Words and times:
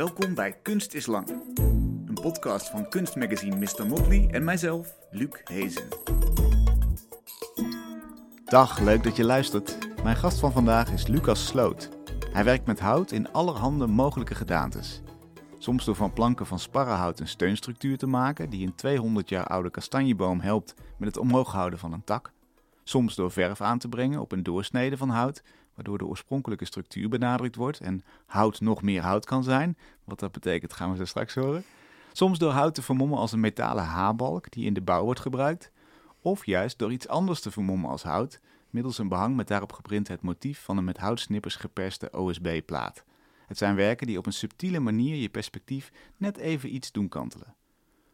Welkom 0.00 0.34
bij 0.34 0.52
Kunst 0.62 0.94
is 0.94 1.06
Lang. 1.06 1.28
Een 2.06 2.18
podcast 2.22 2.68
van 2.68 2.88
kunstmagazine 2.88 3.56
Mr. 3.56 3.86
Motley 3.86 4.28
en 4.30 4.44
mijzelf, 4.44 4.96
Luc 5.10 5.40
Hezen. 5.44 5.88
Dag, 8.44 8.78
leuk 8.78 9.02
dat 9.02 9.16
je 9.16 9.24
luistert. 9.24 9.78
Mijn 10.02 10.16
gast 10.16 10.38
van 10.38 10.52
vandaag 10.52 10.92
is 10.92 11.06
Lucas 11.06 11.46
Sloot. 11.46 11.88
Hij 12.32 12.44
werkt 12.44 12.66
met 12.66 12.80
hout 12.80 13.12
in 13.12 13.32
allerhande 13.32 13.86
mogelijke 13.86 14.34
gedaantes. 14.34 15.02
Soms 15.58 15.84
door 15.84 15.96
van 15.96 16.12
planken 16.12 16.46
van 16.46 16.58
sparrenhout 16.58 17.20
een 17.20 17.28
steunstructuur 17.28 17.98
te 17.98 18.06
maken 18.06 18.50
die 18.50 18.66
een 18.66 18.74
200 18.74 19.28
jaar 19.28 19.46
oude 19.46 19.70
kastanjeboom 19.70 20.40
helpt 20.40 20.74
met 20.96 21.08
het 21.08 21.18
omhoog 21.18 21.52
houden 21.52 21.78
van 21.78 21.92
een 21.92 22.04
tak. 22.04 22.32
Soms 22.84 23.14
door 23.14 23.30
verf 23.30 23.60
aan 23.60 23.78
te 23.78 23.88
brengen 23.88 24.20
op 24.20 24.32
een 24.32 24.42
doorsnede 24.42 24.96
van 24.96 25.08
hout, 25.08 25.42
waardoor 25.80 25.98
de 25.98 26.12
oorspronkelijke 26.12 26.64
structuur 26.64 27.08
benadrukt 27.08 27.56
wordt 27.56 27.80
en 27.80 28.02
hout 28.26 28.60
nog 28.60 28.82
meer 28.82 29.02
hout 29.02 29.24
kan 29.24 29.44
zijn. 29.44 29.76
Wat 30.04 30.18
dat 30.18 30.32
betekent 30.32 30.72
gaan 30.72 30.90
we 30.90 30.96
zo 30.96 31.04
straks 31.04 31.34
horen. 31.34 31.64
Soms 32.12 32.38
door 32.38 32.50
hout 32.50 32.74
te 32.74 32.82
vermommen 32.82 33.18
als 33.18 33.32
een 33.32 33.40
metalen 33.40 33.84
haarbalk 33.84 34.50
die 34.50 34.64
in 34.64 34.74
de 34.74 34.80
bouw 34.80 35.04
wordt 35.04 35.20
gebruikt. 35.20 35.70
Of 36.20 36.46
juist 36.46 36.78
door 36.78 36.92
iets 36.92 37.08
anders 37.08 37.40
te 37.40 37.50
vermommen 37.50 37.90
als 37.90 38.02
hout, 38.02 38.40
middels 38.70 38.98
een 38.98 39.08
behang 39.08 39.36
met 39.36 39.48
daarop 39.48 39.72
geprint 39.72 40.08
het 40.08 40.22
motief 40.22 40.60
van 40.60 40.76
een 40.76 40.84
met 40.84 40.98
houtsnippers 40.98 41.56
geperste 41.56 42.10
OSB-plaat. 42.12 43.04
Het 43.46 43.58
zijn 43.58 43.74
werken 43.74 44.06
die 44.06 44.18
op 44.18 44.26
een 44.26 44.32
subtiele 44.32 44.80
manier 44.80 45.16
je 45.16 45.28
perspectief 45.28 45.92
net 46.16 46.36
even 46.36 46.74
iets 46.74 46.92
doen 46.92 47.08
kantelen. 47.08 47.54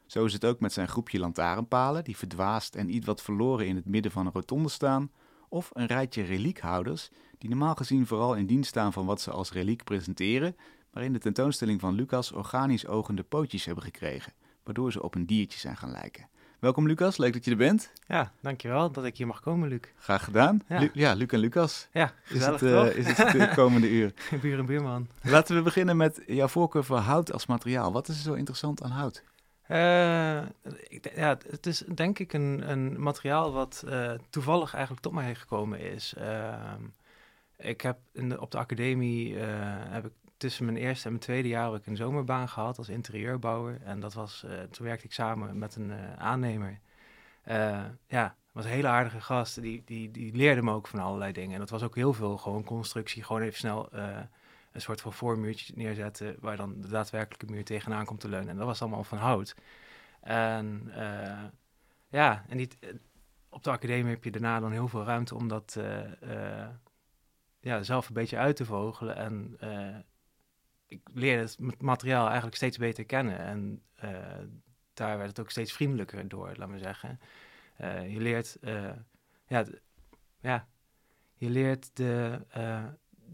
Zo 0.07 0.25
is 0.25 0.33
het 0.33 0.45
ook 0.45 0.61
met 0.61 0.73
zijn 0.73 0.89
groepje 0.89 1.19
lantaarnpalen, 1.19 2.05
die 2.05 2.17
verdwaasd 2.17 2.75
en 2.75 2.95
iets 2.95 3.07
wat 3.07 3.23
verloren 3.23 3.67
in 3.67 3.77
het 3.77 3.85
midden 3.85 4.13
van 4.13 4.27
een 4.27 4.33
rotonde 4.33 4.69
staan, 4.69 5.11
of 5.57 5.71
een 5.73 5.87
rijtje 5.87 6.23
reliekhouders, 6.23 7.11
die 7.39 7.49
normaal 7.51 7.75
gezien 7.75 8.07
vooral 8.07 8.35
in 8.35 8.47
dienst 8.47 8.69
staan 8.69 8.93
van 8.93 9.07
wat 9.07 9.21
ze 9.21 9.31
als 9.31 9.53
reliek 9.53 9.85
presenteren, 9.85 10.57
maar 10.93 11.03
in 11.03 11.13
de 11.13 11.19
tentoonstelling 11.19 11.81
van 11.81 11.95
Lucas 11.95 12.33
organisch 12.33 12.87
ogende 12.87 13.23
pootjes 13.23 13.65
hebben 13.65 13.85
gekregen, 13.85 14.33
waardoor 14.65 14.93
ze 14.93 15.03
op 15.03 15.15
een 15.15 15.27
diertje 15.27 15.59
zijn 15.59 15.77
gaan 15.77 15.91
lijken. 15.91 16.29
Welkom 16.59 16.87
Lucas, 16.87 17.17
leuk 17.17 17.33
dat 17.33 17.45
je 17.45 17.51
er 17.51 17.57
bent. 17.57 17.93
Ja, 18.07 18.33
dankjewel 18.41 18.91
dat 18.91 19.05
ik 19.05 19.17
hier 19.17 19.27
mag 19.27 19.41
komen, 19.41 19.69
Luc. 19.69 19.81
Graag 19.97 20.25
gedaan. 20.25 20.63
Ja. 20.69 20.79
Lu- 20.79 20.91
ja 20.93 21.13
Luc 21.15 21.29
en 21.29 21.39
Lucas. 21.39 21.89
Ja, 21.93 22.13
Is 22.29 22.47
het, 22.47 22.63
eh, 22.63 22.73
toch? 22.83 22.87
is 22.87 23.07
het 23.07 23.17
de 23.33 23.51
komende 23.61 23.91
uur. 23.91 24.13
Buur 24.41 24.59
en 24.59 24.67
buurman. 24.67 25.09
Laten 25.23 25.57
we 25.57 25.63
beginnen 25.63 25.97
met 25.97 26.23
jouw 26.27 26.49
voorkeur 26.49 26.85
voor 26.85 26.97
hout 26.99 27.33
als 27.33 27.47
materiaal. 27.47 27.93
Wat 27.93 28.09
is 28.09 28.17
er 28.17 28.23
zo 28.23 28.33
interessant 28.33 28.83
aan 28.83 28.91
hout? 28.91 29.23
Eh, 29.67 30.43
ik, 30.89 31.15
ja, 31.17 31.39
het 31.51 31.67
is 31.67 31.79
denk 31.79 32.19
ik 32.19 32.33
een, 32.33 32.71
een 32.71 33.03
materiaal 33.03 33.53
wat 33.53 33.85
eh, 33.89 34.13
toevallig 34.31 34.75
eigenlijk 34.75 35.03
tot 35.03 35.13
mij 35.13 35.35
gekomen 35.35 35.81
is. 35.81 36.15
Ehm, 36.15 36.83
ik 37.57 37.81
heb 37.81 37.99
in 38.13 38.41
op 38.41 38.51
de 38.51 38.59
academie 38.59 39.39
eh, 39.39 39.47
heb 39.93 40.07
ik 40.07 40.13
tussen 40.37 40.65
mijn 40.65 40.77
eerste 40.77 41.05
en 41.05 41.11
mijn 41.11 41.25
tweede 41.25 41.49
jaar 41.49 41.73
ook 41.73 41.87
een 41.87 41.97
zomerbaan 41.97 42.49
gehad 42.49 42.79
als 42.79 42.89
interieurbouwer. 42.89 43.81
En 43.83 44.01
dat 44.01 44.15
was, 44.15 44.47
toen 44.71 44.87
werkte 44.87 45.07
ik 45.07 45.13
samen 45.13 45.59
met 45.59 45.77
een 45.77 45.93
aannemer. 46.19 46.79
Ja, 48.09 48.37
was 48.53 48.65
een 48.65 48.71
hele 48.71 48.89
aardige 48.89 49.21
gast. 49.21 49.61
Die, 49.63 49.83
die, 49.85 50.11
die 50.11 50.35
leerde 50.35 50.63
me 50.63 50.73
ook 50.73 50.87
van 50.87 51.01
allerlei 51.01 51.33
dingen. 51.33 51.53
En 51.53 51.61
dat 51.61 51.71
was 51.71 51.83
ook 51.83 51.95
heel 51.95 52.13
veel 52.13 52.37
gewoon 52.37 52.65
constructie. 52.65 53.23
Gewoon 53.23 53.43
even 53.43 53.59
snel 53.59 53.89
een 54.77 54.83
soort 54.83 55.01
van 55.01 55.13
voormuurtje 55.13 55.73
neerzetten... 55.77 56.37
waar 56.41 56.57
dan 56.57 56.81
de 56.81 56.89
daadwerkelijke 56.89 57.47
muur 57.47 57.65
tegenaan 57.65 58.05
komt 58.05 58.21
te 58.21 58.29
leunen. 58.29 58.49
En 58.49 58.57
dat 58.57 58.67
was 58.67 58.81
allemaal 58.81 59.05
van 59.05 59.19
hout. 59.19 59.55
En 60.21 60.91
eh, 60.95 61.45
ja, 62.09 62.45
en 62.49 62.57
die, 62.57 62.69
eh, 62.81 62.89
op 63.49 63.63
de 63.65 63.71
academie 63.71 64.13
heb 64.13 64.25
je 64.25 64.31
daarna 64.31 64.61
dan 64.61 64.73
heel 64.73 64.89
veel 64.89 65.05
ruimte 65.05 65.35
om 65.35 65.49
dat 65.49 65.77
eh, 65.79 66.69
ja, 67.61 67.83
zelf 67.83 68.09
een 68.09 68.15
beetje 68.15 68.39
uit 68.39 68.57
te 68.57 68.65
vogelen. 68.65 69.17
En 69.17 69.57
ik 70.87 71.01
leerde 71.15 71.43
het 71.43 71.83
materiaal 71.83 72.27
eigenlijk 72.27 72.57
steeds 72.57 72.79
beter 72.79 73.05
kennen. 73.05 73.39
En 73.39 73.83
daar 74.95 75.17
werd 75.17 75.29
het 75.29 75.41
ook 75.41 75.51
steeds 75.51 75.73
vriendelijker 75.73 76.29
door, 76.29 76.53
laat 76.57 76.69
maar 76.69 76.79
zeggen. 76.79 77.21
Je 78.13 78.21
leert, 78.21 78.59
ja, 79.47 79.65
ja, 80.41 80.69
je 81.35 81.51
leert 81.51 81.97
de, 81.97 82.41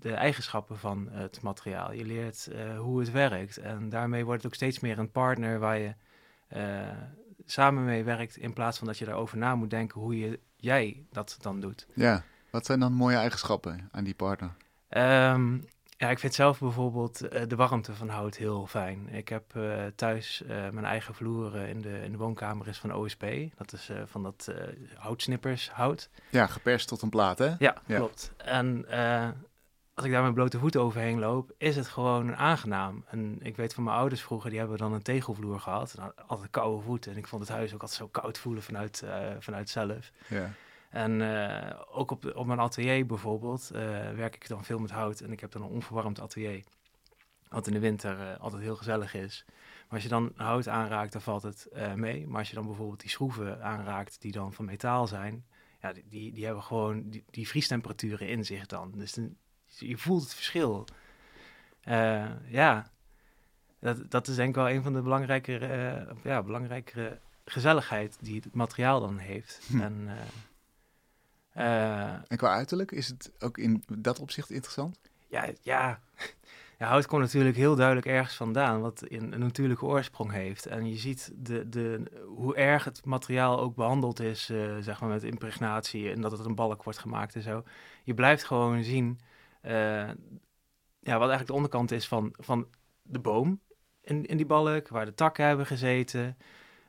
de 0.02 0.14
eigenschappen 0.14 0.78
van 0.78 1.08
het 1.10 1.42
materiaal. 1.42 1.92
Je 1.92 2.04
leert 2.04 2.46
eh, 2.46 2.78
hoe 2.78 3.00
het 3.00 3.10
werkt. 3.10 3.56
En 3.56 3.88
daarmee 3.88 4.24
wordt 4.24 4.42
het 4.42 4.50
ook 4.52 4.56
steeds 4.56 4.80
meer 4.80 4.98
een 4.98 5.10
partner 5.10 5.58
waar 5.58 5.78
je 5.78 5.94
eh, 6.48 6.88
samen 7.46 7.84
mee 7.84 8.04
werkt. 8.04 8.36
In 8.36 8.52
plaats 8.52 8.78
van 8.78 8.86
dat 8.86 8.98
je 8.98 9.04
daarover 9.04 9.38
na 9.38 9.54
moet 9.54 9.70
denken 9.70 10.00
hoe 10.00 10.18
je, 10.18 10.40
jij 10.56 11.04
dat 11.10 11.36
dan 11.40 11.60
doet. 11.60 11.86
Ja, 11.94 12.22
wat 12.50 12.66
zijn 12.66 12.80
dan 12.80 12.92
mooie 12.92 13.16
eigenschappen 13.16 13.88
aan 13.92 14.04
die 14.04 14.14
partner? 14.14 14.50
Ehm, 14.88 15.58
ja, 15.96 16.10
ik 16.10 16.18
vind 16.18 16.34
zelf 16.34 16.58
bijvoorbeeld 16.58 17.20
eh, 17.28 17.42
de 17.48 17.56
warmte 17.56 17.94
van 17.94 18.08
hout 18.08 18.36
heel 18.36 18.66
fijn. 18.66 19.08
Ik 19.08 19.28
heb 19.28 19.56
eh, 19.56 19.84
thuis 19.96 20.42
eh, 20.42 20.48
mijn 20.48 20.84
eigen 20.84 21.14
vloer 21.14 21.56
eh, 21.56 21.68
in, 21.68 21.80
de, 21.80 22.00
in 22.02 22.12
de 22.12 22.18
woonkamer 22.18 22.68
is 22.68 22.78
van 22.78 22.94
OSB. 22.94 23.48
Dat 23.56 23.72
is 23.72 23.88
eh, 23.88 24.02
van 24.06 24.22
dat 24.22 24.48
eh, 24.54 24.66
houtsnippers 24.96 25.70
hout. 25.70 26.08
Ja, 26.30 26.46
geperst 26.46 26.88
tot 26.88 27.02
een 27.02 27.10
plaat, 27.10 27.38
hè? 27.38 27.46
Ja, 27.58 27.76
Ja. 27.86 27.96
klopt. 27.96 28.32
En 28.36 28.84
eh, 28.88 29.28
als 29.94 30.04
ik 30.04 30.12
daar 30.12 30.22
met 30.22 30.34
blote 30.34 30.58
voeten 30.58 30.80
overheen 30.80 31.18
loop, 31.18 31.52
is 31.58 31.76
het 31.76 31.88
gewoon 31.88 32.36
aangenaam. 32.36 33.04
En 33.08 33.38
ik 33.42 33.56
weet 33.56 33.74
van 33.74 33.84
mijn 33.84 33.96
ouders 33.96 34.22
vroeger, 34.22 34.50
die 34.50 34.58
hebben 34.58 34.78
dan 34.78 34.92
een 34.92 35.02
tegelvloer 35.02 35.60
gehad. 35.60 35.94
Nou, 35.96 36.12
altijd 36.26 36.50
koude 36.50 36.82
voeten. 36.82 37.12
En 37.12 37.18
ik 37.18 37.26
vond 37.26 37.42
het 37.42 37.50
huis 37.50 37.74
ook 37.74 37.80
altijd 37.80 37.98
zo 37.98 38.08
koud 38.08 38.38
voelen 38.38 38.62
vanuit, 38.62 39.02
eh, 39.02 39.30
vanuit 39.38 39.68
zelf. 39.70 40.12
Ja. 40.28 40.50
En 40.90 41.22
eh, 41.22 41.80
ook 41.92 42.10
op, 42.10 42.34
op 42.34 42.46
mijn 42.46 42.58
atelier 42.58 43.06
bijvoorbeeld 43.06 43.70
eh, 43.70 43.80
werk 44.10 44.34
ik 44.34 44.48
dan 44.48 44.64
veel 44.64 44.78
met 44.78 44.90
hout. 44.90 45.20
En 45.20 45.32
ik 45.32 45.40
heb 45.40 45.52
dan 45.52 45.62
een 45.62 45.68
onverwarmd 45.68 46.20
atelier. 46.20 46.64
Wat 47.48 47.66
in 47.66 47.72
de 47.72 47.78
winter 47.78 48.36
altijd 48.36 48.62
heel 48.62 48.76
gezellig 48.76 49.14
is. 49.14 49.44
Maar 49.46 50.00
als 50.00 50.02
je 50.02 50.08
dan 50.08 50.32
hout 50.36 50.68
aanraakt, 50.68 51.12
dan 51.12 51.22
valt 51.22 51.42
het 51.42 51.68
mee. 51.94 52.26
Maar 52.26 52.38
als 52.38 52.48
je 52.48 52.54
dan 52.54 52.66
bijvoorbeeld 52.66 53.00
die 53.00 53.10
schroeven 53.10 53.62
aanraakt 53.62 54.20
die 54.20 54.32
dan 54.32 54.52
van 54.52 54.64
metaal 54.64 55.06
zijn. 55.06 55.44
Ja, 55.80 55.92
die, 55.92 56.04
die, 56.08 56.32
die 56.32 56.44
hebben 56.44 56.62
gewoon 56.62 57.10
die, 57.10 57.24
die 57.30 57.48
vriestemperaturen 57.48 58.28
in 58.28 58.44
zich 58.44 58.66
dan. 58.66 58.92
Dus 58.96 59.12
dan, 59.12 59.36
je 59.78 59.98
voelt 59.98 60.22
het 60.22 60.34
verschil. 60.34 60.86
Eh, 61.82 62.30
ja, 62.46 62.90
dat, 63.78 64.10
dat 64.10 64.28
is 64.28 64.36
denk 64.36 64.48
ik 64.48 64.54
wel 64.54 64.70
een 64.70 64.82
van 64.82 64.92
de 64.92 65.02
belangrijkere, 65.02 65.66
eh, 65.66 66.16
ja, 66.24 66.42
belangrijkere 66.42 67.18
gezelligheid 67.44 68.16
die 68.20 68.40
het 68.44 68.54
materiaal 68.54 69.00
dan 69.00 69.18
heeft. 69.18 69.60
Hm. 69.68 69.80
En, 69.80 70.08
eh, 71.52 72.12
En 72.12 72.36
qua 72.36 72.54
uiterlijk, 72.54 72.90
is 72.90 73.08
het 73.08 73.32
ook 73.38 73.58
in 73.58 73.84
dat 73.98 74.18
opzicht 74.18 74.50
interessant? 74.50 75.00
ja, 75.28 75.48
ja. 75.62 76.00
ja, 76.78 76.88
hout 76.88 77.06
komt 77.06 77.22
natuurlijk 77.22 77.56
heel 77.56 77.74
duidelijk 77.74 78.06
ergens 78.06 78.36
vandaan, 78.36 78.80
wat 78.80 79.04
in 79.04 79.32
een 79.32 79.40
natuurlijke 79.40 79.84
oorsprong 79.84 80.32
heeft. 80.32 80.66
En 80.66 80.88
je 80.88 80.96
ziet 80.96 81.30
de, 81.34 81.68
de, 81.68 82.02
hoe 82.26 82.56
erg 82.56 82.84
het 82.84 83.04
materiaal 83.04 83.60
ook 83.60 83.74
behandeld 83.74 84.20
is, 84.20 84.44
zeg 84.80 85.00
maar 85.00 85.08
met 85.08 85.22
impregnatie 85.22 86.10
en 86.10 86.20
dat 86.20 86.32
het 86.32 86.44
een 86.44 86.54
balk 86.54 86.82
wordt 86.82 86.98
gemaakt 86.98 87.34
en 87.34 87.42
zo. 87.42 87.64
Je 88.04 88.14
blijft 88.14 88.44
gewoon 88.44 88.82
zien 88.82 89.20
ja, 89.62 91.18
wat 91.18 91.28
eigenlijk 91.28 91.46
de 91.46 91.52
onderkant 91.52 91.90
is 91.90 92.08
van, 92.08 92.34
van 92.38 92.68
de 93.02 93.18
boom 93.18 93.60
in, 94.00 94.26
in 94.26 94.36
die 94.36 94.46
balk, 94.46 94.88
waar 94.88 95.04
de 95.04 95.14
takken 95.14 95.46
hebben 95.46 95.66
gezeten, 95.66 96.36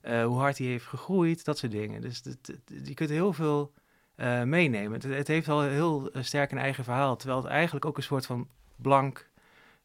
eh, 0.01 0.25
hoe 0.25 0.37
hard 0.37 0.57
die 0.57 0.67
heeft 0.69 0.85
gegroeid, 0.85 1.45
dat 1.45 1.57
soort 1.57 1.71
dingen. 1.71 2.01
Dus 2.01 2.21
het- 2.23 2.59
je 2.85 2.93
kunt 2.93 3.09
heel 3.09 3.33
veel 3.33 3.73
eh, 4.15 4.43
meenemen. 4.43 4.91
Het, 4.93 5.03
het 5.03 5.27
heeft 5.27 5.49
al 5.49 5.61
heel 5.61 6.11
eh, 6.11 6.23
sterk 6.23 6.51
een 6.51 6.57
eigen 6.57 6.83
verhaal, 6.83 7.15
terwijl 7.15 7.41
het 7.41 7.51
eigenlijk 7.51 7.85
ook 7.85 7.97
een 7.97 8.03
soort 8.03 8.25
van 8.25 8.47
blank 8.75 9.29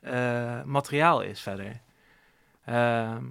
eh, 0.01 0.63
materiaal 0.63 1.23
is 1.23 1.41
verder. 1.41 1.81
Ehm, 2.65 3.25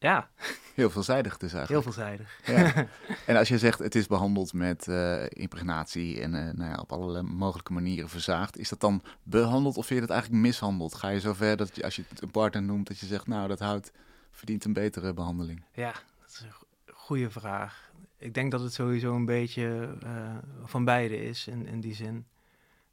ja, 0.00 0.28
Heel 0.74 0.90
veelzijdig 0.90 1.36
dus 1.36 1.52
heel 1.52 1.58
eigenlijk. 1.60 1.92
veelzijdig. 1.92 2.40
Ja. 2.46 2.86
En 3.26 3.36
als 3.36 3.48
je 3.48 3.58
zegt 3.58 3.78
het 3.78 3.94
is 3.94 4.06
behandeld 4.06 4.52
met 4.52 4.88
eh, 4.88 5.24
impregnatie 5.28 6.20
en 6.20 6.34
eh, 6.34 6.54
nou 6.54 6.70
ja, 6.70 6.76
op 6.76 6.92
allerlei 6.92 7.22
mogelijke 7.22 7.72
manieren 7.72 8.08
verzaagd, 8.08 8.58
is 8.58 8.68
dat 8.68 8.80
dan 8.80 9.02
behandeld 9.22 9.76
of 9.76 9.86
vind 9.86 10.00
je 10.00 10.06
dat 10.06 10.14
eigenlijk 10.16 10.42
mishandeld? 10.42 10.94
Ga 10.94 11.08
je 11.08 11.20
zover 11.20 11.56
dat 11.56 11.76
je, 11.76 11.84
als 11.84 11.96
je 11.96 12.04
het 12.08 12.22
een 12.22 12.30
partner 12.30 12.62
noemt, 12.62 12.86
dat 12.88 12.98
je 12.98 13.06
zegt, 13.06 13.26
nou 13.26 13.48
dat 13.48 13.58
hout 13.58 13.92
verdient 14.30 14.64
een 14.64 14.72
betere 14.72 15.14
behandeling? 15.14 15.64
Ja, 15.72 15.92
dat 16.20 16.28
is 16.30 16.40
een 16.40 16.52
go- 16.52 16.66
goede 16.92 17.30
vraag. 17.30 17.90
Ik 18.18 18.34
denk 18.34 18.50
dat 18.50 18.60
het 18.60 18.72
sowieso 18.72 19.14
een 19.14 19.24
beetje 19.24 19.96
eh, 20.02 20.36
van 20.64 20.84
beide 20.84 21.22
is 21.24 21.46
in, 21.46 21.66
in 21.66 21.80
die 21.80 21.94
zin. 21.94 22.26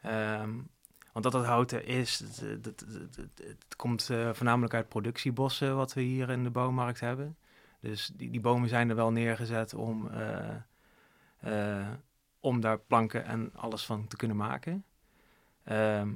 Ehm, 0.02 0.50
want 1.18 1.32
dat 1.32 1.42
het 1.42 1.52
hout 1.52 1.72
er 1.72 1.88
is, 1.88 2.20
het, 2.20 2.66
het, 3.44 3.76
komt 3.76 4.10
eh, 4.10 4.34
voornamelijk 4.34 4.74
uit 4.74 4.88
productiebossen 4.88 5.76
wat 5.76 5.94
we 5.94 6.02
hier 6.02 6.30
in 6.30 6.44
de 6.44 6.50
bouwmarkt 6.50 7.00
hebben. 7.00 7.38
Dus 7.80 8.12
die, 8.16 8.30
die 8.30 8.42
bomen 8.42 8.70
zijn 8.70 8.90
er 8.90 8.96
wel 8.96 9.12
neergezet 9.12 9.74
om, 9.74 10.10
eh, 10.10 10.56
eh, 11.40 11.88
om 12.40 12.62
daar 12.62 12.80
planken 12.80 13.26
en 13.26 13.52
alles 13.56 13.86
van 13.86 14.08
te 14.08 14.16
kunnen 14.16 14.38
maken. 14.38 14.86
Ehm 15.64 16.14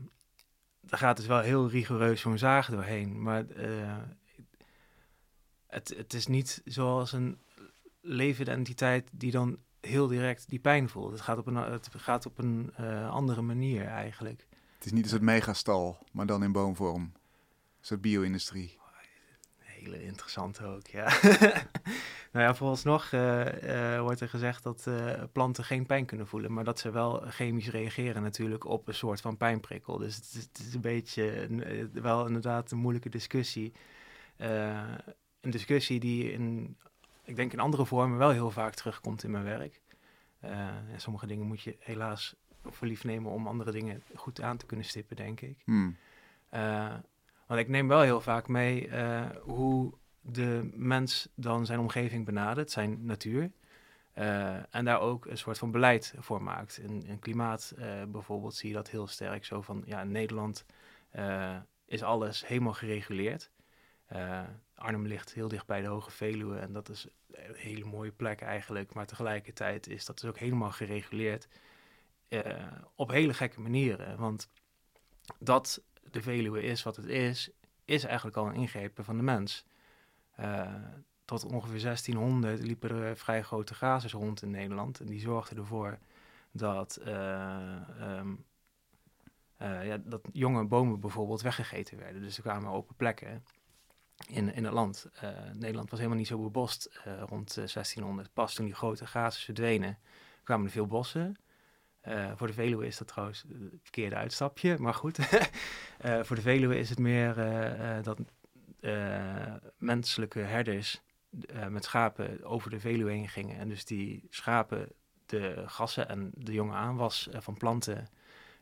daar 0.81 1.00
gaat 1.00 1.18
dus 1.18 1.25
wel 1.25 1.39
heel 1.39 1.69
rigoureus 1.69 2.21
zo'n 2.21 2.38
zaag 2.38 2.69
doorheen. 2.69 3.21
Maar 3.21 3.44
het, 5.68 5.94
het 5.97 6.13
is 6.13 6.27
niet 6.27 6.62
zoals 6.65 7.12
een 7.12 7.42
levende 8.01 8.51
entiteit 8.51 9.09
die 9.12 9.31
dan 9.31 9.57
heel 9.80 10.07
direct 10.07 10.50
die 10.50 10.59
pijn 10.59 10.89
voelt. 10.89 11.12
Het 11.12 11.21
gaat 11.21 11.38
op 11.38 11.47
een, 11.47 11.56
het 11.56 11.89
gaat 11.97 12.25
op 12.25 12.38
een 12.38 12.75
andere 13.09 13.42
manier 13.42 13.86
eigenlijk. 13.86 14.47
Het 14.81 14.89
is 14.89 14.95
niet 14.95 15.06
een 15.06 15.12
soort 15.12 15.22
megastal, 15.22 15.98
maar 16.12 16.25
dan 16.25 16.44
in 16.44 16.51
boomvorm. 16.51 17.01
Een 17.01 17.12
soort 17.81 18.01
bio-industrie. 18.01 18.80
Hele 19.57 20.04
interessant 20.04 20.62
ook, 20.63 20.88
ja. 20.88 21.19
nou 22.31 22.45
ja, 22.45 22.56
vooralsnog 22.56 23.12
uh, 23.12 24.01
wordt 24.01 24.19
er 24.19 24.30
gezegd 24.30 24.63
dat 24.63 24.86
uh, 24.88 25.24
planten 25.31 25.63
geen 25.63 25.86
pijn 25.86 26.06
kunnen 26.06 26.28
voelen, 26.28 26.54
maar 26.54 26.63
dat 26.63 26.80
ze 26.80 26.92
wel 26.92 27.22
chemisch 27.28 27.69
reageren 27.69 28.22
natuurlijk 28.22 28.66
op 28.66 28.88
een 28.88 28.94
soort 28.94 29.22
van 29.22 29.38
pijnprikkel. 29.38 29.98
Dus 29.98 30.16
het 30.16 30.25
is, 30.33 30.63
het 30.63 30.74
een 30.74 30.81
beetje, 30.81 31.48
wel 31.94 32.25
inderdaad 32.25 32.72
een 32.72 32.78
moeilijke 32.78 33.10
discussie. 33.10 33.74
een 34.38 35.51
discussie 35.51 36.00
die 36.00 36.31
in, 36.31 36.78
ik 37.24 37.36
denk 37.36 37.54
in 37.54 37.60
andere 37.60 37.86
vormen 37.86 38.18
wel 38.18 38.30
heel 38.30 38.51
vaak 38.51 38.74
terugkomt 38.74 39.24
in 39.24 39.31
mijn 39.31 39.44
werk. 39.44 39.81
sommige 40.98 41.28
dingen 41.28 41.45
moet 41.45 41.62
je 41.62 41.75
helaas 41.80 42.36
voor 42.63 42.87
lief 42.87 43.03
nemen 43.03 43.31
om 43.31 43.47
andere 43.47 43.71
dingen 43.71 44.03
goed 44.15 44.41
aan 44.41 44.57
te 44.57 44.65
kunnen 44.65 44.85
stippen, 44.85 45.15
denk 45.15 45.41
ik. 45.41 45.61
Hmm. 45.63 45.97
Want 47.47 47.59
ik 47.59 47.67
neem 47.67 47.87
wel 47.87 48.01
heel 48.01 48.21
vaak 48.21 48.47
mee 48.47 48.87
uh, 48.87 49.29
hoe 49.41 49.93
de 50.21 50.69
mens 50.73 51.29
dan 51.35 51.65
zijn 51.65 51.79
omgeving 51.79 52.25
benadert, 52.25 52.71
zijn 52.71 53.05
natuur. 53.05 53.51
Uh, 54.15 54.75
en 54.75 54.85
daar 54.85 54.99
ook 54.99 55.25
een 55.25 55.37
soort 55.37 55.57
van 55.57 55.71
beleid 55.71 56.13
voor 56.17 56.43
maakt. 56.43 56.77
In, 56.77 57.05
in 57.05 57.19
klimaat 57.19 57.73
bijvoorbeeld 58.07 58.55
zie 58.55 58.69
je 58.69 58.75
dat 58.75 58.89
heel 58.89 59.07
sterk 59.07 59.45
zo 59.45 59.61
van, 59.61 59.83
ja, 59.85 60.01
in 60.01 60.11
Nederland 60.11 60.65
is 61.85 62.03
alles 62.03 62.47
helemaal 62.47 62.73
gereguleerd. 62.73 63.51
Arnhem 64.75 65.07
ligt 65.07 65.33
heel 65.33 65.47
dicht 65.47 65.65
bij 65.65 65.81
de 65.81 65.87
Hoge 65.87 66.11
Veluwe 66.11 66.57
en 66.57 66.73
dat 66.73 66.89
is 66.89 67.07
een 67.31 67.55
hele 67.55 67.85
mooie 67.85 68.11
plek 68.11 68.41
eigenlijk. 68.41 68.93
Maar 68.93 69.05
tegelijkertijd 69.05 69.87
is 69.87 70.05
dat 70.05 70.19
dus 70.19 70.29
ook 70.29 70.37
helemaal 70.37 70.71
gereguleerd 70.71 71.47
op 72.95 73.10
hele 73.10 73.33
gekke 73.33 73.62
manieren. 73.62 74.18
Want 74.18 74.50
dat 75.39 75.83
de 76.12 76.22
Veluwe 76.22 76.62
is 76.62 76.83
wat 76.83 76.95
het 76.95 77.06
is, 77.06 77.50
is 77.86 78.04
eigenlijk 78.04 78.38
al 78.38 78.48
een 78.48 78.54
ingrepen 78.54 79.06
van 79.06 79.18
de 79.18 79.24
mens. 79.24 79.66
Uh, 80.39 80.75
tot 81.25 81.45
ongeveer 81.45 81.81
1600 81.81 82.62
liepen 82.62 82.89
er 82.89 83.18
vrij 83.18 83.44
grote 83.44 83.74
grazers 83.74 84.13
rond 84.13 84.42
in 84.42 84.50
Nederland. 84.50 85.00
En 85.00 85.06
die 85.06 85.19
zorgden 85.19 85.57
ervoor 85.57 85.98
dat, 86.51 87.00
um, 87.07 88.45
uh, 89.62 89.88
ja, 89.88 89.98
dat 89.98 90.22
jonge 90.31 90.66
bomen 90.66 91.00
bijvoorbeeld 91.00 91.42
weggegeten 91.42 91.98
werden. 91.98 92.22
Dus 92.22 92.38
er 92.38 92.44
kwamen 92.44 92.72
open 92.72 92.95
plekken 92.95 93.44
in, 94.28 94.54
in 94.54 94.63
het 94.63 94.74
land. 94.74 95.10
Nederland 95.54 95.89
was 95.89 96.00
helemaal 96.00 96.19
niet 96.19 96.28
zo 96.28 96.42
bebost 96.42 97.00
rond 97.28 97.54
1600. 97.54 98.33
Pas 98.33 98.54
toen 98.54 98.66
die 98.66 98.74
grote 98.74 99.06
grazers 99.06 99.44
verdwenen, 99.44 99.98
kwamen 100.44 100.66
er 100.66 100.72
veel 100.72 100.88
bossen. 100.88 101.38
Uh, 102.07 102.31
voor 102.36 102.48
de 102.48 102.53
Veluwe 102.53 102.86
is 102.86 102.98
dat 102.98 103.07
trouwens 103.07 103.44
het 103.48 103.80
verkeerde 103.81 104.15
uitstapje, 104.15 104.77
maar 104.80 104.94
goed. 104.94 105.18
uh, 105.19 106.24
voor 106.24 106.36
de 106.36 106.42
Veluwe 106.42 106.80
is 106.80 106.89
het 106.89 107.00
meer 107.00 107.38
uh, 107.38 108.03
dat 108.03 108.19
menselijke 109.77 110.39
herders 110.39 111.01
met 111.69 111.83
schapen 111.83 112.44
over 112.44 112.69
de 112.69 112.80
Veluwe 112.80 113.12
heen 113.12 113.30
gingen. 113.30 113.57
En 113.57 113.69
dus 113.69 113.86
die 113.86 114.27
schapen 114.30 114.89
de 115.25 115.63
gassen 115.65 116.09
en 116.09 116.31
de 116.33 116.53
jonge 116.53 116.74
aanwas 116.74 117.30
van 117.31 117.57
planten 117.57 118.07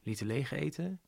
lieten 0.04 0.28
leeg 0.28 0.52
eten. 0.52 1.02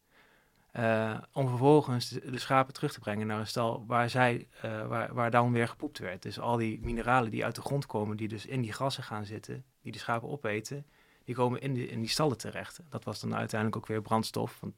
om 1.34 1.48
vervolgens 1.48 2.10
de, 2.10 2.32
de, 2.32 2.40
schapen 2.40 2.74
terug 2.74 2.94
te 2.94 3.00
brengen 3.00 3.28
naar 3.28 3.40
een 3.40 3.48
stal 3.48 3.86
waar, 3.88 4.10
zij, 4.10 4.48
waar, 4.62 5.14
waar 5.14 5.32
dan 5.32 5.52
weer 5.52 5.68
gepoept 5.68 5.98
werd. 5.98 6.22
Dus 6.22 6.40
al 6.40 6.58
die 6.58 6.80
mineralen 6.82 7.32
die 7.32 7.46
uit 7.46 7.56
de 7.56 7.62
grond 7.62 7.86
komen, 7.86 8.18
die 8.18 8.28
dus 8.28 8.46
in 8.46 8.62
die 8.62 8.74
gassen 8.74 9.04
gaan 9.04 9.26
zitten, 9.26 9.66
die 9.82 9.92
de 9.92 10.00
schapen 10.00 10.30
opeten 10.30 10.86
die 11.24 11.36
komen 11.36 11.62
in 11.62 11.74
die, 11.74 11.88
in 11.88 12.00
die 12.00 12.10
stallen 12.10 12.38
terecht. 12.38 12.80
Dat 12.90 13.04
was 13.04 13.20
dan 13.20 13.36
uiteindelijk 13.36 13.82
ook 13.82 13.88
weer 13.88 14.02
brandstof. 14.02 14.58
Want 14.60 14.74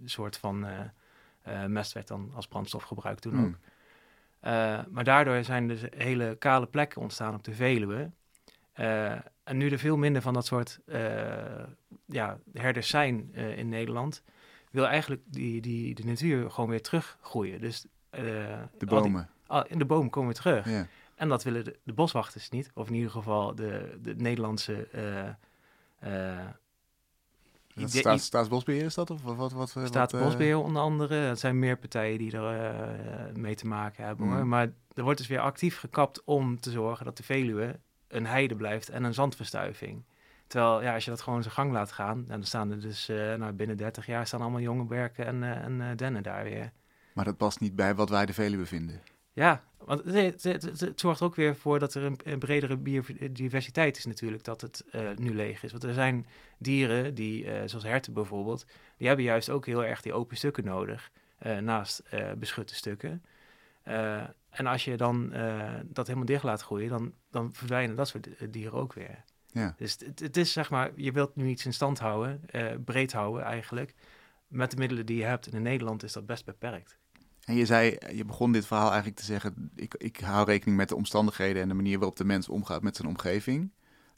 een 0.00 0.10
soort 0.10 0.36
van 0.36 0.66
uh, 0.66 0.80
uh, 1.48 1.64
mest 1.64 1.92
werd 1.92 2.08
dan 2.08 2.30
als 2.34 2.48
brandstof 2.48 2.82
gebruikt 2.82 3.22
toen 3.22 3.32
Hmm. 3.32 3.44
ook. 3.44 3.54
Uh, 4.42 4.80
maar 4.90 5.04
daardoor 5.04 5.44
zijn 5.44 5.68
dus 5.68 5.82
hele 5.96 6.36
kale 6.38 6.66
plekken 6.66 7.00
ontstaan 7.00 7.34
op 7.34 7.44
de 7.44 7.54
Veluwe. 7.54 8.10
en 8.72 9.56
nu 9.56 9.70
er 9.70 9.78
veel 9.78 9.96
minder 9.96 10.22
van 10.22 10.34
dat 10.34 10.46
soort 10.46 10.80
ja, 12.06 12.38
herders 12.52 12.88
zijn 12.88 13.34
in 13.34 13.68
Nederland, 13.68 14.22
wil 14.70 14.86
eigenlijk 14.86 15.22
die, 15.24 15.60
die, 15.60 15.94
de 15.94 16.04
natuur 16.04 16.50
gewoon 16.50 16.70
weer 16.70 16.82
teruggroeien. 16.82 17.60
Dus 17.60 17.86
de 18.10 18.86
bomen. 18.86 19.28
Die, 19.48 19.64
in 19.68 19.78
de 19.78 19.84
bomen 19.84 20.10
komen 20.10 20.28
weer 20.28 20.40
terug. 20.40 20.70
Ja. 20.70 20.86
En 21.14 21.28
dat 21.28 21.42
willen 21.42 21.64
de, 21.64 21.78
de, 21.82 21.92
boswachters 21.92 22.48
niet, 22.48 22.70
of 22.74 22.88
in 22.88 22.94
ieder 22.94 23.10
geval 23.10 23.54
de, 23.54 23.98
de 24.02 24.14
Nederlandse 24.16 24.88
staats, 27.86 28.24
staatsbosbeheer 28.24 28.84
is 28.84 28.94
dat? 28.94 29.10
Of 29.10 29.22
wat, 29.22 29.36
wat, 29.36 29.72
wat, 29.72 29.86
staatsbosbeheer 29.86 30.52
uh... 30.52 30.62
onder 30.62 30.82
andere. 30.82 31.14
Het 31.14 31.38
zijn 31.38 31.58
meer 31.58 31.78
partijen 31.78 32.18
die 32.18 32.36
er 32.36 32.72
uh, 32.72 33.36
mee 33.36 33.54
te 33.54 33.66
maken 33.66 34.04
hebben. 34.04 34.26
Mm. 34.26 34.32
Hoor. 34.32 34.46
Maar 34.46 34.68
er 34.94 35.02
wordt 35.02 35.18
dus 35.18 35.28
weer 35.28 35.40
actief 35.40 35.78
gekapt 35.78 36.24
om 36.24 36.60
te 36.60 36.70
zorgen 36.70 37.04
dat 37.04 37.16
de 37.16 37.22
Veluwe 37.22 37.78
een 38.08 38.26
heide 38.26 38.54
blijft 38.54 38.88
en 38.88 39.04
een 39.04 39.14
zandverstuiving. 39.14 40.04
Terwijl, 40.46 40.82
ja, 40.82 40.94
als 40.94 41.04
je 41.04 41.10
dat 41.10 41.20
gewoon 41.20 41.42
zijn 41.42 41.54
gang 41.54 41.72
laat 41.72 41.92
gaan, 41.92 42.24
dan 42.28 42.44
staan 42.44 42.70
er 42.70 42.80
dus 42.80 43.06
nou, 43.08 43.52
binnen 43.52 43.76
30 43.76 44.06
jaar 44.06 44.26
staan 44.26 44.40
allemaal 44.40 44.60
jonge 44.60 44.84
berken 44.84 45.26
en, 45.26 45.42
en 45.42 45.96
dennen 45.96 46.22
daar 46.22 46.44
weer. 46.44 46.72
Maar 47.12 47.24
dat 47.24 47.36
past 47.36 47.60
niet 47.60 47.76
bij 47.76 47.94
wat 47.94 48.10
wij 48.10 48.26
de 48.26 48.32
Veluwe 48.32 48.66
vinden. 48.66 49.00
Ja, 49.38 49.62
want 49.84 50.04
het, 50.04 50.42
het, 50.42 50.62
het, 50.62 50.80
het, 50.80 51.00
zorgt 51.00 51.22
ook 51.22 51.34
weer 51.34 51.56
voor 51.56 51.78
dat 51.78 51.94
er 51.94 52.02
een, 52.02 52.18
een 52.24 52.38
bredere 52.38 52.76
biodiversiteit 52.76 53.96
is 53.96 54.04
natuurlijk, 54.06 54.44
dat 54.44 54.60
het 54.60 54.84
uh, 54.92 55.08
nu 55.16 55.34
leeg 55.34 55.62
is. 55.62 55.70
Want 55.70 55.84
er 55.84 55.92
zijn 55.92 56.26
dieren, 56.58 57.14
die, 57.14 57.44
uh, 57.44 57.52
zoals 57.64 57.84
herten 57.84 58.12
bijvoorbeeld, 58.12 58.66
die 58.96 59.06
hebben 59.06 59.24
juist 59.24 59.50
ook 59.50 59.66
heel 59.66 59.84
erg 59.84 60.00
die 60.00 60.12
open 60.12 60.36
stukken 60.36 60.64
nodig, 60.64 61.10
uh, 61.46 61.58
naast 61.58 62.02
beschutte 62.38 62.74
stukken. 62.74 63.22
en 64.50 64.66
als 64.66 64.84
je 64.84 64.96
dan 64.96 65.32
dat 65.84 66.06
helemaal 66.06 66.26
dicht 66.26 66.42
laat 66.42 66.62
groeien, 66.62 66.88
dan, 66.88 67.12
dan 67.30 67.52
verdwijnen 67.52 67.96
dat 67.96 68.08
soort 68.08 68.52
dieren 68.52 68.78
ook 68.78 68.92
weer. 68.92 69.24
Ja. 69.52 69.74
Dus 69.76 69.96
het, 70.04 70.20
het, 70.20 70.36
is 70.36 70.52
zeg 70.52 70.70
maar, 70.70 70.90
je 70.94 71.12
wilt 71.12 71.36
nu 71.36 71.48
iets 71.48 71.64
in 71.64 71.72
stand 71.72 71.98
houden, 71.98 72.40
breed 72.84 73.12
houden 73.12 73.42
eigenlijk, 73.42 73.94
met 74.48 74.70
de 74.70 74.76
middelen 74.76 75.06
die 75.06 75.16
je 75.16 75.24
hebt. 75.24 75.52
In 75.52 75.62
Nederland 75.62 76.02
is 76.02 76.12
dat 76.12 76.26
best 76.26 76.44
beperkt. 76.44 76.98
En 77.48 77.54
je 77.54 77.66
zei, 77.66 77.96
je 78.14 78.24
begon 78.24 78.52
dit 78.52 78.66
verhaal 78.66 78.86
eigenlijk 78.88 79.16
te 79.18 79.24
zeggen, 79.24 79.70
ik, 79.74 79.94
ik 79.94 80.20
hou 80.20 80.46
rekening 80.46 80.76
met 80.76 80.88
de 80.88 80.96
omstandigheden 80.96 81.62
en 81.62 81.68
de 81.68 81.74
manier 81.74 81.98
waarop 81.98 82.16
de 82.16 82.24
mens 82.24 82.48
omgaat 82.48 82.82
met 82.82 82.96
zijn 82.96 83.08
omgeving. 83.08 83.70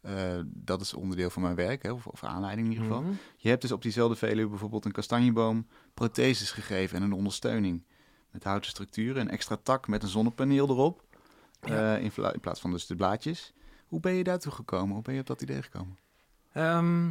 Uh, 0.02 0.12
dat 0.46 0.80
is 0.80 0.94
onderdeel 0.94 1.30
van 1.30 1.42
mijn 1.42 1.54
werk, 1.54 1.82
hè, 1.82 1.92
of, 1.92 2.06
of 2.06 2.24
aanleiding 2.24 2.66
in 2.66 2.72
ieder 2.72 2.86
geval. 2.88 3.02
Mhm. 3.02 3.12
Je 3.36 3.48
hebt 3.48 3.62
dus 3.62 3.72
op 3.72 3.82
diezelfde 3.82 4.16
Veluwe 4.16 4.48
bijvoorbeeld 4.48 4.84
een 4.84 4.92
kastanjeboom 4.92 5.66
protheses 5.94 6.50
gegeven 6.50 6.96
en 6.96 7.02
een 7.02 7.12
ondersteuning. 7.12 7.84
Met 8.30 8.44
houten 8.44 8.70
structuren, 8.70 9.20
een 9.20 9.30
extra 9.30 9.56
tak 9.62 9.88
met 9.88 10.02
een 10.02 10.08
zonnepaneel 10.08 10.68
erop, 10.68 11.02
Ja. 11.60 11.96
uh, 11.96 12.02
in, 12.02 12.10
vla- 12.10 12.32
in 12.32 12.40
plaats 12.40 12.60
van 12.60 12.70
dus 12.70 12.86
de 12.86 12.94
blaadjes. 12.94 13.52
Hoe 13.86 14.00
ben 14.00 14.12
je 14.12 14.24
daartoe 14.24 14.52
gekomen? 14.52 14.94
Hoe 14.94 15.02
ben 15.02 15.14
je 15.14 15.20
op 15.20 15.26
dat 15.26 15.42
idee 15.42 15.62
gekomen? 15.62 15.98
Ehm, 16.52 17.10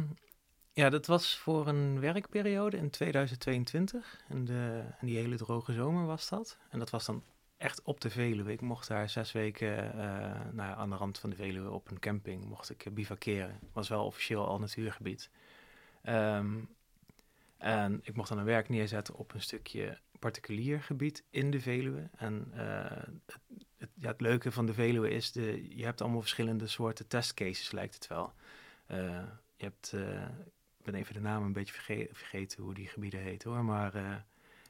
ja, 0.72 0.90
dat 0.90 1.06
was 1.06 1.38
voor 1.38 1.68
een 1.68 2.00
werkperiode 2.00 2.76
in 2.76 2.90
2022. 2.90 4.20
En, 4.28 4.44
de, 4.44 4.84
die 5.00 5.16
hele 5.16 5.36
droge 5.36 5.72
zomer 5.72 6.06
was 6.06 6.28
dat. 6.28 6.58
En 6.70 6.78
dat 6.78 6.90
was 6.90 7.04
dan 7.04 7.22
echt 7.56 7.82
op 7.82 8.00
de 8.00 8.10
Veluwe. 8.10 8.52
Ik 8.52 8.60
mocht 8.60 8.88
daar 8.88 9.08
zes 9.08 9.32
weken 9.32 9.96
uh, 9.96 10.78
aan 10.78 10.90
de 10.90 10.96
rand 10.96 11.18
van 11.18 11.30
de 11.30 11.36
Veluwe 11.36 11.70
op 11.70 11.90
een 11.90 11.98
camping 11.98 12.44
mocht 12.44 12.70
ik 12.70 12.86
bivakeren. 12.94 13.58
was 13.72 13.88
wel 13.88 14.04
officieel 14.04 14.46
al 14.46 14.58
natuurgebied. 14.58 15.30
Um, 16.04 16.68
en 17.58 18.00
ik 18.02 18.16
mocht 18.16 18.28
dan 18.28 18.38
een 18.38 18.44
werk 18.44 18.68
neerzetten 18.68 19.14
op 19.14 19.34
een 19.34 19.42
stukje 19.42 19.98
particulier 20.18 20.82
gebied 20.82 21.24
in 21.30 21.50
de 21.50 21.60
Veluwe. 21.60 22.08
En 22.16 22.52
uh, 22.54 22.84
het, 23.76 23.90
ja, 23.94 24.08
het 24.08 24.20
leuke 24.20 24.52
van 24.52 24.66
de 24.66 24.74
Veluwe 24.74 25.10
is, 25.10 25.32
de, 25.32 25.76
je 25.76 25.84
hebt 25.84 26.00
allemaal 26.00 26.20
verschillende 26.20 26.66
soorten 26.66 27.06
testcases, 27.06 27.70
lijkt 27.70 27.94
het 27.94 28.06
wel. 28.06 28.32
Uh, 28.90 29.22
je 29.56 29.64
hebt, 29.64 29.94
ben 30.82 30.94
even 30.94 31.14
de 31.14 31.20
naam 31.20 31.44
een 31.44 31.52
beetje 31.52 31.74
verge 31.74 32.08
vergeten 32.12 32.62
hoe 32.62 32.74
die 32.74 32.88
gebieden 32.88 33.20
heten 33.20 33.50
hoor, 33.50 33.64
maar 33.64 33.96
uh, 33.96 34.14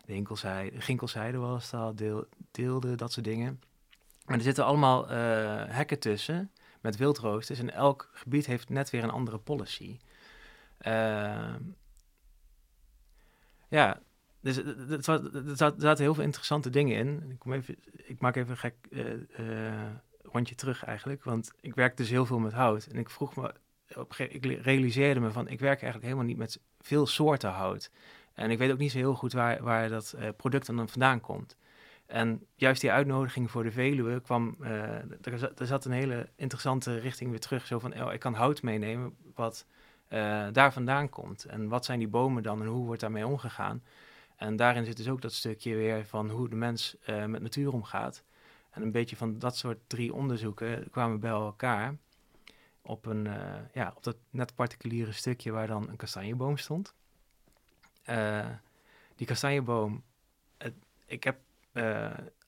de 0.06 0.70
Ginkelzijde 0.78 1.38
was 1.38 1.70
dat, 1.70 1.98
deel, 1.98 2.28
deelde, 2.50 2.94
dat 2.94 3.12
soort 3.12 3.26
dingen. 3.26 3.60
Maar 4.24 4.36
er 4.36 4.42
zitten 4.42 4.64
allemaal 4.64 5.04
uh, 5.04 5.64
hekken 5.66 5.98
tussen 5.98 6.50
met 6.80 6.96
wildroosters 6.96 7.58
en 7.58 7.72
elk 7.72 8.10
gebied 8.12 8.46
heeft 8.46 8.68
net 8.68 8.90
weer 8.90 9.02
een 9.02 9.10
andere 9.10 9.38
policy. 9.38 9.98
Uh, 10.86 11.54
ja, 13.68 14.00
dus 14.40 14.56
er 14.56 15.02
zaten 15.56 15.98
heel 15.98 16.14
veel 16.14 16.24
interessante 16.24 16.70
dingen 16.70 16.96
in. 16.96 17.30
Ik, 17.30 17.38
kom 17.38 17.52
even, 17.52 17.76
ik 17.92 18.20
maak 18.20 18.36
even 18.36 18.50
een 18.50 18.56
gek 18.56 18.74
rondje 20.22 20.54
terug 20.54 20.84
eigenlijk, 20.84 21.24
want 21.24 21.52
ik 21.60 21.74
werk 21.74 21.96
dus 21.96 22.10
heel 22.10 22.26
veel 22.26 22.38
met 22.38 22.52
hout. 22.52 22.86
En 22.86 22.98
ik 22.98 23.10
vroeg 23.10 23.36
me 23.36 23.54
op 23.96 24.14
ik 24.16 24.44
realiseerde 24.44 25.20
me 25.20 25.30
van, 25.30 25.48
ik 25.48 25.60
werk 25.60 25.82
eigenlijk 25.82 26.04
helemaal 26.04 26.24
niet 26.24 26.36
met 26.36 26.60
veel 26.80 27.06
soorten 27.06 27.50
hout. 27.50 27.90
En 28.34 28.50
ik 28.50 28.58
weet 28.58 28.72
ook 28.72 28.78
niet 28.78 28.90
zo 28.90 28.98
heel 28.98 29.14
goed 29.14 29.32
waar, 29.32 29.62
waar 29.62 29.88
dat 29.88 30.14
uh, 30.18 30.28
product 30.36 30.66
dan 30.66 30.88
vandaan 30.88 31.20
komt. 31.20 31.56
En 32.06 32.46
juist 32.54 32.80
die 32.80 32.92
uitnodiging 32.92 33.50
voor 33.50 33.62
de 33.62 33.70
Veluwe 33.70 34.20
kwam, 34.20 34.56
uh, 34.60 34.70
er, 34.70 35.52
er, 35.56 35.66
zat 35.66 35.84
een 35.84 35.92
hele 35.92 36.28
interessante 36.36 36.98
richting 36.98 37.30
weer 37.30 37.40
terug. 37.40 37.66
Zo 37.66 37.78
van, 37.78 38.02
oh, 38.02 38.12
ik 38.12 38.20
kan 38.20 38.34
hout 38.34 38.62
meenemen 38.62 39.16
wat 39.34 39.66
uh, 40.08 40.46
daar 40.52 40.72
vandaan 40.72 41.08
komt. 41.08 41.44
En 41.44 41.68
wat 41.68 41.84
zijn 41.84 41.98
die 41.98 42.08
bomen 42.08 42.42
dan 42.42 42.60
en 42.60 42.66
hoe 42.66 42.86
wordt 42.86 43.00
daarmee 43.00 43.26
omgegaan? 43.26 43.82
En 44.36 44.56
daarin 44.56 44.84
zit 44.84 44.96
dus 44.96 45.08
ook 45.08 45.22
dat 45.22 45.32
stukje 45.32 45.74
weer 45.74 46.06
van 46.06 46.30
hoe 46.30 46.48
de 46.48 46.56
mens 46.56 46.96
uh, 47.08 47.24
met 47.24 47.42
natuur 47.42 47.72
omgaat. 47.72 48.22
En 48.70 48.82
een 48.82 48.92
beetje 48.92 49.16
van 49.16 49.38
dat 49.38 49.56
soort 49.56 49.78
drie 49.86 50.14
onderzoeken 50.14 50.90
kwamen 50.90 51.20
bij 51.20 51.30
elkaar 51.30 51.96
op, 52.82 53.06
een, 53.06 53.24
uh, 53.24 53.54
ja, 53.72 53.92
op 53.96 54.02
dat 54.02 54.16
net 54.30 54.54
particuliere 54.54 55.12
stukje 55.12 55.50
waar 55.50 55.66
dan 55.66 55.88
een 55.88 55.96
kastanjeboom 55.96 56.56
stond. 56.56 56.94
Uh, 58.06 58.48
die 59.16 59.26
kastanjeboom, 59.26 60.02
het, 60.58 60.74
ik 61.06 61.24
heb 61.24 61.38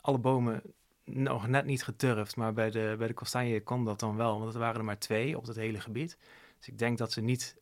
alle 0.00 0.18
bomen 0.18 0.62
nog 1.04 1.46
net 1.46 1.64
niet 1.64 1.84
geturfd, 1.84 2.36
maar 2.36 2.52
bij 2.52 2.70
de, 2.70 2.94
bij 2.98 3.06
de 3.06 3.14
kastanje 3.14 3.62
kon 3.62 3.84
dat 3.84 4.00
dan 4.00 4.16
wel, 4.16 4.38
want 4.40 4.54
er 4.54 4.60
waren 4.60 4.78
er 4.78 4.84
maar 4.84 4.98
twee 4.98 5.36
op 5.36 5.46
het 5.46 5.56
hele 5.56 5.80
gebied. 5.80 6.18
Dus 6.58 6.68
ik 6.68 6.78
denk 6.78 6.98
dat 6.98 7.12
ze 7.12 7.20
niet 7.20 7.56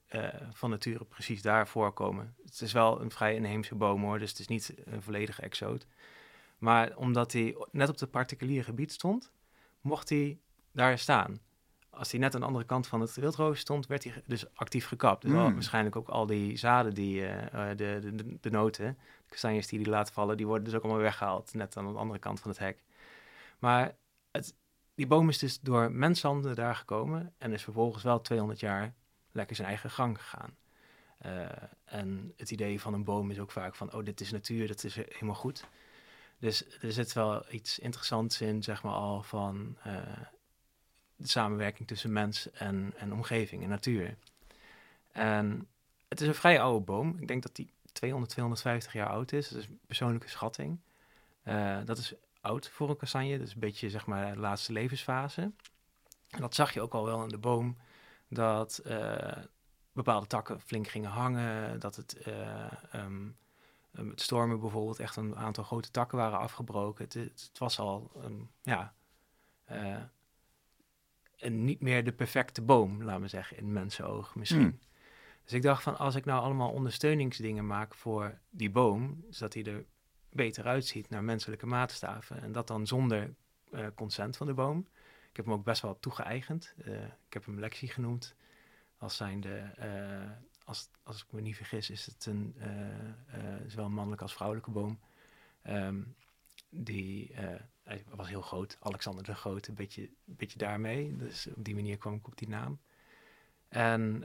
van 0.53 0.71
nature 0.71 1.05
precies 1.05 1.43
daar 1.43 1.69
voorkomen. 1.69 2.35
Het 2.45 2.61
is 2.61 2.73
wel 2.73 3.01
een 3.01 3.11
vrij 3.11 3.35
inheemse 3.35 3.75
boom 3.75 4.03
hoor, 4.03 4.19
dus 4.19 4.31
het 4.31 4.39
is 4.39 4.49
niet 4.49 4.75
een 4.85 5.03
volledige 5.03 5.43
exoot. 5.43 5.87
Maar 6.59 6.97
omdat 6.97 7.33
hij 7.33 7.57
net 7.71 7.89
op 7.89 8.01
het 8.01 8.11
particuliere 8.11 8.65
gebied 8.65 8.93
stond, 8.93 9.31
mocht 9.81 10.09
hij 10.09 10.39
daar 10.73 10.99
staan. 10.99 11.41
Als 11.91 12.11
hij 12.11 12.21
net 12.21 12.35
aan 12.35 12.41
de 12.41 12.47
andere 12.47 12.65
kant 12.65 12.87
van 12.87 13.01
het 13.01 13.15
wildroos 13.15 13.59
stond, 13.59 13.87
werd 13.87 14.05
hij 14.05 14.23
dus 14.27 14.55
actief 14.55 14.87
gekapt. 14.87 15.23
Dus 15.23 15.31
mm. 15.31 15.53
waarschijnlijk 15.53 15.97
ook 15.97 16.09
al 16.09 16.27
die 16.27 16.57
zaden, 16.57 16.95
die, 16.95 17.21
uh, 17.21 17.69
de, 17.77 17.99
de, 18.15 18.39
de, 18.41 18.51
noten, 18.51 18.99
de 19.25 19.31
kastanjes 19.31 19.67
die 19.67 19.81
hij 19.81 19.91
laat 19.91 20.13
vallen, 20.13 20.37
die 20.37 20.47
worden 20.47 20.65
dus 20.65 20.75
ook 20.75 20.83
allemaal 20.83 21.01
weggehaald, 21.01 21.55
net 21.55 21.77
aan 21.77 21.93
de 21.93 21.99
andere 21.99 22.19
kant 22.19 22.41
van 22.41 22.51
het 22.51 22.61
hek. 22.61 22.83
Maar 23.59 23.97
het, 24.31 24.55
die 24.95 25.07
boom 25.07 25.29
is 25.29 25.39
dus 25.39 25.61
door 25.61 25.93
menshanden 25.93 26.55
daar 26.55 26.75
gekomen 26.75 27.35
en 27.39 27.53
is 27.53 27.63
vervolgens 27.63 28.03
wel 28.03 28.21
200 28.21 28.61
jaar 28.61 28.95
lekker 29.33 29.57
zijn 29.57 29.69
eigen 29.69 29.91
gang 29.91 30.19
gegaan. 30.21 30.57
Uh, 31.27 31.49
en 31.85 32.33
het 32.37 32.51
idee 32.51 32.81
van 32.81 32.95
een 32.95 33.05
boom 33.05 33.31
is 33.31 33.39
ook 33.39 33.51
vaak 33.51 33.75
van, 33.75 33.93
oh, 33.93 34.05
dit 34.05 34.21
is 34.21 34.31
natuur, 34.31 34.67
dat 34.67 34.85
is 34.85 34.95
helemaal 34.95 35.35
goed. 35.35 35.65
Dus 36.39 36.79
er 36.81 36.93
zit 36.93 37.13
wel 37.13 37.53
iets 37.53 37.79
interessants 37.79 38.41
in, 38.41 38.63
zeg 38.63 38.83
maar 38.83 38.93
al, 38.93 39.23
van 39.23 39.77
uh, 39.87 39.97
de 41.21 41.29
samenwerking 41.29 41.89
tussen 41.89 42.13
mens 42.13 42.51
en, 42.51 42.93
en 42.97 43.13
omgeving 43.13 43.63
en 43.63 43.69
natuur. 43.69 44.17
En 45.13 45.67
het 46.09 46.21
is 46.21 46.29
een 46.29 46.35
vrij 46.35 46.61
oude 46.61 46.85
boom. 46.85 47.17
Ik 47.19 47.29
denk 47.29 47.43
dat 47.43 47.57
die 47.57 47.73
200, 47.93 48.31
250 48.31 48.93
jaar 48.93 49.09
oud 49.09 49.33
is. 49.33 49.49
Dat 49.49 49.59
is 49.59 49.67
een 49.67 49.81
persoonlijke 49.87 50.29
schatting. 50.29 50.81
Uh, 51.45 51.79
dat 51.85 51.99
is 51.99 52.15
oud 52.41 52.69
voor 52.69 52.89
een 52.91 52.97
kastanje. 52.97 53.39
Dus 53.39 53.55
een 53.55 53.61
beetje 53.61 53.91
zeg 53.91 54.07
maar 54.07 54.33
de 54.33 54.41
laatste 54.41 54.73
levensfase. 54.73 55.53
En 56.29 56.41
dat 56.41 56.55
zag 56.55 56.73
je 56.73 56.81
ook 56.81 56.95
al 56.95 57.05
wel 57.05 57.23
in 57.23 57.29
de 57.29 57.39
boom. 57.39 57.77
Dat 58.29 58.81
uh, 58.87 59.33
bepaalde 59.93 60.27
takken 60.27 60.61
flink 60.61 60.89
gingen 60.89 61.11
hangen. 61.11 61.81
Dat 61.81 61.97
het, 61.97 62.17
uh, 62.29 63.05
het 63.91 64.21
stormen 64.21 64.61
bijvoorbeeld 64.61 64.99
echt 64.99 65.17
een 65.17 65.37
aantal 65.37 65.65
grote 65.65 65.91
takken 65.91 66.19
waren 66.19 66.39
afgebroken. 66.39 67.05
Het, 67.05 67.15
het 67.15 67.59
was 67.59 67.79
al 67.79 68.11
ja, 68.63 68.95
een 71.41 71.65
niet 71.65 71.81
meer 71.81 72.05
de 72.05 72.13
perfecte 72.13 72.63
boom, 72.63 73.03
laten 73.03 73.23
we 73.23 73.29
zeggen, 73.29 73.57
in 73.57 73.73
mensenoog 73.73 74.35
misschien. 74.35 74.61
Mm. 74.61 74.79
Dus 75.45 75.53
ik 75.53 75.63
dacht 75.63 75.83
van, 75.83 75.99
als 75.99 76.15
ik 76.15 76.25
nou 76.25 76.43
allemaal 76.43 76.71
ondersteuningsdingen 76.71 77.67
maak 77.67 77.95
voor 77.95 78.39
die 78.51 78.71
boom, 78.71 79.25
zodat 79.31 79.55
hij 79.55 79.65
er 79.65 79.85
beter 80.33 80.65
uitziet 80.65 81.11
naar 81.11 81.25
menselijke 81.25 81.67
maatstaven. 81.67 82.43
En 82.43 82.53
dat 82.53 82.67
dan 82.67 82.87
zonder 82.87 83.35
uh, 83.73 83.87
consent 83.95 84.37
van 84.37 84.47
de 84.47 84.55
boom. 84.55 84.79
Ik 85.31 85.37
heb 85.37 85.45
hem 85.45 85.55
ook 85.55 85.65
best 85.65 85.83
wel 85.83 86.01
toegeëigend. 86.01 86.75
Uh, 86.85 87.05
ik 87.05 87.33
heb 87.33 87.45
hem 87.45 87.61
Lexi 87.61 87.89
genoemd. 87.89 88.35
Als 88.99 89.17
zijnde, 89.17 89.75
uh, 89.79 90.31
als, 90.65 90.89
als 91.03 91.23
ik 91.23 91.33
me 91.33 91.41
niet 91.41 91.57
vergis, 91.57 91.91
is 91.91 92.07
het 92.07 92.27
een 92.27 92.55
zowel 93.67 93.89
mannelijke 93.89 94.25
als 94.25 94.35
vrouwelijke 94.35 94.71
boom. 94.71 95.01
Um, 95.69 96.15
die 96.69 97.35
hij 97.91 98.05
was 98.15 98.29
heel 98.29 98.43
groot, 98.43 98.77
Alexander 98.81 99.25
de 99.25 99.35
Grote, 99.35 99.69
een 99.69 99.75
beetje, 99.75 100.11
beetje 100.25 100.59
daarmee. 100.59 101.17
Dus 101.17 101.47
op 101.57 101.65
die 101.65 101.75
manier 101.75 101.99
kwam 101.99 102.15
ik 102.15 102.27
op 102.27 102.39
die 102.39 102.49
naam. 102.49 102.81
En 103.69 104.19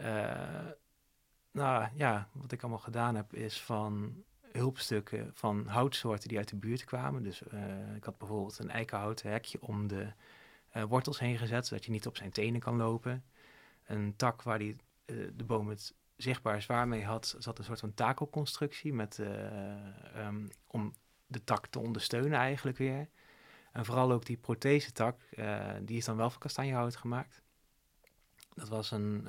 nou 1.51 1.87
ja, 1.95 2.29
wat 2.31 2.51
ik 2.51 2.61
allemaal 2.61 2.79
gedaan 2.79 3.15
heb, 3.15 3.33
is 3.33 3.61
van 3.61 4.23
hulpstukken 4.51 5.31
van 5.33 5.67
houtsoorten 5.67 6.29
die 6.29 6.37
uit 6.37 6.49
de 6.49 6.55
buurt 6.55 6.83
kwamen. 6.83 7.23
Dus 7.23 7.41
uh, 7.53 7.95
ik 7.95 8.03
had 8.03 8.17
bijvoorbeeld 8.17 8.59
een 8.59 8.69
eikenhouten 8.69 9.31
hekje 9.31 9.61
om 9.61 9.87
de 9.87 10.07
uh, 10.75 10.83
wortels 10.83 11.19
heen 11.19 11.37
gezet, 11.37 11.67
zodat 11.67 11.85
je 11.85 11.91
niet 11.91 12.07
op 12.07 12.17
zijn 12.17 12.31
tenen 12.31 12.59
kan 12.59 12.75
lopen. 12.75 13.23
Een 13.85 14.15
tak 14.15 14.41
waar 14.41 14.59
die, 14.59 14.75
de 15.05 15.43
boom 15.45 15.67
het 15.67 15.93
zichtbaar 16.15 16.61
zwaar 16.61 16.87
mee 16.87 17.03
had, 17.03 17.35
zat 17.39 17.57
een 17.57 17.63
soort 17.63 17.79
van 17.79 17.93
takelconstructie 17.93 18.93
met, 18.93 19.17
um, 20.17 20.49
om 20.67 20.93
de 21.27 21.43
tak 21.43 21.67
te 21.67 21.79
ondersteunen 21.79 22.39
eigenlijk 22.39 22.77
weer. 22.77 23.09
En 23.75 23.85
vooral 23.85 24.11
ook 24.11 24.25
die 24.25 24.37
prothesetak, 24.37 25.21
die 25.81 25.97
is 25.97 26.05
dan 26.05 26.17
wel 26.17 26.29
van 26.29 26.39
kastanjehout 26.39 26.95
gemaakt. 26.95 27.41
Dat 28.53 28.67
was 28.67 28.91
een 28.91 29.27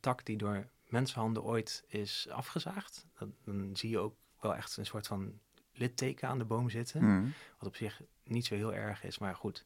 tak 0.00 0.24
die 0.24 0.36
door 0.36 0.68
mensenhanden 0.88 1.42
ooit 1.42 1.84
is 1.86 2.28
afgezaagd. 2.30 3.06
Dat, 3.18 3.28
dan 3.44 3.76
zie 3.76 3.90
je 3.90 3.98
ook 3.98 4.14
wel 4.40 4.54
echt 4.54 4.76
een 4.76 4.86
soort 4.86 5.06
van 5.06 5.40
litteken 5.72 6.28
aan 6.28 6.38
de 6.38 6.44
boom 6.44 6.70
zitten. 6.70 7.04
Mm. 7.04 7.32
Wat 7.58 7.68
op 7.68 7.76
zich 7.76 8.02
niet 8.24 8.46
zo 8.46 8.54
heel 8.54 8.74
erg 8.74 9.04
is, 9.04 9.18
maar 9.18 9.34
goed. 9.34 9.58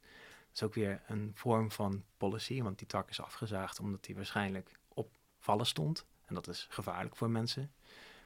Het 0.48 0.54
is 0.54 0.62
ook 0.62 0.74
weer 0.74 1.02
een 1.06 1.30
vorm 1.34 1.70
van 1.70 2.04
policy, 2.16 2.62
want 2.62 2.78
die 2.78 2.86
tak 2.86 3.10
is 3.10 3.20
afgezaagd 3.20 3.80
omdat 3.80 4.04
die 4.04 4.14
waarschijnlijk 4.14 4.78
op 4.88 5.10
vallen 5.38 5.66
stond. 5.66 6.06
En 6.24 6.34
dat 6.34 6.48
is 6.48 6.66
gevaarlijk 6.70 7.16
voor 7.16 7.30
mensen. 7.30 7.72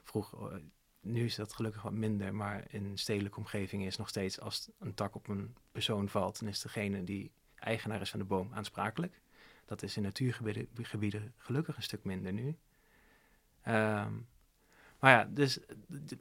Vroeger, 0.03 0.51
eh, 0.51 0.57
nu 1.05 1.25
is 1.25 1.35
dat 1.35 1.53
gelukkig 1.53 1.81
wat 1.81 1.93
minder, 1.93 2.35
maar 2.35 2.65
in 2.67 2.97
stedelijke 2.97 3.37
omgevingen 3.37 3.87
is 3.87 3.97
nog 3.97 4.09
steeds 4.09 4.39
als 4.39 4.69
een 4.79 4.93
tak 4.93 5.15
op 5.15 5.27
een 5.27 5.55
persoon 5.71 6.09
valt, 6.09 6.39
dan 6.39 6.49
is 6.49 6.61
degene 6.61 7.03
die 7.03 7.31
eigenaar 7.55 8.01
is 8.01 8.09
van 8.09 8.19
de 8.19 8.25
boom 8.25 8.53
aansprakelijk. 8.53 9.21
Dat 9.65 9.81
is 9.83 9.97
in 9.97 10.03
natuurgebieden 10.03 11.33
gelukkig 11.37 11.75
een 11.75 11.83
stuk 11.83 12.03
minder 12.03 12.33
nu. 12.33 12.57
Um, 13.67 14.27
maar 14.99 15.11
ja, 15.11 15.27
dus 15.29 15.59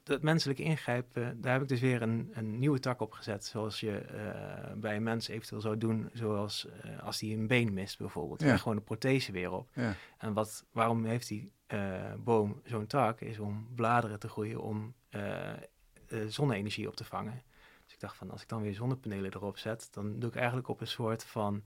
dat 0.02 0.22
menselijke 0.22 0.62
ingrijpen, 0.62 1.40
daar 1.40 1.52
heb 1.52 1.62
ik 1.62 1.68
dus 1.68 1.80
weer 1.80 2.02
een, 2.02 2.30
een 2.34 2.58
nieuwe 2.58 2.78
tak 2.78 3.00
op 3.00 3.12
gezet. 3.12 3.44
Zoals 3.44 3.80
je 3.80 4.06
uh, 4.14 4.72
bij 4.80 4.96
een 4.96 5.02
mens 5.02 5.28
eventueel 5.28 5.60
zou 5.60 5.78
doen, 5.78 6.10
zoals 6.12 6.66
uh, 6.84 7.02
als 7.02 7.20
hij 7.20 7.32
een 7.32 7.46
been 7.46 7.72
mist 7.72 7.98
bijvoorbeeld. 7.98 8.40
Ja. 8.40 8.56
gewoon 8.56 8.76
de 8.76 8.82
prothese 8.82 9.32
weer 9.32 9.50
op. 9.50 9.70
Ja. 9.72 9.94
En 10.18 10.32
wat, 10.32 10.64
waarom 10.72 11.04
heeft 11.04 11.28
die 11.28 11.52
uh, 11.68 12.14
boom 12.18 12.60
zo'n 12.64 12.86
tak? 12.86 13.20
Is 13.20 13.38
om 13.38 13.68
bladeren 13.74 14.18
te 14.18 14.28
groeien, 14.28 14.60
om 14.60 14.94
zonne-energie 16.26 16.88
op 16.88 16.96
te 16.96 17.04
vangen. 17.04 17.42
Dus 17.84 17.94
ik 17.94 18.00
dacht 18.00 18.16
van, 18.16 18.30
als 18.30 18.42
ik 18.42 18.48
dan 18.48 18.62
weer 18.62 18.74
zonnepanelen 18.74 19.34
erop 19.34 19.58
zet, 19.58 19.88
dan 19.90 20.18
doe 20.18 20.30
ik 20.30 20.36
eigenlijk 20.36 20.68
op 20.68 20.80
een 20.80 20.86
soort 20.86 21.24
van 21.24 21.62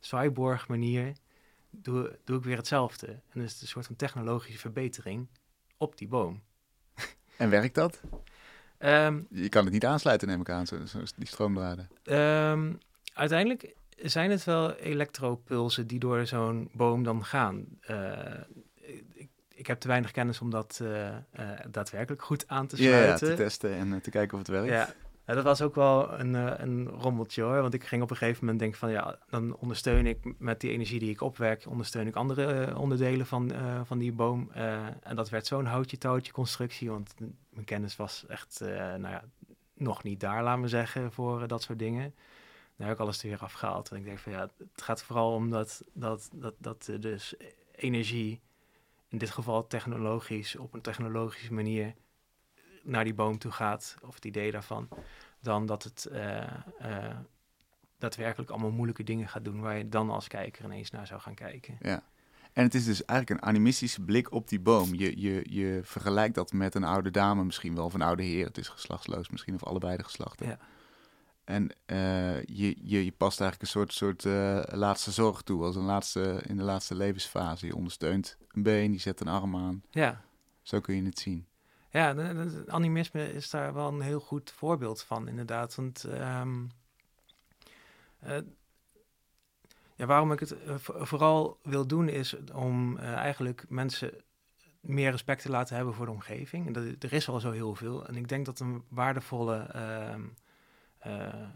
cyborg 0.00 0.68
manier, 0.68 1.12
doe, 1.70 2.18
doe 2.24 2.38
ik 2.38 2.44
weer 2.44 2.56
hetzelfde. 2.56 3.06
En 3.06 3.40
dus 3.40 3.42
het 3.42 3.54
is 3.54 3.60
een 3.60 3.66
soort 3.66 3.86
van 3.86 3.96
technologische 3.96 4.58
verbetering 4.58 5.28
op 5.76 5.98
die 5.98 6.08
boom. 6.08 6.42
En 7.36 7.50
werkt 7.50 7.74
dat? 7.74 8.00
Um, 8.78 9.26
je 9.30 9.48
kan 9.48 9.64
het 9.64 9.72
niet 9.72 9.84
aansluiten, 9.84 10.28
neem 10.28 10.40
ik 10.40 10.50
aan, 10.50 10.66
zo, 10.66 10.86
zo 10.86 10.98
die 11.16 11.26
stroomdraden. 11.26 11.88
Um, 12.04 12.78
uiteindelijk 13.14 13.74
zijn 13.96 14.30
het 14.30 14.44
wel 14.44 14.74
elektropulsen 14.74 15.86
die 15.86 15.98
door 15.98 16.26
zo'n 16.26 16.70
boom 16.72 17.02
dan 17.02 17.24
gaan. 17.24 17.66
Uh, 17.90 18.18
ik, 19.14 19.28
ik, 19.48 19.66
heb 19.66 19.80
te 19.80 19.88
weinig 19.88 20.10
kennis 20.10 20.40
om 20.40 20.50
dat 20.50 20.78
uh, 20.82 21.08
uh, 21.08 21.16
daadwerkelijk 21.70 22.22
goed 22.22 22.48
aan 22.48 22.66
te 22.66 22.76
sluiten. 22.76 23.26
Ja, 23.26 23.32
ja 23.32 23.36
te 23.36 23.42
testen 23.42 23.72
en 23.72 24.00
te 24.00 24.10
kijken 24.10 24.32
of 24.32 24.38
het 24.38 24.48
werkt. 24.48 24.68
Ja, 24.68 24.94
dat 25.34 25.44
was 25.44 25.62
ook 25.62 25.74
wel 25.74 26.18
een, 26.18 26.34
uh, 26.34 26.52
een 26.56 26.88
rommeltje 26.88 27.42
hoor. 27.42 27.60
Want 27.60 27.74
ik 27.74 27.84
ging 27.84 28.02
op 28.02 28.10
een 28.10 28.16
gegeven 28.16 28.40
moment 28.40 28.58
denken 28.58 28.78
van 28.78 28.90
ja, 28.90 29.18
dan 29.30 29.56
ondersteun 29.56 30.06
ik 30.06 30.34
met 30.38 30.60
die 30.60 30.70
energie 30.70 30.98
die 30.98 31.10
ik 31.10 31.20
opwek, 31.20 31.66
ondersteun 31.68 32.06
ik 32.06 32.16
andere 32.16 32.68
uh, 32.68 32.80
onderdelen 32.80 33.26
van, 33.26 33.52
uh, 33.52 33.80
van 33.84 33.98
die 33.98 34.12
boom. 34.12 34.50
en 34.52 35.16
dat 35.16 35.28
werd 35.28 35.46
zo'n 35.46 35.64
houtje-touwtje 35.64 36.32
constructie. 36.32 36.90
Want 36.90 37.14
mijn 37.48 37.64
kennis 37.64 37.96
was 37.96 38.24
echt, 38.28 38.60
nou 38.60 39.08
ja, 39.08 39.24
nog 39.74 40.02
niet 40.02 40.20
daar, 40.20 40.42
laten 40.42 40.62
we 40.62 40.68
zeggen, 40.68 41.12
voor 41.12 41.46
dat 41.46 41.62
soort 41.62 41.78
dingen. 41.78 42.14
Daar 42.76 42.86
heb 42.86 42.96
ik 42.96 43.02
alles 43.02 43.22
er 43.22 43.28
weer 43.28 43.38
afgehaald. 43.38 43.90
En 43.90 43.96
ik 43.96 44.04
denk 44.04 44.18
van 44.18 44.32
ja, 44.32 44.40
het 44.40 44.82
gaat 44.82 45.02
vooral 45.02 45.32
om 45.32 45.50
dat, 45.50 45.84
dat, 45.92 46.28
dat, 46.32 46.54
dat 46.58 46.90
dus 47.00 47.34
energie, 47.74 48.40
in 49.08 49.18
dit 49.18 49.30
geval 49.30 49.66
technologisch, 49.66 50.56
op 50.56 50.74
een 50.74 50.80
technologische 50.80 51.52
manier 51.52 51.94
naar 52.86 53.04
die 53.04 53.14
boom 53.14 53.38
toe 53.38 53.50
gaat, 53.50 53.96
of 54.02 54.14
het 54.14 54.24
idee 54.24 54.50
daarvan, 54.50 54.88
dan 55.40 55.66
dat 55.66 55.82
het 55.82 56.08
uh, 56.12 56.42
uh, 56.82 57.16
daadwerkelijk 57.98 58.50
allemaal 58.50 58.70
moeilijke 58.70 59.04
dingen 59.04 59.28
gaat 59.28 59.44
doen 59.44 59.60
waar 59.60 59.76
je 59.76 59.88
dan 59.88 60.10
als 60.10 60.28
kijker 60.28 60.64
ineens 60.64 60.90
naar 60.90 61.06
zou 61.06 61.20
gaan 61.20 61.34
kijken. 61.34 61.76
Ja. 61.80 62.02
En 62.52 62.62
het 62.62 62.74
is 62.74 62.84
dus 62.84 63.04
eigenlijk 63.04 63.40
een 63.40 63.48
animistische 63.48 64.00
blik 64.00 64.32
op 64.32 64.48
die 64.48 64.60
boom. 64.60 64.94
Je, 64.94 65.20
je, 65.20 65.46
je 65.48 65.80
vergelijkt 65.82 66.34
dat 66.34 66.52
met 66.52 66.74
een 66.74 66.84
oude 66.84 67.10
dame 67.10 67.44
misschien 67.44 67.74
wel, 67.74 67.84
of 67.84 67.94
een 67.94 68.02
oude 68.02 68.22
heer. 68.22 68.46
Het 68.46 68.58
is 68.58 68.68
geslachtsloos 68.68 69.28
misschien, 69.28 69.54
of 69.54 69.64
allebei 69.64 69.96
de 69.96 70.04
geslachten. 70.04 70.46
Ja. 70.46 70.58
En 71.44 71.62
uh, 71.86 72.42
je, 72.42 72.76
je, 72.82 73.04
je 73.04 73.12
past 73.12 73.40
eigenlijk 73.40 73.62
een 73.62 73.80
soort, 73.80 73.92
soort 73.92 74.24
uh, 74.24 74.62
laatste 74.66 75.10
zorg 75.10 75.42
toe, 75.42 75.64
als 75.64 75.76
een 75.76 75.84
laatste, 75.84 76.42
in 76.46 76.56
de 76.56 76.62
laatste 76.62 76.94
levensfase. 76.94 77.66
Je 77.66 77.76
ondersteunt 77.76 78.36
een 78.48 78.62
been, 78.62 78.92
je 78.92 78.98
zet 78.98 79.20
een 79.20 79.28
arm 79.28 79.56
aan. 79.56 79.82
Ja. 79.90 80.20
Zo 80.62 80.80
kun 80.80 80.96
je 80.96 81.04
het 81.04 81.18
zien. 81.18 81.46
Ja, 81.96 82.14
animisme 82.66 83.32
is 83.32 83.50
daar 83.50 83.74
wel 83.74 83.88
een 83.88 84.00
heel 84.00 84.20
goed 84.20 84.50
voorbeeld 84.50 85.02
van, 85.02 85.28
inderdaad. 85.28 85.74
Want 85.74 86.04
ehm, 86.04 86.64
eh, 88.18 88.38
ja, 89.94 90.06
waarom 90.06 90.32
ik 90.32 90.40
het 90.40 90.62
eh, 90.62 90.74
vo- 90.78 91.04
vooral 91.04 91.58
wil 91.62 91.86
doen, 91.86 92.08
is 92.08 92.36
om 92.52 92.98
eh, 92.98 93.12
eigenlijk 93.12 93.64
mensen 93.68 94.12
meer 94.80 95.10
respect 95.10 95.42
te 95.42 95.50
laten 95.50 95.76
hebben 95.76 95.94
voor 95.94 96.06
de 96.06 96.12
omgeving. 96.12 96.66
En 96.66 96.72
dat, 96.72 96.84
er 96.84 97.12
is 97.12 97.28
al 97.28 97.40
zo 97.40 97.50
heel 97.50 97.74
veel. 97.74 98.06
En 98.06 98.16
ik 98.16 98.28
denk 98.28 98.46
dat 98.46 98.60
een 98.60 98.84
waardevolle, 98.88 99.56
ehm, 99.56 100.22
eh, 100.98 101.48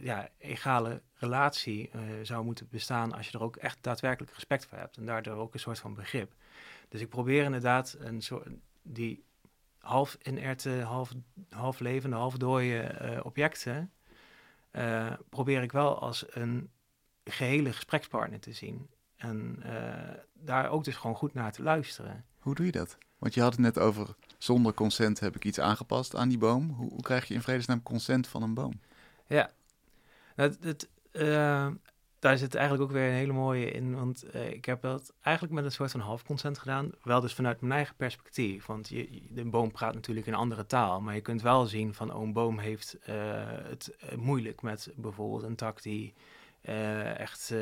ja, 0.00 0.28
egale 0.38 1.02
relatie 1.14 1.90
zou 2.22 2.44
moeten 2.44 2.68
bestaan 2.70 3.12
als 3.12 3.28
je 3.28 3.38
er 3.38 3.44
ook 3.44 3.56
echt 3.56 3.78
daadwerkelijk 3.80 4.32
respect 4.32 4.66
voor 4.66 4.78
hebt. 4.78 4.96
En 4.96 5.06
daardoor 5.06 5.36
ook 5.36 5.54
een 5.54 5.60
soort 5.60 5.78
van 5.78 5.94
begrip. 5.94 6.32
Dus 6.88 7.00
ik 7.00 7.08
probeer 7.08 7.44
inderdaad 7.44 7.96
een 7.98 8.20
soort 8.22 8.48
die 8.82 9.24
half 9.84 10.16
inerte, 10.22 10.70
half, 10.70 11.12
half 11.50 11.80
levende, 11.80 12.16
half 12.16 12.36
dode 12.36 12.80
eh, 12.80 13.24
objecten, 13.24 13.92
eh, 14.70 15.12
probeer 15.28 15.62
ik 15.62 15.72
wel 15.72 15.98
als 15.98 16.24
een 16.28 16.70
gehele 17.24 17.72
gesprekspartner 17.72 18.40
te 18.40 18.52
zien. 18.52 18.90
En 19.16 19.56
eh, 19.62 20.14
daar 20.32 20.70
ook 20.70 20.84
dus 20.84 20.96
gewoon 20.96 21.16
goed 21.16 21.34
naar 21.34 21.52
te 21.52 21.62
luisteren. 21.62 22.24
Hoe 22.38 22.54
doe 22.54 22.66
je 22.66 22.72
dat? 22.72 22.98
Want 23.18 23.34
je 23.34 23.40
had 23.40 23.52
het 23.52 23.60
net 23.60 23.78
over, 23.78 24.14
zonder 24.38 24.74
consent 24.74 25.20
heb 25.20 25.36
ik 25.36 25.44
iets 25.44 25.60
aangepast 25.60 26.16
aan 26.16 26.28
die 26.28 26.38
boom. 26.38 26.70
Hoe, 26.70 26.90
hoe 26.90 27.02
krijg 27.02 27.28
je 27.28 27.34
in 27.34 27.42
vredesnaam 27.42 27.82
consent 27.82 28.28
van 28.28 28.42
een 28.42 28.54
boom? 28.54 28.80
Ja, 29.26 29.50
het, 30.34 30.56
het, 30.60 30.88
eh, 31.10 31.68
daar 32.24 32.38
zit 32.38 32.54
eigenlijk 32.54 32.84
ook 32.84 32.96
weer 32.96 33.08
een 33.08 33.14
hele 33.14 33.32
mooie 33.32 33.70
in. 33.70 33.94
Want 33.94 34.22
eh, 34.22 34.50
ik 34.50 34.64
heb 34.64 34.80
dat 34.80 35.14
eigenlijk 35.22 35.54
met 35.54 35.64
een 35.64 35.72
soort 35.72 35.90
van 35.90 36.00
half 36.00 36.24
consent 36.24 36.58
gedaan. 36.58 36.90
Wel 37.02 37.20
dus 37.20 37.34
vanuit 37.34 37.60
mijn 37.60 37.72
eigen 37.72 37.96
perspectief. 37.96 38.66
Want 38.66 38.88
je, 38.88 39.22
de 39.28 39.44
boom 39.44 39.70
praat 39.70 39.94
natuurlijk 39.94 40.26
een 40.26 40.34
andere 40.34 40.66
taal. 40.66 41.00
Maar 41.00 41.14
je 41.14 41.20
kunt 41.20 41.42
wel 41.42 41.66
zien 41.66 41.94
van, 41.94 42.14
oh, 42.14 42.22
een 42.22 42.32
boom 42.32 42.58
heeft 42.58 42.98
eh, 42.98 43.14
het 43.46 43.96
eh, 43.96 44.16
moeilijk 44.16 44.62
met 44.62 44.92
bijvoorbeeld 44.96 45.42
een 45.42 45.56
tak 45.56 45.82
die 45.82 46.14
echt 47.16 47.54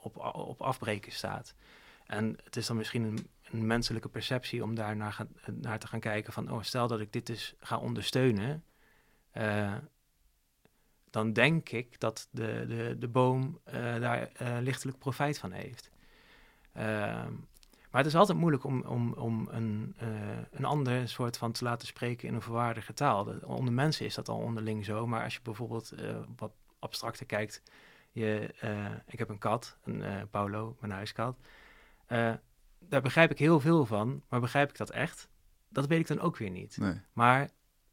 op, 0.00 0.16
op 0.34 0.62
afbreken 0.62 1.12
staat. 1.12 1.54
En 2.06 2.36
het 2.44 2.56
is 2.56 2.66
dan 2.66 2.76
misschien 2.76 3.02
een, 3.02 3.28
een 3.50 3.66
menselijke 3.66 4.08
perceptie 4.08 4.62
om 4.62 4.74
daar 4.74 4.96
naar, 4.96 5.16
naar 5.52 5.78
te 5.78 5.86
gaan 5.86 6.00
kijken 6.00 6.32
van, 6.32 6.50
oh, 6.50 6.62
stel 6.62 6.88
dat 6.88 7.00
ik 7.00 7.12
dit 7.12 7.26
dus 7.26 7.54
ga 7.60 7.78
ondersteunen. 7.78 8.64
Dan 11.12 11.32
denk 11.32 11.68
ik 11.68 12.00
dat 12.00 12.28
de, 12.30 12.64
de, 12.68 12.96
de 12.98 13.08
boom 13.08 13.58
eh, 13.64 13.74
daar 13.74 14.28
eh, 14.32 14.56
lichtelijk 14.60 14.98
profijt 14.98 15.38
van 15.38 15.52
heeft. 15.52 15.90
Ehm, 16.72 17.32
maar 17.90 18.00
het 18.00 18.06
is 18.06 18.14
altijd 18.14 18.38
moeilijk 18.38 18.64
om, 18.64 18.82
om, 18.82 19.12
om 19.12 19.48
een, 19.50 19.94
eh, 19.96 20.08
een 20.50 20.64
ander 20.64 21.08
soort 21.08 21.36
van 21.36 21.52
te 21.52 21.64
laten 21.64 21.86
spreken 21.86 22.28
in 22.28 22.34
een 22.34 22.42
verwaardige 22.42 22.94
taal. 22.94 23.24
De- 23.24 23.46
onder 23.46 23.74
mensen 23.74 24.06
is 24.06 24.14
dat 24.14 24.28
al 24.28 24.38
onderling 24.38 24.84
zo, 24.84 25.06
maar 25.06 25.24
als 25.24 25.34
je 25.34 25.40
bijvoorbeeld 25.42 25.92
wat 26.36 26.52
abstracter 26.78 27.26
kijkt. 27.26 27.62
Je, 28.12 28.54
ik 29.06 29.18
heb 29.18 29.28
een 29.28 29.38
kat, 29.38 29.76
een 29.84 30.28
Paulo, 30.30 30.76
mijn 30.80 30.92
huiskat. 30.92 31.36
Daar 32.78 33.02
begrijp 33.02 33.30
ik 33.30 33.38
heel 33.38 33.60
veel 33.60 33.86
van, 33.86 34.22
maar 34.28 34.40
begrijp 34.40 34.70
ik 34.70 34.76
dat 34.76 34.90
echt? 34.90 35.28
Dat 35.68 35.86
weet 35.86 36.00
ik 36.00 36.06
dan 36.06 36.20
ook 36.20 36.36
weer 36.36 36.50
niet. 36.50 36.76
Nee. 36.76 37.00
Maar 37.12 37.50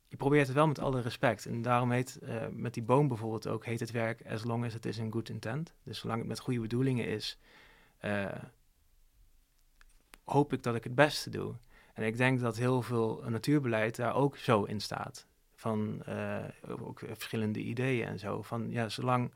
je 0.10 0.18
probeert 0.18 0.48
het 0.48 0.56
wel 0.56 0.68
met 0.68 0.80
alle 0.80 1.02
respect. 1.02 1.46
En 1.46 1.62
daarom 1.62 1.92
heet 1.92 2.20
eh, 2.20 2.48
met 2.52 2.74
die 2.74 2.84
boom 2.84 3.08
bijvoorbeeld 3.08 3.48
ook 3.48 3.66
heet 3.66 3.80
het 3.80 3.92
werk 3.92 4.26
as 4.26 4.44
long 4.44 4.66
as 4.66 4.76
it 4.76 4.86
is 4.86 4.98
in 4.98 5.12
good 5.12 5.30
intent. 5.30 5.74
Dus 5.84 6.00
zolang 6.00 6.20
het 6.20 6.28
met 6.28 6.40
goede 6.40 6.60
bedoelingen 6.60 7.06
is, 7.06 7.40
eh, 7.98 8.44
hoop 10.24 10.54
ik 10.54 10.64
dat 10.64 10.76
ik 10.76 10.84
het 10.84 10.96
beste 10.96 11.30
doe. 11.30 11.56
En 11.94 12.04
ik 12.04 12.18
denk 12.18 12.40
dat 12.40 12.58
heel 12.58 12.82
veel 12.82 13.24
natuurbeleid 13.28 13.96
daar 13.96 14.16
ook 14.16 14.38
zo 14.38 14.64
in 14.64 14.80
staat. 14.80 15.28
Van 15.56 16.04
eh, 16.06 16.44
ook 16.68 17.00
verschillende 17.00 17.60
ideeën 17.60 18.08
en 18.08 18.20
zo. 18.20 18.42
Van 18.42 18.72
ja, 18.72 18.90
zolang 18.90 19.32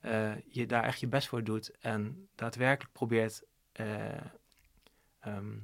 eh, 0.00 0.32
je 0.48 0.66
daar 0.66 0.84
echt 0.84 1.00
je 1.00 1.06
best 1.06 1.28
voor 1.28 1.44
doet 1.44 1.70
en 1.80 2.28
daadwerkelijk 2.34 2.92
probeert 2.92 3.42
eh, 3.72 3.86
ehm, 5.20 5.56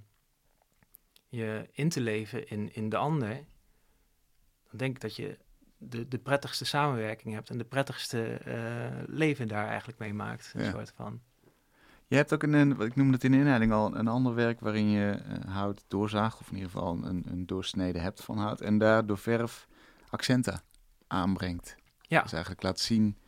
je 1.28 1.68
in 1.72 1.88
te 1.88 2.00
leven 2.00 2.48
in, 2.48 2.74
in 2.74 2.88
de 2.88 2.96
ander, 2.96 3.44
denk 4.78 5.00
dat 5.00 5.16
je 5.16 5.38
de, 5.78 6.08
de 6.08 6.18
prettigste 6.18 6.64
samenwerking 6.64 7.34
hebt 7.34 7.50
en 7.50 7.58
de 7.58 7.64
prettigste 7.64 8.22
eh, 8.34 8.54
leven 9.06 9.48
daar 9.48 9.66
eigenlijk 9.68 9.98
mee 9.98 10.14
maakt. 10.14 10.52
Een 10.54 10.64
Ja. 10.64 10.70
soort 10.70 10.92
van. 10.96 11.20
Je 12.06 12.16
hebt 12.16 12.32
ook 12.34 12.42
een, 12.42 12.52
een, 12.52 12.80
ik 12.80 12.96
noemde 12.96 13.12
het 13.12 13.24
in 13.24 13.30
de 13.32 13.36
inleiding 13.38 13.72
al, 13.72 13.96
een 13.96 14.08
ander 14.08 14.34
werk 14.34 14.60
waarin 14.60 14.90
je 14.90 15.10
eh, 15.10 15.54
hout 15.54 15.84
doorzaagt, 15.88 16.40
of 16.40 16.48
in 16.48 16.54
ieder 16.56 16.70
geval 16.70 16.98
een, 17.04 17.24
een 17.30 17.46
doorsnede 17.46 17.98
hebt 17.98 18.22
van 18.24 18.38
hout, 18.38 18.60
en 18.60 18.78
daar 18.78 19.06
door 19.06 19.18
verf 19.18 19.66
accenten 20.10 20.60
aanbrengt. 21.06 21.76
Ja. 22.00 22.22
Dus 22.22 22.32
eigenlijk 22.32 22.62
laat 22.62 22.80
zien 22.80 23.18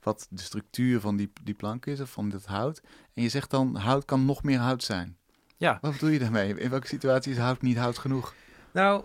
wat 0.00 0.26
de 0.30 0.40
structuur 0.42 1.00
van 1.00 1.16
die, 1.16 1.32
die 1.42 1.54
plank 1.54 1.86
is, 1.86 2.00
of 2.00 2.10
van 2.10 2.28
dit 2.28 2.46
hout. 2.46 2.82
En 3.14 3.22
je 3.22 3.28
zegt 3.28 3.50
dan, 3.50 3.76
hout 3.76 4.04
kan 4.04 4.24
nog 4.24 4.42
meer 4.42 4.58
hout 4.58 4.82
zijn. 4.82 5.16
Ja. 5.56 5.78
Wat 5.80 5.92
bedoel 5.92 6.08
je 6.08 6.18
daarmee? 6.18 6.58
In 6.58 6.70
welke 6.70 6.86
situatie 6.86 7.32
is 7.32 7.38
hout 7.38 7.62
niet 7.62 7.76
hout 7.76 7.98
genoeg? 7.98 8.34
Nou, 8.72 9.04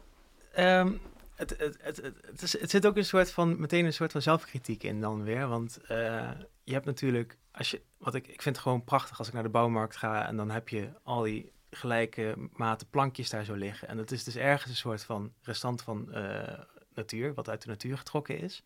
ehm, 0.53 0.91
het, 1.39 1.49
het, 1.57 1.77
het, 1.81 1.97
het, 1.97 2.15
het, 2.25 2.41
is, 2.41 2.59
het 2.59 2.69
zit 2.69 2.85
ook 2.85 2.97
een 2.97 3.05
soort 3.05 3.31
van, 3.31 3.59
meteen 3.59 3.85
een 3.85 3.93
soort 3.93 4.11
van 4.11 4.21
zelfkritiek 4.21 4.83
in 4.83 5.01
dan 5.01 5.23
weer. 5.23 5.47
Want 5.47 5.77
eh, 5.77 6.31
je 6.63 6.73
hebt 6.73 6.85
natuurlijk, 6.85 7.37
als 7.51 7.71
je, 7.71 7.81
wat 7.97 8.15
ik, 8.15 8.27
ik 8.27 8.41
vind 8.41 8.55
het 8.55 8.63
gewoon 8.63 8.83
prachtig 8.83 9.17
als 9.17 9.27
ik 9.27 9.33
naar 9.33 9.43
de 9.43 9.49
bouwmarkt 9.49 9.95
ga 9.95 10.27
en 10.27 10.37
dan 10.37 10.49
heb 10.49 10.69
je 10.69 10.89
al 11.03 11.21
die 11.21 11.51
gelijke 11.69 12.49
maten 12.53 12.89
plankjes 12.89 13.29
daar 13.29 13.43
zo 13.43 13.53
liggen. 13.53 13.87
En 13.87 13.97
het 13.97 14.11
is 14.11 14.23
dus 14.23 14.35
ergens 14.35 14.71
een 14.71 14.77
soort 14.77 15.03
van 15.03 15.33
restant 15.41 15.81
van 15.81 16.13
eh, 16.13 16.59
natuur, 16.93 17.33
wat 17.33 17.49
uit 17.49 17.61
de 17.61 17.67
natuur 17.67 17.97
getrokken 17.97 18.39
is. 18.39 18.63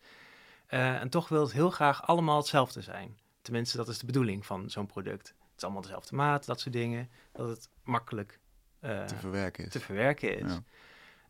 Eh, 0.66 1.00
en 1.00 1.08
toch 1.08 1.28
wil 1.28 1.42
het 1.42 1.52
heel 1.52 1.70
graag 1.70 2.06
allemaal 2.06 2.36
hetzelfde 2.36 2.80
zijn. 2.80 3.18
Tenminste, 3.42 3.76
dat 3.76 3.88
is 3.88 3.98
de 3.98 4.06
bedoeling 4.06 4.46
van 4.46 4.70
zo'n 4.70 4.86
product. 4.86 5.28
Het 5.28 5.56
is 5.56 5.64
allemaal 5.64 5.82
dezelfde 5.82 6.16
maat, 6.16 6.46
dat 6.46 6.60
soort 6.60 6.74
dingen. 6.74 7.10
Dat 7.32 7.48
het 7.48 7.68
makkelijk 7.82 8.38
te 8.80 9.14
verwerken 9.18 9.64
is. 9.64 9.72
te 9.72 9.80
verwerken 9.80 10.38
is. 10.38 10.52
Ja. 10.52 10.62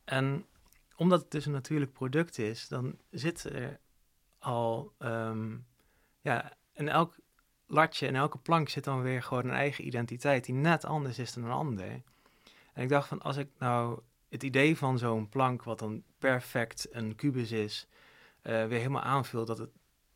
En 0.04 0.46
omdat 0.96 1.20
het 1.20 1.30
dus 1.30 1.46
een 1.46 1.52
natuurlijk 1.52 1.92
product 1.92 2.38
is, 2.38 2.68
dan 2.68 2.98
zit 3.10 3.44
er 3.44 3.80
al, 4.38 4.94
ehm, 4.98 5.56
ja, 6.20 6.52
in 6.72 6.88
elk 6.88 7.16
latje 7.66 8.06
en 8.06 8.14
elke 8.14 8.38
plank 8.38 8.68
zit 8.68 8.84
dan 8.84 9.02
weer 9.02 9.22
gewoon 9.22 9.44
een 9.44 9.54
eigen 9.54 9.86
identiteit 9.86 10.44
die 10.44 10.54
net 10.54 10.84
anders 10.84 11.18
is 11.18 11.32
dan 11.32 11.44
een 11.44 11.50
ander. 11.50 12.02
En 12.72 12.82
ik 12.82 12.88
dacht 12.88 13.08
van, 13.08 13.22
als 13.22 13.36
ik 13.36 13.48
nou 13.58 14.00
het 14.28 14.42
idee 14.42 14.76
van 14.76 14.98
zo'n 14.98 15.28
plank, 15.28 15.62
wat 15.62 15.78
dan 15.78 16.02
perfect 16.18 16.88
een 16.90 17.14
kubus 17.14 17.52
is, 17.52 17.88
eh, 18.42 18.52
weer 18.52 18.78
helemaal 18.78 19.02
aanvul, 19.02 19.44
dat 19.44 19.58
het 19.58 19.70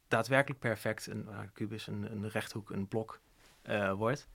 daadwerkelijk 0.09 0.61
perfect 0.61 1.07
een 1.07 1.27
een 1.39 1.53
kubus, 1.53 1.87
een, 1.87 2.13
een 2.13 2.29
rechthoek, 2.29 2.71
een 2.71 2.89
blok 2.89 3.21
eh, 3.63 3.93
wordt, 3.93 4.29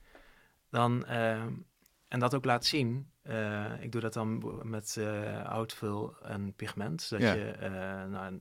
dan, 0.70 1.06
ehm, 1.06 1.52
en 2.14 2.20
dat 2.20 2.34
ook 2.34 2.44
laat 2.44 2.64
zien, 2.64 3.10
eh, 3.22 3.72
ik 3.80 3.92
doe 3.92 4.00
dat 4.00 4.12
dan 4.12 4.60
met 4.62 4.96
eh 4.96 5.46
houtvul 5.46 6.14
en 6.22 6.52
pigment, 6.56 7.02
zodat 7.02 7.26
Ja. 7.26 7.32
je, 7.34 7.50
eh, 7.50 7.70
nou, 8.10 8.38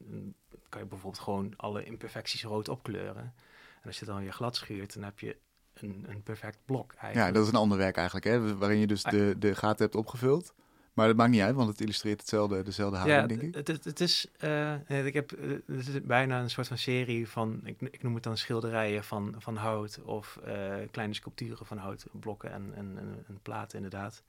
kan 0.69 0.81
je 0.81 0.87
bijvoorbeeld 0.87 1.19
gewoon 1.23 1.53
alle 1.57 1.83
imperfecties 1.83 2.43
rood 2.43 2.69
opkleuren. 2.69 3.33
En 3.81 3.85
als 3.89 3.99
je 3.99 4.05
dan 4.05 4.19
weer 4.19 4.33
glad 4.33 4.55
schuurt, 4.55 4.93
dan 4.93 5.03
heb 5.03 5.19
je 5.19 5.37
een, 5.73 6.05
een 6.07 6.23
perfect 6.23 6.57
blok 6.65 6.91
Ja, 6.93 6.99
eigenlijk. 6.99 7.33
dat 7.35 7.43
is 7.43 7.49
een 7.49 7.59
ander 7.59 7.77
werk 7.77 7.95
eigenlijk, 7.95 8.25
hè? 8.25 8.57
waarin 8.57 8.79
je 8.79 8.87
dus 8.87 9.03
Ah. 9.05 9.11
de, 9.11 9.35
de 9.39 9.55
gaten 9.55 9.83
hebt 9.83 9.95
opgevuld. 9.95 10.53
Maar 10.93 11.07
dat 11.07 11.15
maakt 11.15 11.31
niet 11.31 11.41
uit, 11.41 11.55
want 11.55 11.69
het 11.69 11.81
illustreert 11.81 12.19
hetzelfde, 12.19 12.63
dezelfde 12.63 12.97
houding, 12.97 13.21
Ja, 13.21 13.27
denk 13.27 13.41
ik. 13.41 13.55
het, 13.55 13.67
het, 13.67 13.83
het 13.83 13.99
is, 13.99 14.27
eh, 14.37 15.05
ik 15.05 15.13
heb, 15.13 15.31
eh, 15.31 15.49
het 15.65 15.87
is 15.87 16.01
bijna 16.01 16.41
een 16.41 16.49
soort 16.49 16.67
van 16.67 16.77
serie 16.77 17.29
van, 17.29 17.61
ik, 17.63 17.81
ik 17.81 18.03
noem 18.03 18.13
het 18.13 18.23
dan 18.23 18.37
schilderijen 18.37 19.03
van, 19.03 19.35
van 19.37 19.55
hout 19.55 20.01
of 20.01 20.37
eh, 20.43 20.75
kleine 20.91 21.13
sculpturen 21.13 21.65
van 21.65 21.77
hout, 21.77 22.05
blokken 22.11 22.51
en, 22.51 22.73
en, 22.75 22.97
en, 22.97 23.23
en 23.27 23.39
platen 23.41 23.75
inderdaad. 23.77 24.23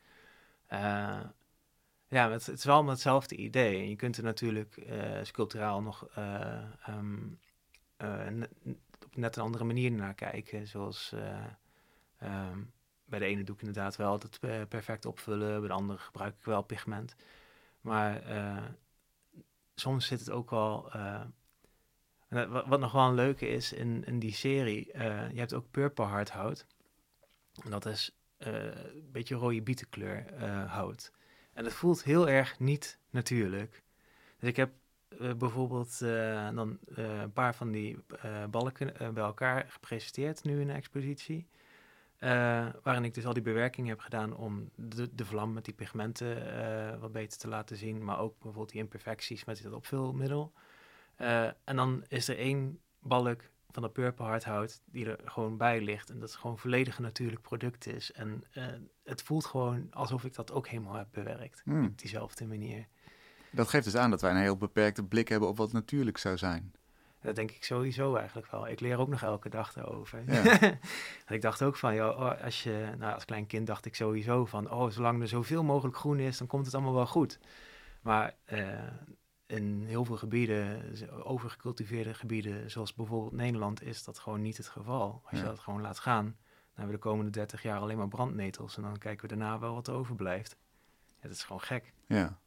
Ja, 2.09 2.31
het, 2.31 2.47
het 2.47 2.59
is 2.59 2.65
wel 2.65 2.83
met 2.83 2.93
hetzelfde 2.93 3.37
idee. 3.37 3.79
En 3.79 3.89
je 3.89 3.97
kunt 3.97 4.17
er 4.17 4.23
natuurlijk 4.23 4.79
sculpturaal 5.23 5.83
nog 5.83 6.09
eh, 6.15 6.57
ehm, 6.87 7.17
eh, 7.97 8.43
op 9.05 9.17
net 9.17 9.37
een 9.37 9.43
andere 9.43 9.65
manier 9.65 9.93
naar 9.93 10.15
kijken, 10.15 10.67
zoals... 10.69 11.13
eh, 11.13 11.45
ehm, 12.19 12.59
bij 13.05 13.19
de 13.19 13.25
ene 13.25 13.45
doe 13.45 13.55
ik 13.55 13.61
inderdaad 13.63 13.97
wel 13.97 14.13
het 14.13 14.39
eh, 14.41 14.61
perfect 14.69 15.07
opvullen, 15.07 15.59
bij 15.59 15.69
de 15.69 15.75
andere 15.75 15.99
gebruik 15.99 16.35
ik 16.39 16.45
wel 16.45 16.63
pigment. 16.63 17.15
Maar 17.81 18.23
eh, 18.23 18.63
soms 19.75 20.07
zit 20.07 20.21
het 20.21 20.31
ook 20.31 20.51
wel. 20.51 20.93
eh, 20.93 21.21
en 22.29 22.37
dat- 22.41 22.49
wat, 22.49 22.67
wat 22.67 22.81
nog 22.81 22.93
wel 22.93 23.09
een 23.09 23.15
leuke 23.15 23.47
is 23.49 23.73
in, 23.73 24.05
in 24.05 24.19
die 24.19 24.33
serie, 24.35 24.93
eh, 24.93 25.31
je 25.31 25.39
hebt 25.39 25.55
ook 25.55 25.71
purple 25.71 26.05
hardhout. 26.05 26.67
En 27.65 27.71
dat 27.71 27.87
is 27.87 28.17
eh, 28.39 28.65
een 28.65 29.09
beetje 29.13 29.35
rode 29.35 29.63
bietenkleur 29.63 30.27
eh, 30.35 30.73
hout. 30.73 31.13
En 31.53 31.65
het 31.65 31.75
voelt 31.75 32.05
heel 32.05 32.29
erg 32.29 32.59
niet 32.59 32.99
natuurlijk. 33.11 33.83
Dus 34.39 34.49
ik 34.49 34.57
heb 34.57 34.73
eh, 35.21 35.33
bijvoorbeeld 35.35 36.01
eh, 36.03 36.49
dan 36.55 36.79
eh, 36.97 37.21
een 37.21 37.33
paar 37.33 37.55
van 37.55 37.71
die 37.71 37.99
eh, 38.23 38.45
balken 38.47 38.99
eh, 38.99 39.09
bij 39.09 39.23
elkaar 39.25 39.65
gepresenteerd 39.69 40.45
nu 40.45 40.61
in 40.61 40.67
de 40.67 40.73
expositie. 40.73 41.47
Waarin 42.83 43.05
ik 43.05 43.15
dus 43.15 43.27
al 43.27 43.33
die 43.33 43.43
bewerking 43.43 43.89
heb 43.89 44.01
gedaan 44.01 44.37
om 44.37 44.71
de, 44.75 45.15
de 45.15 45.25
vlam 45.25 45.53
met 45.53 45.65
die 45.65 45.75
pigmenten 45.75 47.01
wat 47.01 47.13
beter 47.13 47.39
te 47.39 47.49
laten 47.49 47.77
zien. 47.77 48.05
Maar 48.05 48.19
ook 48.19 48.33
bijvoorbeeld 48.33 48.71
die 48.71 48.81
imperfecties 48.81 49.45
met 49.45 49.63
dat 49.63 49.73
opvulmiddel. 49.73 50.53
en 51.65 51.77
dan 51.77 52.05
is 52.09 52.29
er 52.29 52.39
één 52.39 52.81
balk 52.99 53.41
van 53.71 53.83
dat 53.83 53.93
purple 53.93 54.25
hardhout 54.25 54.81
die 54.85 55.07
er 55.07 55.19
gewoon 55.25 55.57
bij 55.57 55.81
ligt. 55.81 56.11
En 56.11 56.19
dat 56.19 56.31
het 56.31 56.39
gewoon 56.39 56.59
volledig 56.59 56.99
natuurlijk 56.99 57.43
product 57.43 57.87
is. 57.87 58.13
En 58.13 58.45
het 59.05 59.23
voelt 59.23 59.45
gewoon 59.45 59.87
alsof 59.91 60.25
ik 60.25 60.35
dat 60.35 60.53
ook 60.53 60.69
helemaal 60.69 60.95
heb 60.95 61.09
bewerkt. 61.11 61.61
Hmm. 61.65 61.85
Op 61.85 61.99
diezelfde 61.99 62.47
manier. 62.47 62.87
Dat 63.51 63.69
geeft 63.69 63.85
dus 63.85 63.97
aan 63.97 64.11
dat 64.11 64.21
wij 64.21 64.31
een 64.31 64.37
heel 64.37 64.57
beperkte 64.57 65.05
blik 65.05 65.29
hebben 65.29 65.49
op 65.49 65.57
wat 65.57 65.73
natuurlijk 65.73 66.19
zou 66.19 66.39
zijn. 66.39 66.73
Dat 67.25 67.35
denk 67.37 67.51
ik 67.51 67.65
sowieso 67.65 68.15
eigenlijk 68.17 68.51
wel. 68.51 68.69
Ik 68.69 68.81
leer 68.81 68.99
ook 68.99 69.09
nog 69.09 69.23
elke 69.23 69.49
dag 69.49 69.73
daarover. 69.73 70.23
Ja. 70.27 70.59
ik 71.35 71.41
dacht 71.41 71.63
ook 71.63 71.77
van, 71.77 71.95
joh, 71.95 72.21
oh, 72.21 72.43
als 72.43 72.63
je, 72.63 72.89
nou, 72.99 73.15
als 73.15 73.25
klein 73.25 73.47
kind 73.47 73.67
dacht 73.67 73.85
ik 73.85 73.95
sowieso 73.95 74.45
van, 74.45 74.71
oh, 74.71 74.91
zolang 74.91 75.21
er 75.21 75.29
zoveel 75.29 75.63
mogelijk 75.63 75.97
groen 75.97 76.19
is, 76.19 76.39
dan 76.39 76.47
komt 76.47 76.67
het 76.67 76.75
allemaal 76.75 76.95
wel 76.95 77.07
goed. 77.07 77.39
Maar 78.03 78.35
uh, 78.53 78.69
in 79.47 79.85
heel 79.87 80.05
veel 80.05 80.17
gebieden, 80.17 80.83
overgecultiveerde 81.25 82.15
gebieden, 82.15 82.71
zoals 82.71 82.95
bijvoorbeeld 82.95 83.33
Nederland, 83.33 83.83
is 83.83 84.05
dat 84.05 84.19
gewoon 84.19 84.43
niet 84.43 84.57
het 84.57 84.69
geval. 84.69 85.23
Als 85.25 85.39
je 85.41 85.47
dat 85.47 85.59
gewoon 85.59 85.81
laat 85.81 85.99
gaan, 85.99 86.25
dan 86.25 86.35
hebben 86.75 86.87
we 86.87 87.03
de 87.03 87.09
komende 87.09 87.31
30 87.31 87.63
jaar 87.63 87.79
alleen 87.79 87.99
maar 87.99 88.09
brandnetels 88.09 88.77
en 88.77 88.83
dan 88.83 88.99
kijken 88.99 89.29
we 89.29 89.37
daarna 89.37 89.59
wel 89.59 89.75
wat 89.75 89.87
er 89.87 89.95
overblijft. 89.95 90.57
Ja, 91.07 91.23
dat 91.23 91.37
is 91.37 91.45
gewoon 91.45 91.63
gek. 91.63 91.93
Ja, 92.07 92.39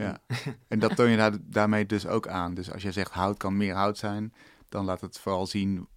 ja. 0.00 0.18
en 0.68 0.78
dat 0.78 0.96
toon 0.96 1.10
je 1.10 1.16
daar, 1.16 1.36
daarmee 1.42 1.86
dus 1.86 2.06
ook 2.06 2.28
aan. 2.28 2.54
Dus 2.54 2.72
als 2.72 2.82
je 2.82 2.92
zegt 2.92 3.10
hout 3.12 3.36
kan 3.36 3.56
meer 3.56 3.74
hout 3.74 3.98
zijn, 3.98 4.34
dan 4.68 4.84
laat 4.84 5.00
het 5.00 5.18
vooral 5.18 5.46
zien 5.46 5.88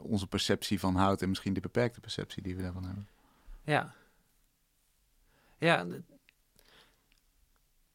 onze 0.00 0.26
perceptie 0.26 0.80
van 0.80 0.96
hout 0.96 1.22
en 1.22 1.28
misschien 1.28 1.52
de 1.52 1.60
beperkte 1.60 2.00
perceptie 2.00 2.42
die 2.42 2.56
we 2.56 2.62
daarvan 2.62 2.84
hebben. 2.84 3.08
Ja. 3.64 3.94
Ja, 5.58 5.86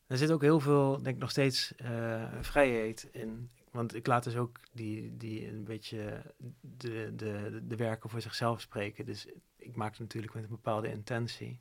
er 0.08 0.18
zit 0.18 0.32
ook 0.32 0.42
heel 0.42 0.60
veel, 0.60 1.02
denk 1.02 1.16
ik, 1.16 1.22
nog 1.22 1.30
steeds 1.30 1.74
uh, 1.82 2.28
vrijheid 2.42 3.10
in. 3.12 3.50
Want 3.72 3.96
ik 3.96 4.08
laat 4.08 4.24
dus 4.24 4.36
ook 4.36 4.60
die, 4.72 5.18
die 5.18 5.48
een 5.48 5.64
beetje 5.64 6.34
de, 6.62 7.16
de, 7.16 7.62
de 7.64 7.76
werken 7.76 8.10
voor 8.10 8.22
zichzelf 8.22 8.62
spreken. 8.62 9.06
Dus 9.06 9.28
ik 9.56 9.76
maak 9.76 9.92
het 9.92 10.00
natuurlijk 10.00 10.34
met 10.34 10.44
een 10.44 10.50
bepaalde 10.50 10.92
intentie. 10.92 11.60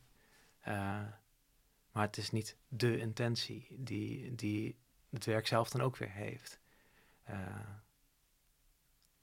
Uh, 0.69 1.01
maar 1.97 2.07
het 2.07 2.17
is 2.17 2.31
niet 2.31 2.57
de 2.69 2.99
intentie 2.99 3.77
die, 3.79 4.35
die 4.35 4.79
het 5.11 5.25
werk 5.25 5.47
zelf 5.47 5.71
dan 5.71 5.81
ook 5.81 5.97
weer 5.97 6.11
heeft. 6.11 6.61
Uh, 7.31 7.37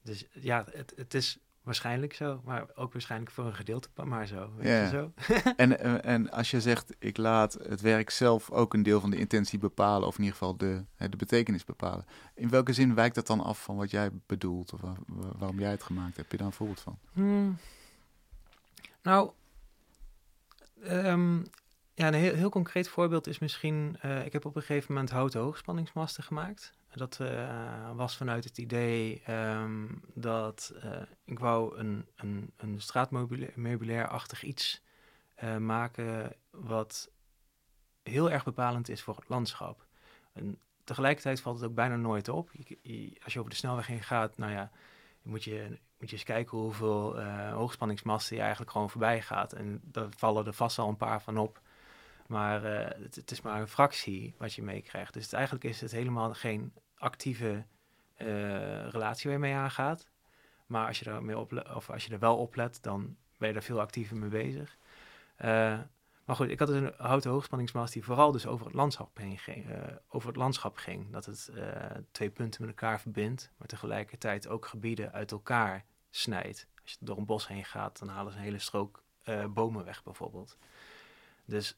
dus 0.02 0.26
ja, 0.32 0.66
het, 0.72 0.94
het 0.96 1.14
is 1.14 1.40
Waarschijnlijk 1.64 2.14
zo, 2.14 2.42
maar 2.46 2.66
ook 2.76 2.94
waarschijnlijk 2.94 3.32
voor 3.32 3.46
een 3.46 3.56
gedeelte 3.56 3.90
maar 4.04 4.28
zo. 4.28 4.54
Weet 4.56 4.68
ja. 4.68 4.84
Je 4.84 4.90
zo? 4.90 5.14
en, 5.56 5.80
eh, 5.80 6.14
en 6.14 6.32
als 6.32 6.52
je 6.52 6.62
zegt, 6.62 6.96
ik 7.00 7.18
laat 7.18 7.54
het 7.54 7.82
werk 7.82 8.10
zelf 8.10 8.52
ook 8.52 8.74
een 8.74 8.84
deel 8.84 9.00
van 9.00 9.10
de 9.10 9.18
intentie 9.18 9.60
bepalen, 9.60 10.08
of 10.08 10.18
in 10.18 10.24
ieder 10.24 10.38
geval 10.38 10.58
de, 10.58 10.86
de 10.98 11.18
betekenis 11.18 11.64
bepalen. 11.64 12.06
In 12.36 12.50
welke 12.50 12.74
zin 12.74 12.96
wijkt 12.96 13.16
dat 13.16 13.28
dan 13.28 13.40
af 13.40 13.64
van 13.64 13.76
wat 13.76 13.92
jij 13.92 14.10
bedoelt, 14.26 14.74
of 14.74 14.82
waarom 15.38 15.60
jij 15.60 15.72
het 15.72 15.84
gemaakt 15.84 16.16
hebt? 16.16 16.18
Heb 16.18 16.32
je 16.32 16.38
daar 16.38 16.48
een 16.48 16.54
voorbeeld 16.54 16.82
van? 16.82 17.00
Hmm. 17.14 17.58
Nou, 19.02 19.32
um, 20.84 21.44
ja, 21.96 22.08
een 22.08 22.14
heel, 22.14 22.34
heel, 22.34 22.50
concreet 22.50 22.88
voorbeeld 22.88 23.28
is 23.28 23.40
misschien, 23.40 23.98
uh, 24.06 24.26
ik 24.26 24.34
heb 24.34 24.46
op 24.46 24.56
een 24.56 24.62
gegeven 24.62 24.94
moment 24.94 25.12
houten 25.12 25.42
hoogspanningsmasten 25.42 26.24
gemaakt. 26.24 26.74
Dat 26.94 27.20
uh, 27.22 27.92
was 27.96 28.18
vanuit 28.18 28.44
het 28.44 28.58
idee 28.58 29.22
um, 29.30 30.02
dat 30.14 30.74
uh, 30.84 31.02
ik 31.26 31.40
wou 31.40 31.78
een, 31.78 32.08
een, 32.16 32.52
een 32.58 32.82
straatmeubilair-achtig 32.82 34.44
iets 34.44 34.82
maken 35.60 36.36
wat 36.50 37.12
heel 38.04 38.32
erg 38.32 38.44
bepalend 38.44 38.90
is 38.90 39.02
voor 39.02 39.16
het 39.16 39.30
landschap. 39.30 39.86
En 40.34 40.60
tegelijkertijd 40.84 41.42
valt 41.42 41.60
het 41.60 41.70
ook 41.70 41.76
bijna 41.76 41.96
nooit 41.96 42.30
op. 42.30 42.52
Als 43.24 43.34
je 43.34 43.40
over 43.40 43.50
de 43.50 43.56
snelweg 43.56 43.88
heen 43.88 44.04
gaat, 44.04 44.38
nou 44.38 44.52
ja, 44.52 44.72
moet 45.22 45.44
je, 45.44 45.80
moet 46.00 46.10
je 46.10 46.16
eens 46.16 46.26
kijken 46.26 46.58
hoeveel 46.58 47.22
hoogspanningsmasten 47.52 48.36
je 48.36 48.42
eigenlijk 48.42 48.72
gewoon 48.72 48.90
voorbij 48.90 49.22
gaat. 49.22 49.54
En 49.54 49.82
daar 49.84 50.08
vallen 50.18 50.46
er 50.46 50.54
vast 50.54 50.80
al 50.80 50.90
een 50.90 50.98
paar 50.98 51.22
van 51.22 51.38
op. 51.38 51.62
Maar 52.28 52.64
het, 52.64 53.16
het, 53.16 53.32
is 53.32 53.42
maar 53.42 53.62
een 53.62 53.68
fractie 53.68 54.36
wat 54.38 54.54
je 54.54 54.64
meekrijgt. 54.64 55.14
Dus 55.14 55.34
eigenlijk 55.34 55.64
is 55.64 55.82
het 55.82 55.92
helemaal 55.92 56.34
geen 56.34 56.74
actieve 56.98 57.66
uh, 58.18 58.88
relatie 58.90 59.24
waar 59.24 59.40
je 59.40 59.46
mee 59.46 59.54
aangaat. 59.54 60.08
Maar 60.66 60.88
als 60.88 61.00
je, 61.00 61.10
er 61.10 61.24
mee 61.24 61.38
of 61.76 61.90
als 61.90 62.06
je 62.06 62.14
er 62.14 62.20
wel 62.20 62.38
op 62.38 62.56
let, 62.56 62.80
dan 62.82 63.16
ben 63.38 63.50
je 63.50 63.56
er 63.56 63.64
veel 63.64 63.82
actiever 63.82 64.18
mee 64.18 64.30
bezig. 64.30 64.78
Uh, 65.38 65.80
maar 66.26 66.36
goed, 66.36 66.50
ik 66.50 66.60
had 66.60 66.68
dus 66.68 66.78
een 66.78 66.94
houten 66.98 67.32
hoogspanningsmast 67.32 67.94
die 67.94 68.04
vooral 68.04 68.32
dus 68.32 68.48
over 68.48 68.66
het 68.66 68.76
landschap 68.76 69.18
ging. 69.36 69.66
Over 70.08 70.28
het 70.28 70.38
landschap 70.38 70.78
ging. 70.78 71.12
Dat 71.12 71.26
het 71.26 71.52
twee 72.12 72.30
punten 72.30 72.62
met 72.62 72.70
elkaar 72.70 73.00
verbindt, 73.00 73.52
maar 73.58 73.68
tegelijkertijd 73.68 74.48
ook 74.48 74.66
gebieden 74.66 75.12
uit 75.12 75.32
elkaar 75.32 75.86
snijdt. 76.10 76.68
Als 76.82 76.92
je 76.92 76.98
door 77.00 77.18
een 77.18 77.26
bos 77.26 77.48
heen 77.48 77.66
gaat, 77.66 78.00
dan 78.00 78.08
halen 78.08 78.32
ze 78.32 78.38
een 78.38 78.44
hele 78.44 78.60
strook 78.60 79.04
bomen 79.50 79.86
weg 79.86 80.04
bijvoorbeeld. 80.04 80.58
Dus 81.46 81.78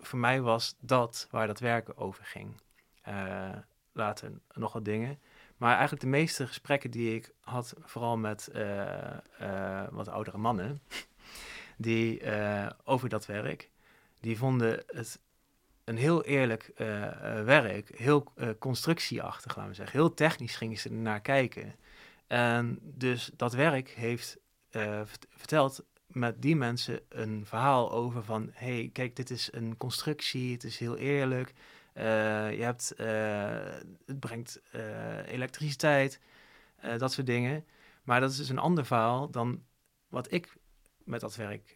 voor 0.00 0.18
mij 0.18 0.40
was 0.40 0.76
dat 0.80 1.28
waar 1.30 1.46
dat 1.46 1.60
werken 1.60 1.96
over 1.96 2.24
ging 2.24 2.54
later 3.98 4.32
nog 4.54 4.72
wat 4.72 4.84
dingen. 4.84 5.18
Maar 5.56 5.72
eigenlijk 5.72 6.02
de 6.02 6.08
meeste 6.08 6.46
gesprekken 6.46 6.90
die 6.90 7.14
ik 7.14 7.32
had, 7.40 7.74
vooral 7.80 8.16
met 8.16 8.48
uh, 8.54 8.86
uh, 9.40 9.84
wat 9.90 10.08
oudere 10.08 10.38
mannen, 10.38 10.82
die 11.76 12.22
uh, 12.22 12.66
over 12.84 13.08
dat 13.08 13.26
werk, 13.26 13.70
die 14.20 14.38
vonden 14.38 14.82
het 14.86 15.20
een 15.84 15.96
heel 15.96 16.24
eerlijk 16.24 16.72
werk, 17.44 17.98
heel 17.98 18.32
constructieachtig, 18.58 19.56
laten 19.56 19.70
we 19.70 19.76
zeggen. 19.76 19.98
Heel 19.98 20.14
technisch 20.14 20.56
gingen 20.56 20.76
ze 20.76 20.92
naar 20.92 21.20
kijken. 21.20 21.74
En 22.26 22.78
dus 22.82 23.30
dat 23.36 23.52
werk 23.52 23.88
heeft 23.88 24.38
verteld 25.28 25.84
met 26.18 26.42
die 26.42 26.56
mensen 26.56 27.00
een 27.08 27.46
verhaal 27.46 27.92
over 27.92 28.24
van... 28.24 28.50
hey, 28.52 28.90
kijk, 28.92 29.16
dit 29.16 29.30
is 29.30 29.52
een 29.52 29.76
constructie, 29.76 30.52
het 30.52 30.64
is 30.64 30.78
heel 30.78 30.96
eerlijk... 30.96 31.54
Eh, 31.98 32.56
je 32.56 32.62
hebt, 32.62 32.94
eh, 32.94 33.80
het 34.06 34.20
brengt 34.20 34.60
eh, 34.70 35.26
elektriciteit, 35.26 36.20
dat 36.98 37.12
soort 37.12 37.26
dingen. 37.26 37.64
Maar 38.02 38.20
dat 38.20 38.30
is 38.30 38.36
dus 38.36 38.48
een 38.48 38.58
ander 38.58 38.86
verhaal 38.86 39.30
dan 39.30 39.62
wat 40.08 40.32
ik 40.32 40.56
met 41.04 41.20
dat 41.20 41.36
werk 41.36 41.72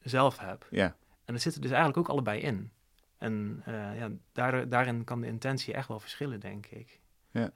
zelf 0.00 0.38
heb. 0.38 0.66
Ja. 0.70 0.96
En 1.24 1.34
er 1.34 1.40
zitten 1.40 1.60
dus 1.60 1.70
eigenlijk 1.70 1.98
ook 1.98 2.08
allebei 2.08 2.40
in. 2.40 2.72
En 3.18 3.62
ja, 3.66 4.10
daar, 4.32 4.68
daarin 4.68 5.04
kan 5.04 5.20
de 5.20 5.26
intentie 5.26 5.74
echt 5.74 5.88
wel 5.88 6.00
verschillen, 6.00 6.40
denk 6.40 6.66
ik. 6.66 7.00
Ja. 7.30 7.52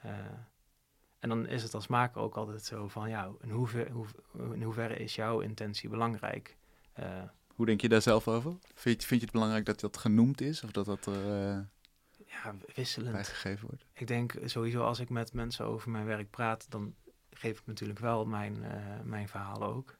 En 1.23 1.29
dan 1.29 1.47
is 1.47 1.63
het 1.63 1.75
als 1.75 1.87
maker 1.87 2.21
ook 2.21 2.35
altijd 2.35 2.65
zo 2.65 2.89
van, 2.89 3.09
ja, 3.09 3.31
in, 3.41 3.51
hoever, 3.51 3.91
hoe, 3.91 4.07
in 4.53 4.63
hoeverre 4.63 4.97
is 4.97 5.15
jouw 5.15 5.41
intentie 5.41 5.89
belangrijk? 5.89 6.57
Hoe 7.47 7.67
denk 7.67 7.81
je 7.81 7.89
daar 7.89 8.03
zelf 8.03 8.29
over? 8.29 8.57
Vind 8.75 9.01
je, 9.01 9.07
vind 9.07 9.21
je 9.21 9.27
het 9.27 9.35
belangrijk 9.35 9.65
dat 9.65 9.81
dat 9.81 9.97
genoemd 9.97 10.41
is? 10.41 10.63
Of 10.63 10.71
dat 10.71 10.87
dat 10.87 11.09
ja, 12.27 12.55
wisselend. 12.75 13.13
Bijgegeven 13.13 13.67
wordt. 13.69 13.85
Ik 13.93 14.07
denk 14.07 14.35
sowieso 14.45 14.83
als 14.83 15.01
ik 15.01 15.11
met 15.11 15.33
mensen 15.33 15.65
over 15.65 15.91
mijn 15.91 16.07
werk 16.07 16.31
praat, 16.31 16.71
dan 16.71 16.95
geef 17.31 17.59
ik 17.59 17.67
natuurlijk 17.67 17.99
wel 17.99 18.27
mijn, 18.27 18.57
uh, 18.57 19.01
mijn 19.05 19.29
verhaal 19.29 19.63
ook. 19.63 19.99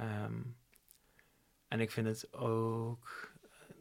Um, 0.00 0.56
en 1.68 1.80
ik 1.80 1.90
vind 1.90 2.06
het 2.06 2.32
ook, 2.32 3.32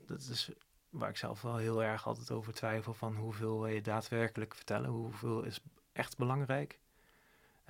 dat 0.07 0.19
is 0.19 0.51
waar 0.89 1.09
ik 1.09 1.17
zelf 1.17 1.41
wel 1.41 1.57
heel 1.57 1.83
erg 1.83 2.07
altijd 2.07 2.31
over 2.31 2.53
twijfel 2.53 2.93
van 2.93 3.15
hoeveel 3.15 3.59
wil 3.61 3.73
je 3.73 3.81
daadwerkelijk 3.81 4.55
vertellen, 4.55 4.89
hoeveel 4.89 5.43
is 5.43 5.61
echt 5.95 6.17
belangrijk. 6.17 6.79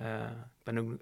Uh, 0.00 0.30
ik 0.30 0.64
ben 0.64 0.78
ook, 0.78 1.00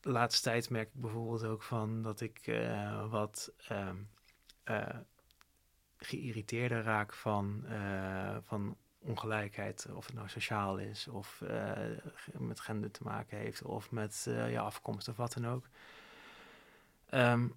de 0.00 0.10
laatste 0.10 0.42
tijd 0.42 0.70
merk 0.70 0.88
ik 0.88 1.00
bijvoorbeeld 1.00 1.44
ook 1.44 1.62
van 1.62 2.02
dat 2.02 2.20
ik 2.20 2.46
uh, 2.46 3.10
wat 3.10 3.52
um, 3.70 4.08
geïrriteerder 5.96 6.82
raak 6.82 7.12
van, 7.12 7.64
van 8.44 8.76
ongelijkheid, 8.98 9.86
of 9.94 10.06
het 10.06 10.14
nou 10.14 10.28
sociaal 10.28 10.78
is, 10.78 11.08
of 11.08 11.42
met 12.32 12.60
gender 12.60 12.90
te 12.90 13.02
maken 13.02 13.38
heeft, 13.38 13.62
of 13.62 13.90
met 13.90 14.26
uh, 14.28 14.50
ja, 14.50 14.62
afkomst 14.62 15.08
of 15.08 15.16
wat 15.16 15.32
dan 15.32 15.46
ook. 15.46 15.68
Um, 17.10 17.54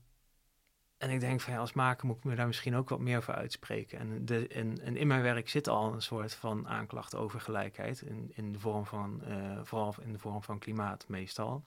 en 1.04 1.10
ik 1.10 1.20
denk 1.20 1.42
van 1.42 1.54
ja, 1.54 1.60
als 1.60 1.74
maker 1.74 2.08
moet 2.08 2.18
ik 2.18 2.24
me 2.24 2.36
daar 2.36 2.48
misschien 2.48 2.76
ook 2.76 2.89
wat 2.89 3.00
meer 3.00 3.18
over 3.18 3.34
uitspreken. 3.34 4.00
En, 4.00 4.26
de, 4.26 4.48
en, 4.48 4.82
en 4.82 4.98
in 4.98 5.08
mijn 5.08 5.22
werk 5.22 5.50
zit 5.50 5.68
al 5.68 5.94
een 5.94 6.02
soort 6.02 6.34
van 6.34 6.68
aanklacht 6.68 7.16
over 7.16 7.42
gelijkheid, 7.42 8.02
in, 8.02 8.32
in 8.36 8.52
de 8.52 8.60
vorm 8.60 8.86
van, 8.86 9.22
vooral 9.63 9.96
in 10.02 10.12
de 10.12 10.20
vorm 10.20 10.44
van 10.44 10.60
klimaat 10.60 11.08
meestal, 11.08 11.63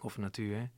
of 0.00 0.18
natuur. 0.18 0.70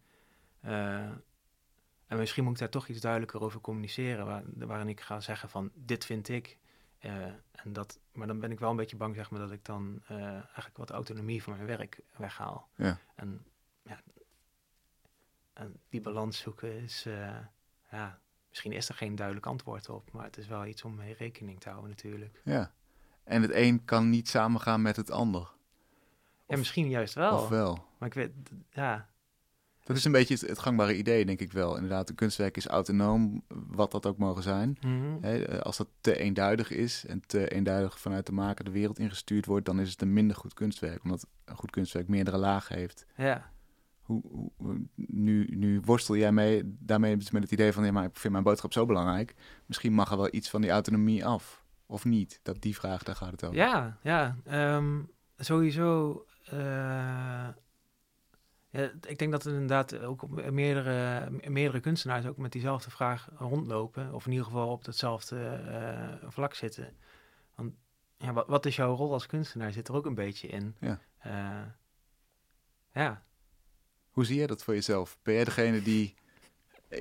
En 0.61 2.19
misschien 2.19 2.45
moet 2.45 2.53
ik 2.53 2.59
daar 2.59 2.69
toch 2.69 2.89
iets 2.89 3.01
duidelijker 3.01 3.41
over 3.41 3.61
communiceren, 3.61 4.27
waar, 4.27 4.43
waarin 4.55 4.89
ik 4.89 5.01
ga 5.01 5.21
zeggen 5.21 5.49
van 5.49 5.71
dit 5.75 6.05
vind 6.05 6.29
ik. 6.29 6.59
Uh, 7.01 7.25
en 7.53 7.73
dat, 7.73 7.99
maar 8.13 8.27
dan 8.27 8.41
ben 8.41 8.51
ik 8.51 8.61
wel 8.61 8.71
een 8.71 8.77
beetje 8.77 8.97
bang 8.97 9.15
zeg 9.15 9.31
maar, 9.31 9.41
dat 9.41 9.53
ik 9.53 9.65
dan 9.65 10.03
eigenlijk 10.09 10.77
wat 10.77 10.91
autonomie 10.91 11.43
van 11.43 11.53
mijn 11.53 11.67
werk 11.67 12.01
weghaal. 12.17 12.69
Ja. 12.75 12.99
En 13.15 13.45
ja, 13.83 14.01
en 15.53 15.81
die 15.89 16.01
balans 16.01 16.39
zoeken 16.39 16.83
is, 16.83 17.07
ja, 17.95 18.21
misschien 18.49 18.73
is 18.73 18.89
er 18.89 18.95
geen 18.95 19.15
duidelijk 19.15 19.47
antwoord 19.47 19.89
op, 19.89 20.13
maar 20.13 20.25
het 20.25 20.37
is 20.37 20.47
wel 20.47 20.67
iets 20.67 20.83
om 20.83 20.95
mee 20.95 21.15
rekening 21.15 21.61
te 21.61 21.69
houden 21.69 21.91
natuurlijk. 21.91 22.41
Ja, 22.45 22.73
en 23.25 23.43
het 23.43 23.51
een 23.55 23.85
kan 23.85 24.11
niet 24.11 24.29
samengaan 24.29 24.83
met 24.83 24.97
het 24.97 25.11
ander. 25.11 25.53
Ja, 26.49 26.57
misschien 26.57 26.89
juist 26.89 27.15
wel. 27.15 27.39
Of 27.39 27.49
wel. 27.49 27.85
Maar 27.99 28.09
ik 28.09 28.15
weet, 28.15 28.31
ja. 28.71 29.09
Dat 29.85 29.97
is 29.97 30.05
een 30.05 30.13
beetje 30.13 30.47
het, 30.47 30.59
gangbare 30.59 30.97
idee, 30.97 31.25
denk 31.25 31.41
ik 31.41 31.53
wel. 31.53 31.75
Inderdaad, 31.75 32.09
een 32.09 32.15
kunstwerk 32.15 32.57
is 32.57 32.67
autonoom, 32.67 33.43
wat 33.49 33.91
dat 33.91 34.07
ook 34.07 34.19
mogen 34.19 34.43
zijn. 34.43 34.79
Mhm. 34.81 35.59
als 35.61 35.77
dat 35.77 35.89
te 36.01 36.19
eenduidig 36.19 36.71
is 36.71 37.05
en 37.07 37.23
te 37.27 37.49
eenduidig 37.49 38.01
vanuit 38.01 38.27
de 38.27 38.33
maker 38.33 38.65
de 38.65 38.71
wereld 38.71 38.99
ingestuurd 38.99 39.47
wordt, 39.47 39.67
dan 39.67 39.81
is 39.81 39.91
het 39.91 40.03
een 40.03 40.13
minder 40.13 40.37
goed 40.37 40.55
kunstwerk. 40.55 41.03
Omdat 41.03 41.27
een 41.45 41.57
goed 41.57 41.71
kunstwerk 41.71 42.09
meerdere 42.09 42.37
lagen 42.37 42.77
heeft. 42.77 43.07
Ja. 43.17 43.53
Hoe, 44.05 44.23
hoe, 44.57 44.81
nu, 44.95 45.47
nu 45.57 45.81
worstel 45.85 46.17
jij 46.17 46.33
mee, 46.33 46.63
daarmee 46.65 47.17
met 47.17 47.43
het 47.43 47.53
idee 47.53 47.73
van, 47.73 47.85
ja, 47.85 47.93
maar 47.93 48.05
ik 48.05 48.17
vind 48.17 48.33
mijn 48.33 48.45
boodschap 48.45 48.73
zo 48.73 48.87
belangrijk. 48.87 49.35
Misschien 49.67 49.93
mag 49.93 50.11
er 50.11 50.17
wel 50.17 50.35
iets 50.35 50.51
van 50.51 50.61
die 50.61 50.71
autonomie 50.71 51.27
af. 51.27 51.65
Of 51.87 52.05
niet? 52.05 52.41
Dat 52.43 52.63
die 52.63 52.75
vraag, 52.75 53.03
daar 53.03 53.17
gaat 53.17 53.31
het 53.31 53.45
over. 53.45 53.57
Ja, 53.57 53.99
ja. 54.03 54.37
Ehm, 54.45 55.01
sowieso 55.37 56.25
uh, 56.53 57.49
ja, 58.75 58.91
ik 59.07 59.19
denk 59.19 59.31
dat 59.31 59.45
er 59.45 59.53
inderdaad 59.53 59.99
ook 59.99 60.29
meerdere, 60.51 61.31
meerdere 61.49 61.81
kunstenaars 61.81 62.27
ook 62.27 62.37
met 62.37 62.53
diezelfde 62.53 62.91
vraag 62.91 63.29
rondlopen. 63.37 64.13
Of 64.13 64.27
in 64.27 64.31
ieder 64.31 64.47
geval 64.47 64.69
op 64.69 64.85
hetzelfde 64.85 65.61
uh, 66.23 66.31
vlak 66.31 66.55
zitten. 66.55 66.97
Want 67.55 67.73
ja, 68.17 68.33
wat, 68.33 68.47
wat, 68.47 68.67
is 68.67 68.77
jouw 68.77 68.95
rol 68.95 69.13
als 69.13 69.27
kunstenaar? 69.27 69.73
Zit 69.73 69.89
er 69.89 69.95
ook 69.95 70.07
een 70.07 70.15
beetje 70.15 70.49
in. 70.49 70.77
Ja. 70.81 71.01
Uh, 71.27 71.67
ja. 72.93 73.23
Hoe 74.15 74.25
zie 74.25 74.37
jij 74.37 74.47
dat 74.47 74.63
voor 74.63 74.75
jezelf? 74.75 75.19
Ben 75.23 75.35
jij 75.35 75.45
degene 75.45 75.83
die 75.83 76.15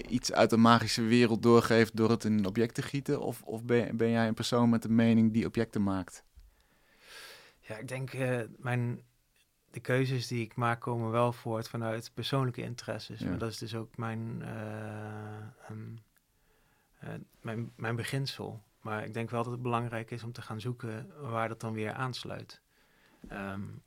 iets 0.08 0.32
uit 0.32 0.50
de 0.50 0.58
magische 0.58 1.02
wereld 1.02 1.44
doorgeeft 1.44 1.96
door 1.96 2.10
het 2.10 2.24
in 2.24 2.38
een 2.38 2.46
object 2.46 2.76
te 2.76 2.82
gieten? 2.82 3.22
Of, 3.22 3.42
of 3.42 3.64
ben, 3.64 3.98
ben 3.98 4.10
jij 4.10 4.28
een 4.28 4.34
persoon 4.34 4.70
met 4.70 4.84
een 4.84 4.96
mening 4.96 5.34
die 5.34 5.46
objecten 5.46 5.84
maakt? 5.84 6.24
Ja, 7.60 7.78
ik 7.78 7.88
denk 7.88 8.14
uh, 8.14 8.42
mijn 8.58 9.02
de 9.72 9.80
keuzes 9.80 10.28
die 10.28 10.42
ik 10.42 10.56
maak 10.56 10.80
komen 10.80 11.12
wel 11.12 11.34
voort 11.34 11.70
vanuit 11.70 12.12
persoonlijke 12.14 12.62
interesses. 12.62 13.22
Maar 13.22 13.38
dat 13.38 13.52
is 13.52 13.58
dus 13.58 13.76
ook 13.76 13.98
mijn, 13.98 14.42
uh, 14.42 15.70
um, 15.72 16.04
uh, 17.04 17.10
mijn, 17.42 17.72
mijn 17.76 17.96
beginsel. 17.96 18.64
Maar 18.82 19.06
ik 19.06 19.14
denk 19.14 19.30
wel 19.30 19.44
dat 19.44 19.52
het 19.52 19.62
belangrijk 19.62 20.12
is 20.12 20.24
om 20.24 20.32
te 20.32 20.42
gaan 20.42 20.62
zoeken 20.62 21.12
waar 21.20 21.48
dat 21.48 21.60
dan 21.60 21.74
weer 21.74 21.94
aansluit. 21.94 22.62
Um, 23.32 23.82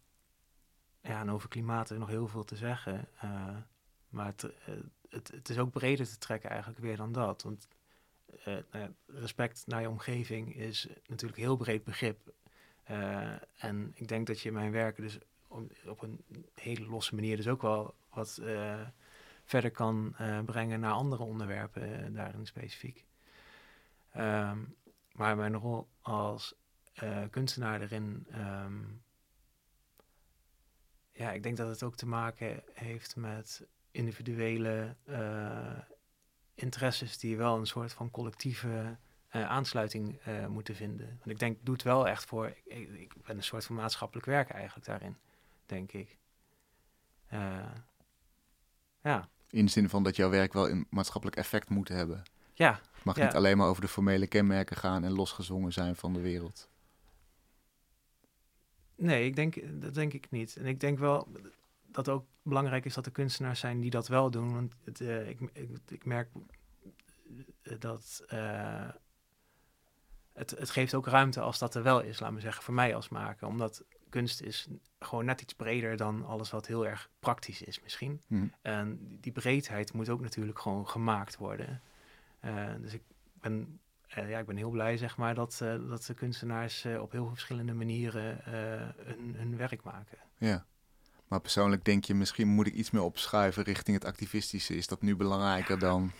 ja, 1.07 1.21
en 1.21 1.31
over 1.31 1.49
klimaat 1.49 1.90
is 1.90 1.99
nog 1.99 2.09
heel 2.09 2.29
veel 2.29 2.45
te 2.45 2.57
zeggen. 2.57 3.09
Uh, 3.25 3.57
maar 4.09 4.27
het, 4.27 4.42
het, 5.09 5.31
het, 5.31 5.49
is 5.49 5.59
ook 5.59 5.71
breder 5.71 6.07
te 6.07 6.19
trekken 6.19 6.51
eigenlijk 6.51 6.81
weer 6.81 6.97
dan 6.97 7.12
dat. 7.12 7.42
Want 7.42 7.69
nou 8.45 8.95
respect 9.07 9.66
naar 9.66 9.81
je 9.81 9.88
omgeving 9.88 10.57
is 10.57 10.88
natuurlijk 11.07 11.40
heel 11.40 11.57
breed 11.57 11.85
begrip. 11.85 12.33
en 13.57 13.92
ik 13.95 14.09
denk 14.09 14.27
dat 14.27 14.40
je 14.40 14.53
mijn 14.53 14.73
werken 14.73 15.03
dus 15.03 15.19
op 15.87 16.03
een 16.03 16.25
hele 16.55 16.87
losse 16.87 17.14
manier 17.14 17.37
dus 17.37 17.49
ook 17.49 17.62
wel 17.62 17.95
wat 18.11 18.40
verder 19.45 19.71
kan 19.71 20.14
brengen 20.45 20.81
naar 20.81 20.92
andere 20.92 21.23
onderwerpen 21.23 22.14
daarin 22.14 22.47
specifiek. 22.47 23.05
Um, 24.16 24.77
maar 25.12 25.37
mijn 25.37 25.57
rol 25.57 25.88
als 26.01 26.55
kunstenaar 27.31 27.81
erin, 27.81 28.27
um, 28.35 29.03
ja, 31.16 31.33
ik 31.33 31.42
denk 31.42 31.57
dat 31.57 31.68
het 31.68 31.83
ook 31.83 31.96
te 31.96 32.07
maken 32.07 32.62
heeft 32.72 33.16
met 33.16 33.66
individuele 33.90 34.96
interesses 36.55 37.18
die 37.18 37.37
wel 37.37 37.59
een 37.59 37.66
soort 37.66 37.92
van 37.92 38.11
collectieve 38.11 38.96
aansluiting 39.31 40.20
moeten 40.48 40.74
vinden. 40.74 41.07
Want 41.07 41.31
ik 41.31 41.38
denk, 41.38 41.59
doe 41.62 41.74
het 41.74 41.83
wel 41.83 42.09
echt 42.09 42.24
voor, 42.24 42.46
ik, 42.64 42.88
ik 42.88 43.12
ben 43.26 43.37
een 43.37 43.42
soort 43.42 43.64
van 43.64 43.76
maatschappelijk 43.76 44.26
werk 44.26 44.50
eigenlijk 44.50 44.87
daarin 44.87 45.16
denk 45.66 45.92
ik. 45.92 46.18
Ja. 49.02 49.29
In 49.50 49.64
de 49.64 49.70
zin 49.70 49.88
van 49.88 50.02
dat 50.02 50.16
jouw 50.16 50.31
werk 50.31 50.52
wel 50.52 50.70
een 50.70 50.87
maatschappelijk 50.90 51.38
effect 51.38 51.68
moet 51.68 51.88
hebben. 51.88 52.22
Ja. 52.55 52.81
Het 52.94 53.05
mag 53.05 53.16
ja. 53.16 53.24
niet 53.24 53.35
alleen 53.35 53.57
maar 53.57 53.68
over 53.68 53.83
de 53.83 53.88
formele 53.88 54.26
kenmerken 54.26 54.76
gaan 54.76 55.05
en 55.05 55.12
losgezongen 55.12 55.72
zijn 55.72 55.96
van 55.96 56.12
de 56.12 56.20
wereld. 56.20 56.68
Nee, 58.96 59.26
ik 59.26 59.37
denk, 59.37 59.80
dat 59.80 59.94
denk 59.94 60.12
ik 60.12 60.30
niet. 60.30 60.56
En 60.56 60.66
ik 60.66 60.80
denk 60.80 60.98
wel 60.98 61.28
dat 61.87 62.09
ook 62.09 62.26
belangrijk 62.42 62.85
is 62.85 62.94
dat 62.94 63.06
er 63.06 63.12
kunstenaars 63.12 63.61
zijn 63.61 63.80
die 63.80 63.90
dat 63.90 64.09
wel 64.09 64.30
doen. 64.30 64.52
Want 64.52 64.74
het, 64.85 65.00
uh, 65.00 65.28
ik, 65.28 65.40
ik, 65.52 65.70
ik, 65.88 66.04
merk 66.04 66.28
dat 67.78 68.24
uh, 68.32 68.88
het, 70.32 70.50
het 70.50 70.70
geeft 70.70 70.94
ook 70.94 71.06
ruimte 71.06 71.40
als 71.40 71.59
dat 71.59 71.74
er 71.74 71.82
wel 71.82 72.00
is, 72.00 72.20
laat 72.20 72.32
me 72.32 72.40
zeggen, 72.40 72.62
voor 72.62 72.74
mij 72.74 72.94
als 72.94 73.09
maker. 73.09 73.46
Omdat 73.46 73.85
kunst 74.09 74.40
is 74.40 74.68
gewoon 74.98 75.24
net 75.24 75.40
iets 75.40 75.54
breder 75.54 75.96
dan 75.96 76.24
alles 76.24 76.50
wat 76.50 76.66
heel 76.66 76.87
erg 76.87 77.11
praktisch 77.18 77.62
is 77.62 77.82
misschien. 77.82 78.22
Hmm. 78.26 78.52
En 78.62 79.18
die 79.20 79.32
breedheid 79.32 79.92
moet 79.92 80.09
ook 80.09 80.20
natuurlijk 80.20 80.59
gewoon 80.59 80.88
gemaakt 80.88 81.37
worden. 81.37 81.82
Uh, 82.44 82.74
dus 82.80 82.92
ik 82.92 83.02
ben, 83.32 83.80
uh, 84.19 84.31
ja, 84.31 84.38
ik 84.38 84.47
ben 84.47 84.57
heel 84.57 84.71
blij 84.71 84.97
zeg 84.97 85.16
maar, 85.16 85.35
dat, 85.35 85.61
uh, 85.62 85.88
dat 85.88 86.05
de 86.05 86.14
kunstenaars 86.14 86.85
op 86.85 87.12
heel 87.12 87.25
veel 87.25 87.29
verschillende 87.29 87.75
manieren 87.75 88.40
hun, 89.05 89.35
hun 89.37 89.57
werk 89.57 89.83
maken. 89.83 90.19
Ja. 90.38 90.66
Maar 91.29 91.40
persoonlijk 91.40 91.85
denk 91.85 92.05
je, 92.05 92.14
misschien 92.14 92.49
moet 92.49 92.66
ik 92.66 92.75
iets 92.75 92.90
meer 92.90 93.03
opschuiven 93.03 93.62
richting 93.62 93.97
het 93.97 94.07
activistische. 94.07 94.77
Is 94.77 94.87
dat 94.87 95.03
nu 95.03 95.16
belangrijker 95.16 95.75
ja. 95.75 95.81
dan... 95.81 96.12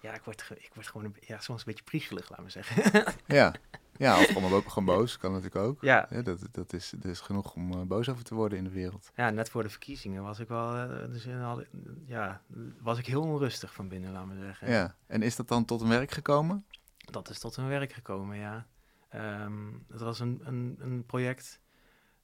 Ja, 0.00 0.14
ik 0.14 0.22
word, 0.22 0.50
ik 0.54 0.70
word 0.74 0.86
gewoon 0.86 1.04
een, 1.04 1.16
ja, 1.20 1.40
soms 1.40 1.58
een 1.58 1.66
beetje 1.66 1.84
priegelig, 1.84 2.30
laat 2.30 2.42
me 2.42 2.50
zeggen. 2.50 3.04
ja. 3.26 3.54
Ja, 3.96 4.18
of 4.18 4.26
gewoon, 4.26 4.52
ook 4.52 4.68
gewoon 4.68 4.96
boos, 4.96 5.16
kan 5.16 5.32
natuurlijk 5.32 5.64
ook. 5.64 5.82
Ja. 5.82 6.06
ja 6.10 6.22
dat, 6.22 6.48
dat 6.52 6.72
is, 6.72 6.92
er 7.02 7.10
is 7.10 7.20
genoeg 7.20 7.54
om 7.54 7.88
boos 7.88 8.08
over 8.08 8.24
te 8.24 8.34
worden 8.34 8.58
in 8.58 8.64
de 8.64 8.70
wereld. 8.70 9.10
Ja, 9.16 9.30
net 9.30 9.50
voor 9.50 9.62
de 9.62 9.68
verkiezingen 9.68 10.22
was 10.22 10.38
ik 10.38 10.48
wel, 10.48 10.88
dus 11.08 11.28
al, 11.28 11.64
ja, 12.06 12.42
was 12.80 12.98
ik 12.98 13.06
heel 13.06 13.22
onrustig 13.22 13.74
van 13.74 13.88
binnen, 13.88 14.12
laat 14.12 14.26
me 14.26 14.36
zeggen. 14.38 14.70
Ja, 14.70 14.94
en 15.06 15.22
is 15.22 15.36
dat 15.36 15.48
dan 15.48 15.64
tot 15.64 15.80
een 15.80 15.88
werk 15.88 16.10
gekomen? 16.10 16.64
Dat 17.10 17.28
is 17.28 17.38
tot 17.38 17.56
een 17.56 17.68
werk 17.68 17.92
gekomen, 17.92 18.36
ja. 18.36 18.66
Um, 19.14 19.84
dat 19.88 20.00
was 20.00 20.20
een, 20.20 20.40
een, 20.44 20.76
een 20.78 21.06
project, 21.06 21.60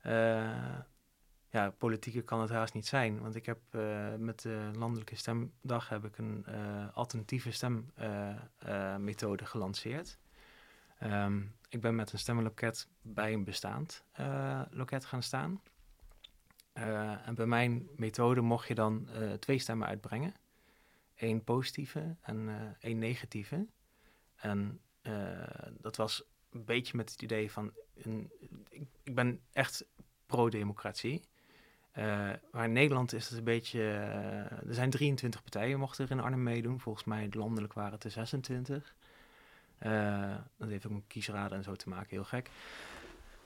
uh, 0.06 0.78
ja, 1.50 1.70
politieker 1.78 2.22
kan 2.22 2.40
het 2.40 2.50
haast 2.50 2.74
niet 2.74 2.86
zijn, 2.86 3.20
want 3.20 3.34
ik 3.34 3.46
heb 3.46 3.58
met 4.18 4.42
de 4.42 4.70
landelijke 4.72 5.16
stemdag 5.16 5.88
heb 5.88 6.04
ik 6.04 6.18
een 6.18 6.46
alternatieve 6.92 7.50
stemmethode 7.50 9.44
gelanceerd. 9.46 10.18
Um, 11.02 11.54
ik 11.68 11.80
ben 11.80 11.94
met 11.94 12.12
een 12.12 12.18
stemmenloket 12.18 12.88
bij 13.02 13.32
een 13.32 13.44
bestaand 13.44 14.04
uh, 14.20 14.62
loket 14.70 15.04
gaan 15.04 15.22
staan. 15.22 15.60
Uh, 16.74 17.28
en 17.28 17.34
bij 17.34 17.46
mijn 17.46 17.88
methode 17.96 18.40
mocht 18.40 18.68
je 18.68 18.74
dan 18.74 19.08
uh, 19.12 19.32
twee 19.32 19.58
stemmen 19.58 19.88
uitbrengen. 19.88 20.34
Eén 21.16 21.44
positieve 21.44 22.16
en 22.20 22.48
één 22.80 22.98
negatieve. 22.98 23.66
En 24.36 24.80
dat 25.80 25.96
was 25.96 26.24
een 26.50 26.64
beetje 26.64 26.96
met 26.96 27.10
het 27.10 27.22
idee 27.22 27.50
van... 27.50 27.72
Een, 28.02 28.30
ik, 29.02 29.14
ben 29.14 29.40
echt 29.52 29.84
pro-democratie. 30.26 31.22
maar 32.50 32.64
in 32.64 32.72
Nederland 32.72 33.12
is 33.12 33.28
het 33.28 33.38
een 33.38 33.44
beetje... 33.44 33.82
er 34.66 34.74
zijn 34.74 34.90
23 34.90 35.42
partijen 35.42 35.78
mochten 35.78 36.04
er 36.04 36.10
in 36.10 36.20
Arnhem 36.20 36.42
meedoen. 36.42 36.80
Volgens 36.80 37.04
mij 37.04 37.28
landelijk 37.30 37.72
waren 37.72 37.92
het 37.92 38.04
er 38.04 38.10
26. 38.10 38.94
Uh, 39.82 40.34
dat 40.56 40.68
heeft 40.68 40.86
ook 40.86 40.92
met 40.92 41.06
kiesraden 41.06 41.58
en 41.58 41.64
zo 41.64 41.74
te 41.74 41.88
maken, 41.88 42.08
heel 42.08 42.24
gek. 42.24 42.50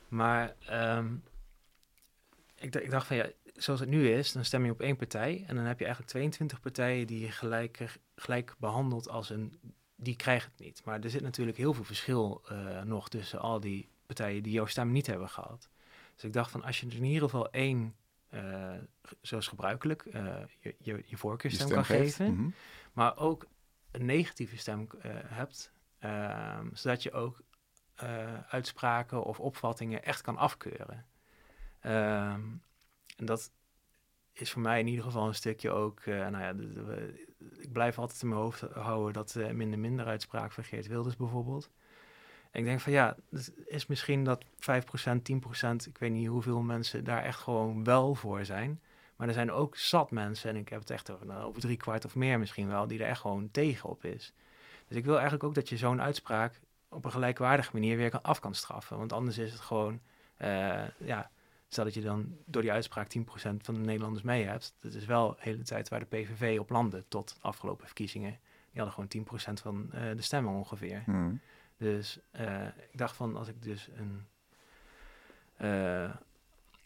Maar 0.09 0.55
um, 0.70 1.22
ik, 2.55 2.74
ik, 2.74 2.90
dacht 2.90 3.07
van 3.07 3.16
ja, 3.16 3.31
zoals 3.55 3.81
het 3.81 3.88
nu 3.88 4.11
is, 4.11 4.33
dan 4.33 4.44
stem 4.44 4.64
je 4.64 4.70
op 4.70 4.81
één 4.81 4.96
partij. 4.96 5.44
En 5.46 5.57
dan 5.57 5.64
heb 5.64 5.79
je 5.79 5.85
eigenlijk 5.85 6.12
22 6.12 6.61
partijen 6.61 7.07
die 7.07 7.20
je 7.20 7.31
gelijk, 7.31 7.98
gelijk 8.14 8.55
behandelt 8.59 9.09
als 9.09 9.31
een. 9.31 9.59
Die 10.03 10.17
krijgen 10.17 10.51
het 10.51 10.61
niet. 10.61 10.83
Maar 10.85 11.01
er 11.01 11.11
zit 11.11 11.23
natuurlijk 11.23 11.57
heel 11.57 11.75
veel 11.75 11.85
verschil 11.85 12.43
uh, 12.53 12.83
nog 12.83 13.09
tussen 13.09 13.41
al 13.41 13.61
die 13.61 13.89
partijen 14.07 14.43
die 14.43 14.53
jouw 14.53 14.67
stem 14.67 14.93
niet 14.93 15.07
hebben 15.07 15.29
gehad. 15.29 15.69
Dus 16.15 16.25
ik 16.25 16.33
dacht 16.33 16.51
van 16.51 16.63
als 16.63 16.81
je 16.81 16.87
er 16.87 16.95
in 16.95 17.05
ieder 17.05 17.23
geval 17.23 17.51
één, 17.51 17.95
uh, 18.35 18.73
zoals 19.21 19.49
gebruikelijk, 19.49 20.05
je, 20.61 20.75
je, 20.79 21.03
je 21.07 21.17
voorkeurstem 21.17 21.69
kan 21.69 21.85
geeft. 21.85 22.15
geven. 22.15 22.33
Mm 22.33 22.39
-hmm. 22.39 22.55
Maar 22.93 23.17
ook 23.17 23.47
een 23.91 24.05
negatieve 24.05 24.57
stem 24.57 24.89
hebt. 25.27 25.73
Um, 26.05 26.71
zodat 26.73 27.03
je 27.03 27.13
ook 27.13 27.43
uitspraken 28.49 29.23
of 29.23 29.41
opvattingen 29.41 30.05
echt 30.05 30.21
kan 30.21 30.37
afkeuren. 30.37 31.07
Um, 31.83 32.63
en 33.17 33.27
dat 33.27 33.53
is 34.33 34.51
voor 34.51 34.63
mij 34.63 34.81
in 34.81 34.87
ieder 34.87 35.05
geval 35.05 35.27
een 35.27 35.35
stukje 35.35 35.71
ook, 35.71 36.07
nou 36.07 36.39
ja, 36.39 36.53
de, 36.53 36.73
de, 36.73 37.30
ik 37.59 37.72
blijf 37.72 37.98
altijd 37.98 38.22
in 38.22 38.29
mijn 38.29 38.40
hoofd 38.40 38.61
houden 38.61 39.12
dat 39.12 39.35
uh, 39.38 39.50
minder 39.50 39.79
minder 39.79 40.07
uitspraak 40.07 40.53
van 40.53 40.64
Geert 40.64 40.87
Wilders 40.87 41.16
bijvoorbeeld. 41.16 41.70
En 42.50 42.61
ik 42.61 42.66
denk 42.66 42.81
van 42.81 42.92
ja, 42.92 43.16
het 43.31 43.53
is 43.66 43.87
misschien 43.87 44.24
dat 44.24 44.44
5%, 44.44 44.46
10%, 44.46 45.70
ik 45.87 45.98
weet 45.98 46.11
niet 46.11 46.26
hoeveel 46.26 46.61
mensen 46.61 47.05
daar 47.05 47.22
echt 47.22 47.38
gewoon 47.38 47.85
wel 47.85 48.14
voor 48.14 48.44
zijn. 48.44 48.81
Maar 49.16 49.29
er 49.29 49.35
zijn 49.35 49.53
ook 49.53 49.76
zat 49.76 50.11
mensen, 50.11 50.50
en 50.50 50.57
ik 50.57 50.68
heb 50.68 50.81
het 50.81 50.90
echt 50.90 51.11
over, 51.11 51.26
nou, 51.26 51.44
over 51.44 51.61
drie 51.61 51.76
kwart 51.76 52.05
of 52.05 52.14
meer 52.14 52.38
misschien 52.38 52.68
wel, 52.68 52.87
die 52.87 52.98
er 52.98 53.09
echt 53.09 53.20
gewoon 53.20 53.50
tegenop 53.50 54.05
is. 54.05 54.33
Dus 54.88 54.96
ik 54.96 55.05
wil 55.05 55.14
eigenlijk 55.14 55.44
ook 55.44 55.55
dat 55.55 55.68
je 55.68 55.76
zo'n 55.76 56.03
uitspraak 56.03 56.61
op 56.88 57.05
een 57.05 57.12
gelijkwaardige 57.12 57.70
manier 57.72 57.96
weer 57.96 58.11
kan, 58.11 58.22
af 58.22 58.40
kan 58.40 58.55
straffen. 58.55 58.98
Want 58.98 59.12
anders 59.12 59.38
is 59.38 59.53
het 59.53 59.61
gewoon, 59.61 60.00
uh, 60.38 60.83
ja, 60.98 61.31
stel 61.71 61.85
dat 61.85 61.95
je 61.95 62.01
dan 62.01 62.37
door 62.45 62.63
die 62.63 62.73
uitspraak 62.73 63.19
10% 63.19 63.21
van 63.57 63.75
de 63.75 63.81
Nederlanders 63.81 64.25
mee 64.25 64.45
hebt. 64.45 64.75
Dat 64.81 64.95
is 64.95 65.05
wel 65.05 65.31
de 65.31 65.37
hele 65.39 65.63
tijd 65.63 65.89
waar 65.89 66.01
de 66.01 66.07
PVV 66.07 66.59
op 66.59 66.71
landde 66.71 67.05
tot 67.09 67.35
de 67.35 67.41
afgelopen 67.41 67.87
verkiezingen. 67.87 68.39
Die 68.73 68.83
hadden 68.83 69.09
gewoon 69.09 69.59
10% 69.59 69.63
van 69.63 69.91
uh, 69.95 70.17
de 70.17 70.23
stemmen 70.23 70.55
ongeveer. 70.55 71.03
Hmm. 71.05 71.41
Dus 71.77 72.19
uh, 72.41 72.67
ik 72.67 72.99
dacht 72.99 73.17
van, 73.17 73.37
als 73.37 73.49
ik 73.49 73.63
dus 73.63 73.89
een 73.95 74.27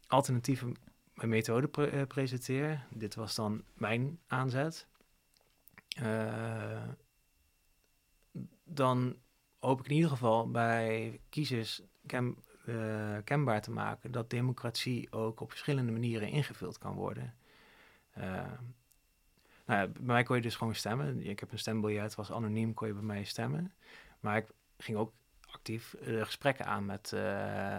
alternatieve 0.06 0.72
methode 1.14 1.68
pre 1.68 2.06
presenteer, 2.06 2.86
dit 2.90 3.14
was 3.14 3.34
dan 3.34 3.62
mijn 3.74 4.18
aanzet, 4.26 4.86
dan 8.64 9.16
hoop 9.58 9.80
ik 9.80 9.86
in 9.86 9.94
ieder 9.94 10.10
geval 10.10 10.50
bij 10.50 11.20
kiezers 11.28 11.82
ken, 12.06 12.36
uh, 12.64 13.16
kenbaar 13.24 13.62
te 13.62 13.70
maken 13.70 14.12
dat 14.12 14.30
democratie 14.30 15.12
ook 15.12 15.40
op 15.40 15.50
verschillende 15.50 15.92
manieren 15.92 16.28
ingevuld 16.28 16.78
kan 16.78 16.94
worden. 16.94 17.34
Uh, 18.18 18.24
nou 19.66 19.80
ja, 19.80 19.86
bij 19.86 20.02
mij 20.02 20.22
kon 20.22 20.36
je 20.36 20.42
dus 20.42 20.56
gewoon 20.56 20.74
stemmen. 20.74 21.26
Ik 21.26 21.40
heb 21.40 21.52
een 21.52 21.58
stembiljet, 21.58 22.14
was 22.14 22.32
anoniem, 22.32 22.74
kon 22.74 22.86
je 22.86 22.94
bij 22.94 23.02
mij 23.02 23.24
stemmen. 23.24 23.72
Maar 24.20 24.36
ik 24.36 24.46
ging 24.78 24.98
ook 24.98 25.12
actief 25.50 25.94
uh, 26.02 26.24
gesprekken 26.24 26.66
aan 26.66 26.84
met, 26.84 27.12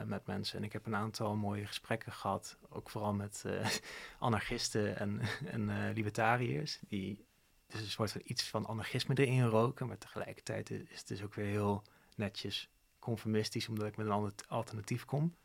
met 0.06 0.26
mensen. 0.26 0.58
En 0.58 0.64
ik 0.64 0.74
heb 0.74 0.86
een 0.86 0.96
aantal 0.96 1.36
mooie 1.36 1.66
gesprekken 1.66 2.12
gehad, 2.12 2.58
ook 2.70 2.90
vooral 2.90 3.14
met 3.14 3.46
anarchisten 4.20 4.98
en, 4.98 5.22
en 5.56 5.92
libertariërs, 5.94 6.80
die 6.88 7.26
dus 7.68 7.82
een 7.82 7.88
soort 7.88 8.12
van 8.12 8.22
iets 8.24 8.50
van 8.50 8.66
anarchisme 8.66 9.16
erin 9.16 9.46
roken. 9.46 9.88
Maar 9.88 9.98
tegelijkertijd 9.98 10.70
is 10.70 10.98
het 10.98 11.08
dus 11.08 11.24
ook 11.24 11.34
weer 11.34 11.46
heel 11.46 11.84
netjes 12.16 12.70
conformistisch, 13.06 13.70
omdat 13.70 13.88
ik 13.88 13.98
met 13.98 14.06
een 14.06 14.12
ander 14.12 14.34
alternatief 14.48 15.06
kom. 15.06 15.36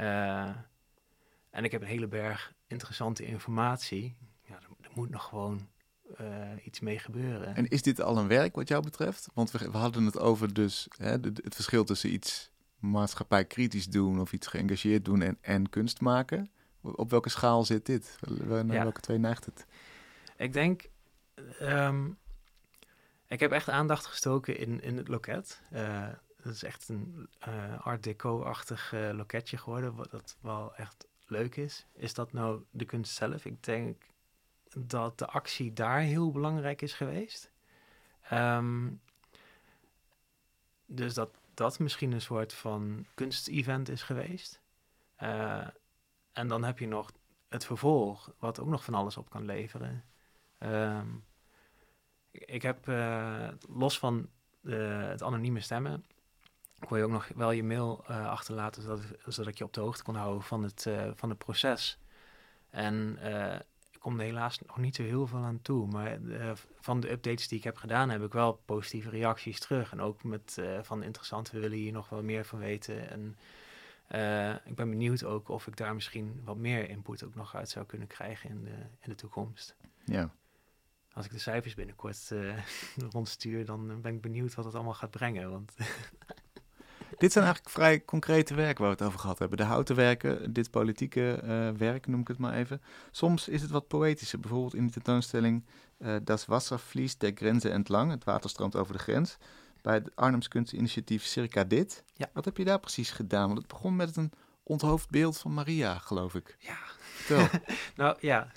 Uh, 0.00 0.56
en 1.50 1.64
ik 1.64 1.72
heb 1.72 1.80
een 1.80 1.86
hele 1.86 2.08
berg 2.08 2.54
interessante 2.66 3.24
informatie. 3.24 4.16
Ja, 4.42 4.54
er, 4.54 4.90
moet 4.94 5.10
nog 5.10 5.24
gewoon 5.24 5.68
uh, 6.20 6.26
iets 6.64 6.80
mee 6.80 6.98
gebeuren. 6.98 7.54
En 7.54 7.68
is 7.68 7.82
dit 7.82 8.00
al 8.00 8.18
een 8.18 8.28
werk 8.28 8.54
wat 8.54 8.68
jou 8.68 8.82
betreft? 8.82 9.28
Want 9.34 9.50
we, 9.50 9.70
we 9.70 9.76
hadden 9.76 10.04
het 10.04 10.18
over 10.18 10.52
dus 10.52 10.88
hè, 10.96 11.20
de, 11.20 11.32
het 11.34 11.54
verschil 11.54 11.84
tussen 11.84 12.12
iets 12.12 12.50
maatschappij 12.78 13.44
kritisch 13.44 13.86
doen 13.86 14.20
of 14.20 14.32
iets 14.32 14.46
geëngageerd 14.46 15.04
doen 15.04 15.22
en, 15.22 15.38
en 15.40 15.68
kunst 15.68 16.00
maken. 16.00 16.50
Op 16.80 17.10
welke 17.10 17.28
schaal 17.28 17.64
zit 17.64 17.86
dit? 17.86 18.18
Naar 18.38 18.66
ja. 18.66 18.82
welke 18.82 19.00
twee 19.00 19.18
neigt 19.18 19.44
het? 19.44 19.66
Ik 20.36 20.52
denk 20.52 20.88
Um, 21.62 22.18
ik 23.26 23.40
heb 23.40 23.52
echt 23.52 23.68
aandacht 23.68 24.06
gestoken 24.06 24.58
in, 24.58 24.80
in 24.80 24.96
het 24.96 25.08
loket. 25.08 25.60
Uh, 25.72 26.08
dat 26.42 26.52
is 26.52 26.62
echt 26.62 26.88
een 26.88 27.28
uh, 27.48 27.80
art 27.80 28.02
deco-achtig 28.02 28.92
uh, 28.92 29.10
loketje 29.12 29.56
geworden, 29.56 29.94
wat 29.94 30.10
dat 30.10 30.36
wel 30.40 30.74
echt 30.74 31.06
leuk 31.26 31.56
is. 31.56 31.86
Is 31.92 32.14
dat 32.14 32.32
nou 32.32 32.62
de 32.70 32.84
kunst 32.84 33.14
zelf? 33.14 33.44
Ik 33.44 33.62
denk 33.64 34.06
dat 34.76 35.18
de 35.18 35.26
actie 35.26 35.72
daar 35.72 36.00
heel 36.00 36.30
belangrijk 36.30 36.82
is 36.82 36.92
geweest. 36.92 37.50
Um, 38.32 39.00
dus 40.86 41.14
dat 41.14 41.30
dat 41.54 41.78
misschien 41.78 42.12
een 42.12 42.20
soort 42.20 42.52
van 42.52 43.06
kunstevent 43.14 43.88
is 43.88 44.02
geweest. 44.02 44.60
Uh, 45.22 45.66
en 46.32 46.48
dan 46.48 46.64
heb 46.64 46.78
je 46.78 46.86
nog 46.86 47.12
het 47.48 47.64
vervolg, 47.64 48.32
wat 48.38 48.60
ook 48.60 48.68
nog 48.68 48.84
van 48.84 48.94
alles 48.94 49.16
op 49.16 49.30
kan 49.30 49.44
leveren. 49.44 50.04
Um, 50.58 51.24
ik 52.30 52.62
heb 52.62 52.86
los 53.68 53.98
van 53.98 54.28
het 54.62 55.22
anonieme 55.22 55.60
stemmen, 55.60 56.04
kon 56.86 56.98
je 56.98 57.04
ook 57.04 57.10
nog 57.10 57.28
wel 57.34 57.50
je 57.50 57.64
mail 57.64 58.04
uh, 58.10 58.28
achterlaten, 58.28 58.82
zodat, 58.82 59.00
zodat 59.26 59.52
ik 59.52 59.58
je 59.58 59.64
op 59.64 59.72
de 59.72 59.80
hoogte 59.80 60.02
kon 60.02 60.14
houden 60.14 60.42
van 60.42 60.62
het, 60.62 60.86
van 61.14 61.28
het 61.28 61.38
proces. 61.38 61.98
En 62.70 63.18
ik 63.90 64.00
kom 64.00 64.18
er 64.18 64.24
helaas 64.24 64.58
nog 64.58 64.78
niet 64.78 64.96
zo 64.96 65.02
heel 65.02 65.26
veel 65.26 65.38
aan 65.38 65.62
toe. 65.62 65.86
Maar 65.86 66.18
van 66.80 67.00
de 67.00 67.10
updates 67.10 67.48
die 67.48 67.58
ik 67.58 67.64
heb 67.64 67.76
gedaan, 67.76 68.10
heb 68.10 68.22
ik 68.22 68.32
wel 68.32 68.52
positieve 68.64 69.10
reacties 69.10 69.60
terug. 69.60 69.92
En 69.92 70.00
ook 70.00 70.24
met 70.24 70.62
van 70.82 71.02
interessant, 71.02 71.50
we 71.50 71.60
willen 71.60 71.78
hier 71.78 71.92
nog 71.92 72.08
wel 72.08 72.22
meer 72.22 72.44
van 72.44 72.58
weten. 72.58 73.10
En 73.10 73.36
ik 74.64 74.74
ben 74.74 74.90
benieuwd 74.90 75.24
ook 75.24 75.48
of 75.48 75.66
ik 75.66 75.76
daar 75.76 75.94
misschien 75.94 76.40
wat 76.44 76.56
meer 76.56 76.88
input 76.88 77.24
ook 77.24 77.34
nog 77.34 77.54
uit 77.54 77.68
zou 77.68 77.86
kunnen 77.86 78.08
krijgen 78.08 78.50
in 78.50 78.64
de, 78.64 78.76
in 79.00 79.08
de 79.08 79.14
toekomst. 79.14 79.76
Ja 80.04 80.30
als 81.12 81.24
ik 81.24 81.32
de 81.32 81.38
cijfers 81.38 81.74
binnenkort 81.74 82.30
uh, 82.32 82.58
rondstuur, 83.12 83.64
dan 83.64 84.00
ben 84.00 84.14
ik 84.14 84.20
benieuwd 84.20 84.54
wat 84.54 84.64
het 84.64 84.74
allemaal 84.74 84.94
gaat 84.94 85.10
brengen. 85.10 85.50
Want 85.50 85.74
dit 87.18 87.32
zijn 87.32 87.44
eigenlijk 87.44 87.74
vrij 87.74 88.04
concrete 88.04 88.54
werken 88.54 88.84
waar 88.84 88.92
we 88.92 88.98
het 88.98 89.06
over 89.06 89.20
gehad 89.20 89.38
hebben. 89.38 89.58
De 89.58 89.64
houten 89.64 89.96
werken, 89.96 90.52
dit 90.52 90.70
politieke 90.70 91.40
uh, 91.44 91.70
werk 91.70 92.06
noem 92.06 92.20
ik 92.20 92.28
het 92.28 92.38
maar 92.38 92.54
even. 92.54 92.82
Soms 93.10 93.48
is 93.48 93.62
het 93.62 93.70
wat 93.70 93.88
poëtischer. 93.88 94.40
Bijvoorbeeld 94.40 94.74
in 94.74 94.86
de 94.86 94.92
tentoonstelling 94.92 95.64
uh, 95.98 96.16
Das 96.22 96.46
Wasser 96.46 96.78
fließt 96.78 97.20
der 97.20 97.32
Grenze 97.34 97.70
entlang. 97.70 98.10
Het 98.10 98.24
water 98.24 98.50
stroomt 98.50 98.76
over 98.76 98.92
de 98.92 98.98
grens. 98.98 99.36
Bij 99.82 99.94
het 99.94 100.10
Arnhems 100.14 100.48
Kunstinitiatief 100.48 101.24
Circa 101.24 101.64
Dit. 101.64 102.04
Ja. 102.14 102.30
Wat 102.32 102.44
heb 102.44 102.56
je 102.56 102.64
daar 102.64 102.80
precies 102.80 103.10
gedaan? 103.10 103.46
Want 103.46 103.58
het 103.58 103.68
begon 103.68 103.96
met 103.96 104.16
een 104.16 104.32
onthoofd 104.62 105.10
beeld 105.10 105.38
van 105.38 105.54
Maria, 105.54 105.98
geloof 105.98 106.34
ik. 106.34 106.56
Ja. 106.58 106.78
nou 107.96 108.16
ja. 108.20 108.50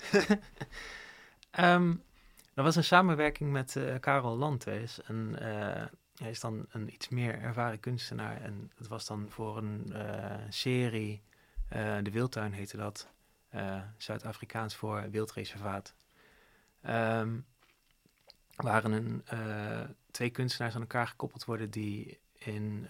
um, 1.58 2.02
Dat 2.54 2.64
was 2.64 2.76
een 2.76 2.84
samenwerking 2.84 3.52
met 3.52 3.74
uh, 3.74 3.94
Karel. 4.00 4.58
En 5.06 5.36
uh, 5.42 5.82
hij 6.14 6.30
is 6.30 6.40
dan 6.40 6.66
een 6.68 6.92
iets 6.92 7.08
meer 7.08 7.40
ervaren 7.40 7.80
kunstenaar. 7.80 8.40
En 8.40 8.70
het 8.76 8.88
was 8.88 9.06
dan 9.06 9.26
voor 9.30 9.56
een 9.56 9.84
uh, 9.88 10.34
serie, 10.48 11.22
De 12.02 12.10
Wildtuin 12.10 12.52
heette 12.52 12.76
dat. 12.76 13.08
Zuid-Afrikaans 13.96 14.74
voor 14.74 15.10
wildreservaat. 15.10 15.94
Um, 16.86 17.46
waren 18.54 18.92
een, 18.92 19.24
twee 20.10 20.30
kunstenaars 20.30 20.74
aan 20.74 20.80
elkaar 20.80 21.06
gekoppeld 21.06 21.44
worden 21.44 21.70
die 21.70 22.20
in 22.34 22.88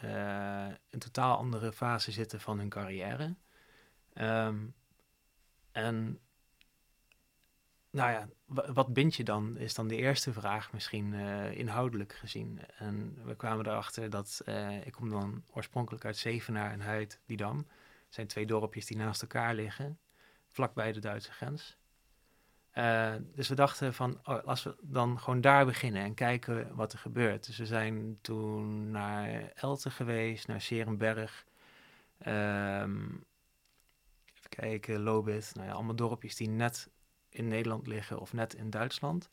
een 0.90 0.98
totaal 0.98 1.36
andere 1.36 1.72
fase 1.72 2.12
zitten 2.12 2.40
van 2.40 2.58
hun 2.58 2.68
carrière. 2.68 3.34
Um, 4.14 4.74
en 5.72 6.18
nou 7.94 8.10
ja, 8.10 8.28
wat 8.72 8.92
bind 8.92 9.14
je 9.14 9.24
dan, 9.24 9.56
is 9.56 9.74
dan 9.74 9.88
de 9.88 9.96
eerste 9.96 10.32
vraag 10.32 10.72
misschien 10.72 11.12
uh, 11.12 11.58
inhoudelijk 11.58 12.12
gezien. 12.12 12.60
En 12.78 13.18
we 13.24 13.34
kwamen 13.34 13.66
erachter 13.66 14.10
dat, 14.10 14.42
uh, 14.46 14.86
ik 14.86 14.92
kom 14.92 15.08
dan 15.08 15.44
oorspronkelijk 15.50 16.04
uit 16.04 16.16
Zevenaar 16.16 16.72
en 16.72 16.80
Huid, 16.80 17.20
Didam. 17.26 17.56
Het 17.56 18.14
zijn 18.14 18.26
twee 18.26 18.46
dorpjes 18.46 18.86
die 18.86 18.96
naast 18.96 19.22
elkaar 19.22 19.54
liggen, 19.54 19.98
vlakbij 20.48 20.92
de 20.92 21.00
Duitse 21.00 21.32
grens. 21.32 21.76
Uh, 22.74 23.14
dus 23.34 23.48
we 23.48 23.54
dachten 23.54 23.94
van, 23.94 24.20
oh, 24.24 24.44
als 24.44 24.62
we 24.62 24.76
dan 24.80 25.20
gewoon 25.20 25.40
daar 25.40 25.66
beginnen 25.66 26.02
en 26.02 26.14
kijken 26.14 26.74
wat 26.74 26.92
er 26.92 26.98
gebeurt. 26.98 27.46
Dus 27.46 27.56
we 27.56 27.66
zijn 27.66 28.18
toen 28.20 28.90
naar 28.90 29.52
Elten 29.54 29.90
geweest, 29.90 30.46
naar 30.46 30.60
Serenberg. 30.60 31.44
Um, 32.26 33.24
even 34.34 34.48
kijken, 34.48 35.00
Lobit, 35.00 35.50
nou 35.54 35.66
ja, 35.66 35.72
allemaal 35.72 35.96
dorpjes 35.96 36.36
die 36.36 36.48
net 36.48 36.90
in 37.34 37.48
Nederland 37.48 37.86
liggen 37.86 38.18
of 38.18 38.32
net 38.32 38.54
in 38.54 38.70
Duitsland. 38.70 39.28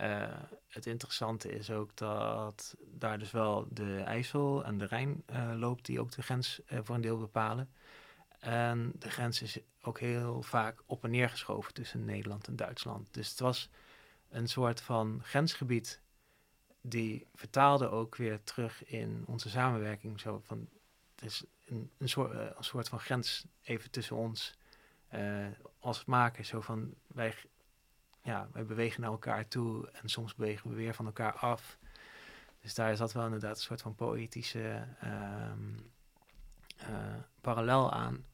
Uh, 0.00 0.28
het 0.68 0.86
interessante 0.86 1.52
is 1.52 1.70
ook 1.70 1.96
dat 1.96 2.76
daar 2.84 3.18
dus 3.18 3.30
wel 3.30 3.66
de 3.70 4.00
IJssel 4.00 4.64
en 4.64 4.78
de 4.78 4.84
Rijn 4.84 5.22
uh, 5.30 5.52
loopt, 5.54 5.84
die 5.84 6.00
ook 6.00 6.10
de 6.10 6.22
grens 6.22 6.60
uh, 6.72 6.78
voor 6.82 6.94
een 6.94 7.00
deel 7.00 7.18
bepalen. 7.18 7.70
En 8.38 8.92
de 8.98 9.10
grens 9.10 9.42
is 9.42 9.58
ook 9.82 10.00
heel 10.00 10.42
vaak 10.42 10.82
op 10.86 11.04
en 11.04 11.10
neer 11.10 11.30
geschoven 11.30 11.74
tussen 11.74 12.04
Nederland 12.04 12.46
en 12.46 12.56
Duitsland. 12.56 13.14
Dus 13.14 13.30
het 13.30 13.40
was 13.40 13.68
een 14.28 14.48
soort 14.48 14.80
van 14.80 15.20
grensgebied 15.22 16.00
die 16.80 17.26
vertaalde 17.34 17.88
ook 17.88 18.16
weer 18.16 18.42
terug 18.42 18.84
in 18.84 19.24
onze 19.26 19.48
samenwerking. 19.48 20.20
Zo 20.20 20.40
van, 20.44 20.68
het 21.14 21.24
is 21.24 21.44
een, 21.64 21.90
een, 21.98 22.08
soort, 22.08 22.32
een 22.32 22.64
soort 22.64 22.88
van 22.88 23.00
grens 23.00 23.46
even 23.62 23.90
tussen 23.90 24.16
ons 24.16 24.54
als 25.86 26.04
maker 26.04 26.44
zo 26.44 26.60
van 26.60 26.94
wij, 27.06 27.34
ja, 28.22 28.48
wij 28.52 28.66
bewegen 28.66 29.00
naar 29.00 29.10
elkaar 29.10 29.48
toe 29.48 29.90
en 29.90 30.08
soms 30.08 30.34
bewegen 30.34 30.70
we 30.70 30.76
weer 30.76 30.94
van 30.94 31.06
elkaar 31.06 31.32
af. 31.32 31.78
Dus 32.60 32.74
daar 32.74 32.96
zat 32.96 33.12
wel 33.12 33.24
inderdaad 33.24 33.56
een 33.56 33.62
soort 33.62 33.82
van 33.82 33.94
poëtische 33.94 34.86
um, 35.04 35.92
uh, 36.80 37.14
parallel 37.40 37.92
aan. 37.92 38.24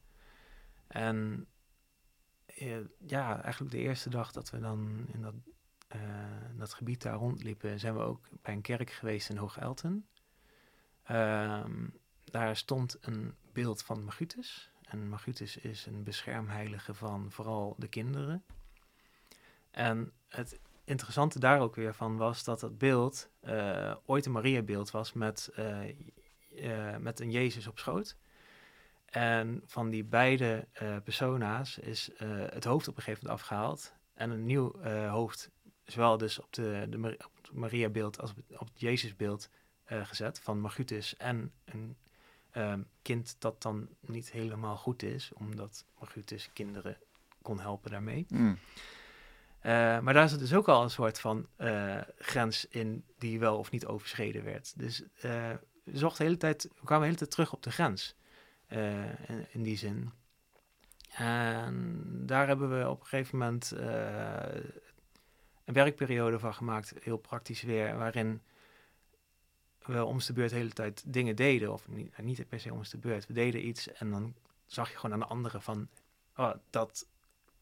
En 0.87 1.47
uh, 2.61 2.77
ja, 2.97 3.43
eigenlijk 3.43 3.71
de 3.71 3.81
eerste 3.81 4.09
dag 4.09 4.31
dat 4.31 4.49
we 4.49 4.59
dan 4.59 5.05
in 5.13 5.21
dat, 5.21 5.35
dat 6.55 6.73
gebied 6.73 7.01
daar 7.01 7.15
rondliepen, 7.15 7.79
zijn 7.79 7.93
we 7.93 8.01
ook 8.01 8.27
bij 8.41 8.53
een 8.53 8.61
kerk 8.61 8.91
geweest 8.91 9.29
in 9.29 9.37
Hoog-Elten. 9.37 10.07
Um, 11.11 11.99
daar 12.23 12.55
stond 12.55 12.97
een 13.01 13.35
beeld 13.51 13.83
van 13.83 14.03
Magutus. 14.03 14.72
En 14.93 15.09
Margutus 15.09 15.57
is 15.57 15.85
een 15.85 16.03
beschermheilige 16.03 16.93
van 16.93 17.31
vooral 17.31 17.75
de 17.77 17.87
kinderen. 17.87 18.43
En 19.71 20.11
het 20.27 20.59
interessante 20.83 21.39
daar 21.39 21.59
ook 21.59 21.75
weer 21.75 21.93
van 21.93 22.17
was 22.17 22.43
dat 22.43 22.61
het 22.61 22.77
beeld 22.77 23.29
uh, 23.43 23.95
ooit 24.05 24.25
een 24.25 24.31
Maria-beeld 24.31 24.91
was 24.91 25.13
met, 25.13 25.51
uh, 25.59 25.89
uh, 26.51 26.97
met 26.97 27.19
een 27.19 27.31
Jezus 27.31 27.67
op 27.67 27.79
schoot. 27.79 28.17
En 29.05 29.61
van 29.65 29.89
die 29.89 30.03
beide 30.03 30.67
persona's 31.03 31.77
is 31.77 32.11
het 32.49 32.63
hoofd 32.63 32.87
op 32.87 32.97
een 32.97 33.03
gegeven 33.03 33.25
moment 33.25 33.41
afgehaald 33.41 33.93
en 34.13 34.29
een 34.29 34.45
nieuw 34.45 34.83
hoofd, 35.07 35.51
zowel 35.83 36.17
dus 36.17 36.39
op, 36.39 36.53
de, 36.53 36.85
de 36.89 37.17
Maria-beeld 37.51 38.21
als 38.21 38.33
op 38.57 38.67
het 38.67 38.79
Jezus-beeld 38.79 39.49
gezet 39.85 40.39
van 40.39 40.59
Margutus 40.59 41.17
en 41.17 41.51
een 41.65 41.97
um, 42.57 42.87
kind 43.01 43.35
dat 43.39 43.61
dan 43.61 43.87
niet 43.99 44.31
helemaal 44.31 44.77
goed 44.77 45.03
is, 45.03 45.31
omdat 45.33 45.85
Margutus 45.99 46.49
kinderen 46.53 46.97
kon 47.41 47.59
helpen 47.59 47.91
daarmee. 47.91 48.25
Mm. 48.29 48.57
Uh, 49.65 49.99
maar 49.99 50.13
daar 50.13 50.29
zit 50.29 50.39
dus 50.39 50.53
ook 50.53 50.67
al 50.67 50.83
een 50.83 50.89
soort 50.89 51.19
van 51.19 51.47
uh, 51.57 52.01
grens 52.17 52.67
in 52.67 53.05
die 53.17 53.39
wel 53.39 53.57
of 53.57 53.71
niet 53.71 53.85
overschreden 53.85 54.43
werd. 54.43 54.79
Dus 54.79 55.01
uh, 55.01 55.09
we, 55.83 55.97
zochten 55.97 56.17
de 56.17 56.23
hele 56.23 56.37
tijd, 56.37 56.63
we 56.63 56.85
kwamen 56.85 56.99
de 56.99 57.05
hele 57.05 57.17
tijd 57.17 57.31
terug 57.31 57.53
op 57.53 57.63
de 57.63 57.71
grens 57.71 58.15
in, 58.67 59.45
in, 59.51 59.63
die 59.63 59.77
zin. 59.77 60.11
En 61.09 62.01
daar 62.25 62.47
hebben 62.47 62.79
we 62.79 62.89
op 62.89 62.99
een 62.99 63.05
gegeven 63.05 63.37
moment 63.37 63.71
een 65.65 65.73
werkperiode 65.73 66.39
van 66.39 66.53
gemaakt, 66.53 66.93
heel 67.01 67.17
praktisch 67.17 67.61
weer, 67.61 67.97
waarin 67.97 68.41
we 69.85 70.05
om 70.05 70.19
de 70.19 70.33
beurt 70.33 70.49
de 70.49 70.55
hele 70.55 70.73
tijd 70.73 71.03
dingen 71.05 71.35
deden. 71.35 71.73
Of 71.73 71.87
niet, 71.87 72.17
niet 72.17 72.47
per 72.49 72.59
se 72.59 72.73
om 72.73 72.81
de 72.89 72.97
beurt. 72.97 73.27
We 73.27 73.33
deden 73.33 73.67
iets 73.67 73.91
en 73.93 74.11
dan 74.11 74.33
zag 74.65 74.89
je 74.89 74.95
gewoon 74.95 75.13
aan 75.13 75.19
de 75.19 75.33
anderen 75.33 75.61
van... 75.61 75.87
Oh, 76.35 76.53
dat 76.69 77.07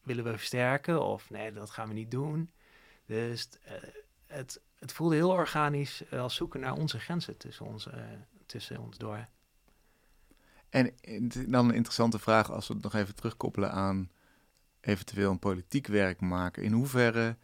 willen 0.02 0.24
we 0.24 0.30
versterken 0.30 1.02
of 1.02 1.30
nee, 1.30 1.52
dat 1.52 1.70
gaan 1.70 1.88
we 1.88 1.94
niet 1.94 2.10
doen. 2.10 2.50
Dus 3.06 3.48
uh, 3.66 3.72
het, 4.26 4.60
het 4.78 4.92
voelde 4.92 5.14
heel 5.14 5.30
organisch 5.30 6.02
uh, 6.12 6.20
als 6.20 6.34
zoeken 6.34 6.60
naar 6.60 6.76
onze 6.76 6.98
grenzen 6.98 7.36
tussen 7.36 7.66
ons, 7.66 7.86
uh, 7.86 7.94
tussen 8.46 8.78
ons 8.78 8.98
door. 8.98 9.26
En 10.68 10.94
dan 11.46 11.68
een 11.68 11.74
interessante 11.74 12.18
vraag 12.18 12.50
als 12.50 12.68
we 12.68 12.74
het 12.74 12.82
nog 12.82 12.94
even 12.94 13.14
terugkoppelen 13.14 13.72
aan 13.72 14.10
eventueel 14.80 15.30
een 15.30 15.38
politiek 15.38 15.86
werk 15.86 16.20
maken. 16.20 16.62
In 16.62 16.72
hoeverre 16.72 17.36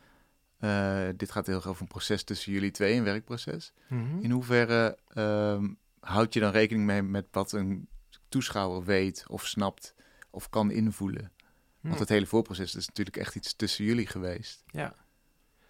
uh, 0.60 1.08
dit 1.16 1.30
gaat 1.30 1.46
heel 1.46 1.56
erg 1.56 1.66
over 1.66 1.82
een 1.82 1.88
proces 1.88 2.22
tussen 2.22 2.52
jullie 2.52 2.70
twee, 2.70 2.96
een 2.96 3.04
werkproces. 3.04 3.72
Mm 3.88 4.10
-hmm. 4.10 4.22
In 4.22 4.30
hoeverre 4.30 4.98
um, 5.14 5.78
houd 6.00 6.34
je 6.34 6.40
dan 6.40 6.52
rekening 6.52 6.86
mee 6.86 7.02
met 7.02 7.26
wat 7.30 7.52
een 7.52 7.88
toeschouwer 8.28 8.84
weet 8.84 9.24
of 9.28 9.46
snapt 9.46 9.94
of 10.30 10.48
kan 10.48 10.70
invoelen? 10.70 11.32
Want 11.80 11.94
hm. 11.94 12.00
het 12.00 12.08
hele 12.08 12.26
voorproces 12.26 12.74
is 12.74 12.86
natuurlijk 12.86 13.16
echt 13.16 13.34
iets 13.34 13.54
tussen 13.54 13.84
jullie 13.84 14.06
geweest. 14.06 14.64
Ja. 14.66 14.94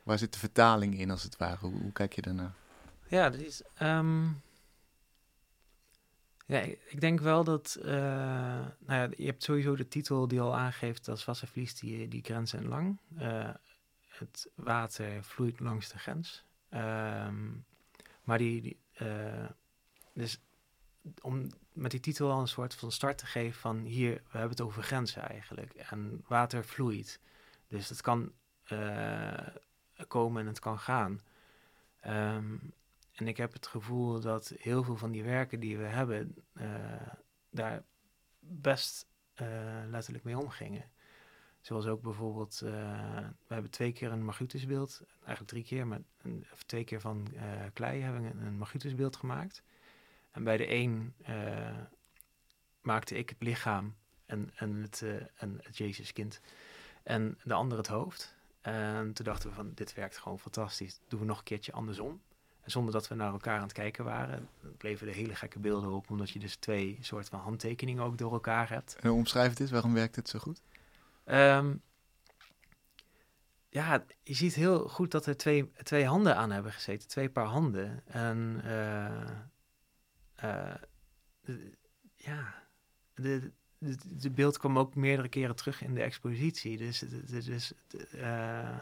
Waar 0.02 0.18
zit 0.18 0.32
de 0.32 0.38
vertaling 0.38 0.98
in, 0.98 1.10
als 1.10 1.22
het 1.22 1.36
ware? 1.36 1.56
Hoe, 1.60 1.80
hoe 1.80 1.92
kijk 1.92 2.12
je 2.12 2.22
daarnaar? 2.22 2.54
Ja, 3.08 3.30
dat 3.30 3.40
is... 3.40 3.62
Um... 3.82 4.40
Ja, 6.46 6.60
ik 6.60 7.00
denk 7.00 7.20
wel 7.20 7.44
dat... 7.44 7.78
Uh, 7.80 7.86
nou 7.86 8.72
ja, 8.86 9.08
je 9.16 9.26
hebt 9.26 9.42
sowieso 9.42 9.76
de 9.76 9.88
titel 9.88 10.28
die 10.28 10.40
al 10.40 10.56
aangeeft... 10.56 11.04
dat 11.04 11.24
Wasser 11.24 11.48
vliest 11.48 11.80
die, 11.80 12.08
die 12.08 12.22
grens 12.24 12.52
en 12.52 12.68
lang. 12.68 12.98
Uh, 13.20 13.48
het 14.18 14.50
water 14.54 15.24
vloeit 15.24 15.60
langs 15.60 15.88
de 15.88 15.98
grens. 15.98 16.44
Um, 16.70 17.64
maar 18.22 18.38
die... 18.38 18.62
die 18.62 18.78
uh, 19.00 19.48
dus 20.12 20.40
om 21.22 21.50
met 21.72 21.90
die 21.90 22.00
titel 22.00 22.30
al 22.30 22.40
een 22.40 22.48
soort 22.48 22.74
van 22.74 22.92
start 22.92 23.18
te 23.18 23.26
geven 23.26 23.60
van 23.60 23.78
hier, 23.78 24.14
we 24.14 24.38
hebben 24.38 24.50
het 24.50 24.60
over 24.60 24.82
grenzen 24.82 25.22
eigenlijk. 25.22 25.72
En 25.74 26.24
water 26.26 26.64
vloeit. 26.64 27.20
Dus 27.68 27.88
het 27.88 28.00
kan 28.00 28.32
uh, 28.72 29.46
komen 30.08 30.40
en 30.40 30.46
het 30.46 30.58
kan 30.58 30.78
gaan. 30.78 31.20
Um, 32.06 32.72
en 33.12 33.28
ik 33.28 33.36
heb 33.36 33.52
het 33.52 33.66
gevoel 33.66 34.20
dat 34.20 34.52
heel 34.58 34.82
veel 34.82 34.96
van 34.96 35.10
die 35.10 35.24
werken 35.24 35.60
die 35.60 35.78
we 35.78 35.84
hebben, 35.84 36.34
uh, 36.52 36.64
daar 37.50 37.82
best 38.38 39.06
letterlijk 39.90 40.24
mee 40.24 40.38
omgingen. 40.38 40.90
Zoals 41.68 41.86
ook 41.86 42.02
bijvoorbeeld, 42.02 42.58
we 42.58 43.54
hebben 43.54 43.70
twee 43.70 43.92
keer 43.92 44.12
een 44.12 44.24
Margutusbeeld, 44.24 45.02
eigenlijk 45.18 45.48
drie 45.48 45.64
keer, 45.64 45.86
maar 45.86 46.00
een, 46.22 46.46
of 46.52 46.62
twee 46.62 46.84
keer 46.84 47.00
van 47.00 47.28
klei 47.72 48.00
hebben 48.00 48.22
we 48.22 48.28
een, 48.28 48.96
een 48.96 49.16
gemaakt. 49.16 49.62
En 50.30 50.44
bij 50.44 50.56
de 50.56 50.70
een 50.70 51.14
uh, 51.28 51.76
maakte 52.80 53.14
ik 53.14 53.28
het 53.28 53.42
lichaam 53.42 53.94
en, 54.26 54.50
en, 54.54 54.74
het, 54.82 55.00
uh, 55.04 55.14
en 55.36 55.58
het 55.62 55.76
Jezuskind. 55.76 56.40
En 57.02 57.38
de 57.44 57.54
ander 57.54 57.78
het 57.78 57.86
hoofd. 57.86 58.34
En 58.60 59.12
toen 59.12 59.24
dachten 59.24 59.48
we 59.48 59.54
van, 59.54 59.72
dit 59.74 59.94
werkt 59.94 60.18
gewoon 60.18 60.38
fantastisch. 60.38 61.00
Doen 61.08 61.20
we 61.20 61.26
nog 61.26 61.38
een 61.38 61.44
keertje 61.44 61.72
andersom. 61.72 62.20
En 62.60 62.70
zonder 62.70 62.92
dat 62.92 63.08
we 63.08 63.14
naar 63.14 63.32
elkaar 63.32 63.56
aan 63.56 63.62
het 63.62 63.72
kijken 63.72 64.04
waren, 64.04 64.48
bleven 64.76 65.08
er 65.08 65.14
hele 65.14 65.34
gekke 65.34 65.58
beelden 65.58 65.90
op. 65.90 66.10
Omdat 66.10 66.30
je 66.30 66.38
dus 66.38 66.56
twee 66.56 66.98
soort 67.00 67.28
van 67.28 67.40
handtekeningen 67.40 68.02
ook 68.02 68.18
door 68.18 68.32
elkaar 68.32 68.68
hebt. 68.68 68.96
En 69.00 69.10
omschrijf 69.10 69.58
eens, 69.60 69.70
waarom 69.70 69.94
werkt 69.94 70.16
het 70.16 70.28
zo 70.28 70.38
goed? 70.38 70.62
Um, 71.30 71.82
ja, 73.68 74.04
je 74.22 74.34
ziet 74.34 74.54
heel 74.54 74.88
goed 74.88 75.10
dat 75.10 75.26
er 75.26 75.36
twee, 75.36 75.72
twee 75.72 76.04
handen 76.04 76.36
aan 76.36 76.50
hebben 76.50 76.72
gezeten. 76.72 77.08
Twee 77.08 77.30
paar 77.30 77.46
handen. 77.46 78.02
En... 78.06 78.60
Uh, 78.64 79.30
uh, 80.44 80.74
ja, 82.16 82.54
de, 83.14 83.52
de, 84.04 84.30
beeld 84.30 84.58
kwam 84.58 84.78
ook 84.78 84.94
meerdere 84.94 85.28
keren 85.28 85.56
terug 85.56 85.82
in 85.82 85.94
de 85.94 86.02
expositie. 86.02 86.76
Dus, 86.76 86.98
dus 87.44 87.72
uh, 88.14 88.78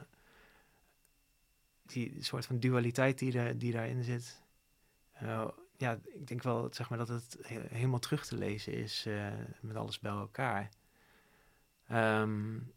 die 1.82 2.22
soort 2.22 2.46
van 2.46 2.58
dualiteit 2.58 3.18
die, 3.18 3.56
die 3.56 3.72
daarin 3.72 4.04
zit. 4.04 4.42
Ja, 5.78 5.98
ik 6.04 6.26
denk 6.26 6.42
wel 6.42 6.68
zeg 6.70 6.88
maar, 6.88 6.98
dat 6.98 7.08
het 7.08 7.38
helemaal 7.48 7.98
terug 7.98 8.26
te 8.26 8.36
lezen 8.36 8.72
is 8.72 9.06
met 9.60 9.76
alles 9.76 9.98
bij 9.98 10.10
elkaar. 10.10 10.68
Um, 11.92 12.72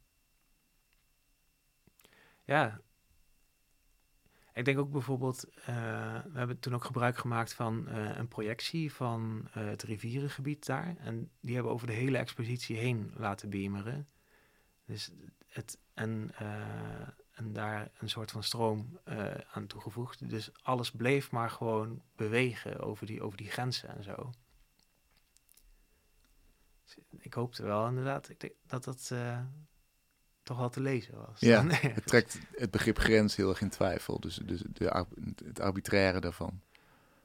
ja, 2.44 2.82
ik 4.54 4.66
denk 4.66 4.80
ook 4.80 4.92
bijvoorbeeld, 4.92 5.46
uh, 5.60 5.66
we 6.32 6.38
hebben 6.38 6.60
toen 6.60 6.74
ook 6.74 6.84
gebruik 6.84 7.18
gemaakt 7.18 7.54
van 7.54 7.86
uh, 7.88 8.18
een 8.18 8.28
projectie 8.28 8.94
van 8.94 9.48
uh, 9.48 9.66
het 9.66 9.84
rivierengebied 9.84 10.66
daar. 10.66 10.96
En 10.98 11.32
die 11.40 11.54
hebben 11.54 11.74
over 11.74 11.88
de 11.88 11.94
hele 11.94 12.18
expositie 12.18 12.78
heen 12.78 13.14
laten 13.16 13.50
beameren. 13.50 14.08
Dus 14.86 15.12
het, 15.48 15.80
en, 15.94 16.32
en 17.32 17.54
daar 17.54 17.92
een 17.98 18.10
soort 18.10 18.32
van 18.32 18.44
stroom 18.44 19.00
aan 19.52 19.68
toegevoegd. 19.68 20.30
Dus 20.30 20.64
alles 20.64 20.92
bleef 20.92 21.32
maar 21.32 21.50
gewoon 21.50 22.02
bewegen 22.16 22.80
over 22.80 23.06
die, 23.06 23.22
over 23.22 23.38
die 23.38 23.50
grenzen 23.50 23.90
en 23.90 24.04
zo. 24.04 24.32
Ik 27.18 27.34
hoopte 27.34 27.64
wel 27.64 27.88
inderdaad 27.88 28.30
ik 28.30 28.40
denk 28.40 28.54
dat 28.68 28.84
dat 28.84 29.12
toch 30.44 30.58
wel 30.58 30.70
te 30.70 30.82
lezen 30.82 31.16
was. 31.16 31.40
Ja, 31.40 31.66
het 31.70 32.06
trekt 32.06 32.40
het 32.56 32.72
begrip 32.72 32.98
grens 32.98 33.36
heel 33.36 33.50
erg 33.50 33.62
in 33.62 33.70
twijfel. 33.70 34.20
Dus, 34.20 34.36
dus 34.36 34.64
de, 34.74 35.06
het 35.46 35.60
arbitraire 35.60 36.20
daarvan. 36.20 36.62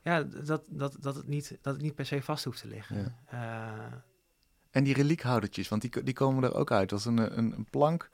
Ja, 0.02 0.22
dat, 0.22 0.64
dat, 0.68 0.96
dat, 1.00 1.14
het 1.14 1.26
niet, 1.26 1.58
dat 1.62 1.74
het 1.74 1.82
niet 1.82 1.94
per 1.94 2.06
se 2.06 2.22
vast 2.22 2.44
hoeft 2.44 2.60
te 2.60 2.68
liggen. 2.68 3.16
Ja. 3.30 3.86
Uh, 3.88 3.92
en 4.70 4.84
die 4.84 4.94
reliekhoudertjes, 4.94 5.68
want 5.68 5.82
die, 5.82 6.02
die 6.02 6.14
komen 6.14 6.44
er 6.44 6.54
ook 6.54 6.70
uit. 6.70 6.92
als 6.92 7.04
een, 7.04 7.38
een, 7.38 7.52
een 7.52 7.66
plank 7.70 8.10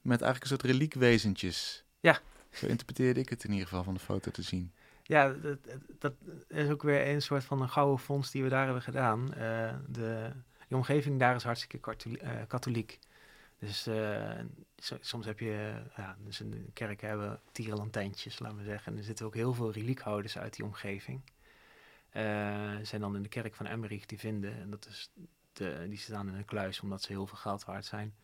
met 0.00 0.22
eigenlijk 0.22 0.42
een 0.42 0.58
soort 0.58 0.72
reliekwezentjes. 0.72 1.84
Ja. 2.00 2.20
Zo 2.50 2.66
interpreteerde 2.66 3.20
ik 3.20 3.28
het 3.28 3.44
in 3.44 3.50
ieder 3.50 3.66
geval 3.68 3.84
van 3.84 3.94
de 3.94 4.00
foto 4.00 4.30
te 4.30 4.42
zien. 4.42 4.72
Ja, 5.02 5.32
dat, 5.32 5.58
dat 5.98 6.14
is 6.48 6.68
ook 6.68 6.82
weer 6.82 7.08
een 7.08 7.22
soort 7.22 7.44
van 7.44 7.62
een 7.62 7.68
gouden 7.68 7.98
fonds 7.98 8.30
die 8.30 8.42
we 8.42 8.48
daar 8.48 8.64
hebben 8.64 8.82
gedaan. 8.82 9.34
Uh, 9.38 9.74
de, 9.88 10.30
de 10.68 10.76
omgeving 10.76 11.18
daar 11.18 11.34
is 11.34 11.42
hartstikke 11.42 11.94
katholiek. 12.46 12.98
Dus 13.58 13.88
uh, 13.88 14.40
soms 15.00 15.26
heb 15.26 15.38
je, 15.38 15.82
ja, 15.96 16.16
dus 16.24 16.40
in 16.40 16.50
de 16.50 16.72
kerk 16.72 17.00
hebben 17.00 17.40
tierenlantijntjes, 17.52 18.38
laten 18.38 18.58
we 18.58 18.64
zeggen. 18.64 18.92
En 18.92 18.98
er 18.98 19.04
zitten 19.04 19.26
ook 19.26 19.34
heel 19.34 19.54
veel 19.54 19.72
reliekhouders 19.72 20.38
uit 20.38 20.56
die 20.56 20.64
omgeving. 20.64 21.20
Zijn 22.82 23.00
dan 23.00 23.16
in 23.16 23.22
de 23.22 23.28
kerk 23.28 23.54
van 23.54 23.66
Emmerich 23.66 24.06
die 24.06 24.18
vinden. 24.18 24.60
En 24.60 24.70
dat 24.70 24.86
is 24.86 25.10
de, 25.52 25.86
die 25.88 25.98
staan 25.98 26.28
in 26.28 26.34
een 26.34 26.44
kluis 26.44 26.80
omdat 26.80 27.02
ze 27.02 27.12
heel 27.12 27.26
veel 27.26 27.38
geld 27.38 27.64
waard 27.64 27.84
zijn. 27.84 28.14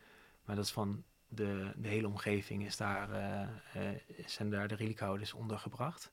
Maar 0.45 0.57
dat 0.57 0.65
is 0.65 0.73
van 0.73 1.05
de, 1.29 1.73
de 1.77 1.89
hele 1.89 2.07
omgeving 2.07 2.65
is 2.65 2.77
daar, 2.77 3.09
zijn 4.27 4.51
daar 4.51 4.69
de 4.69 4.75
reliekhouders 4.75 5.33
ondergebracht. 5.33 6.13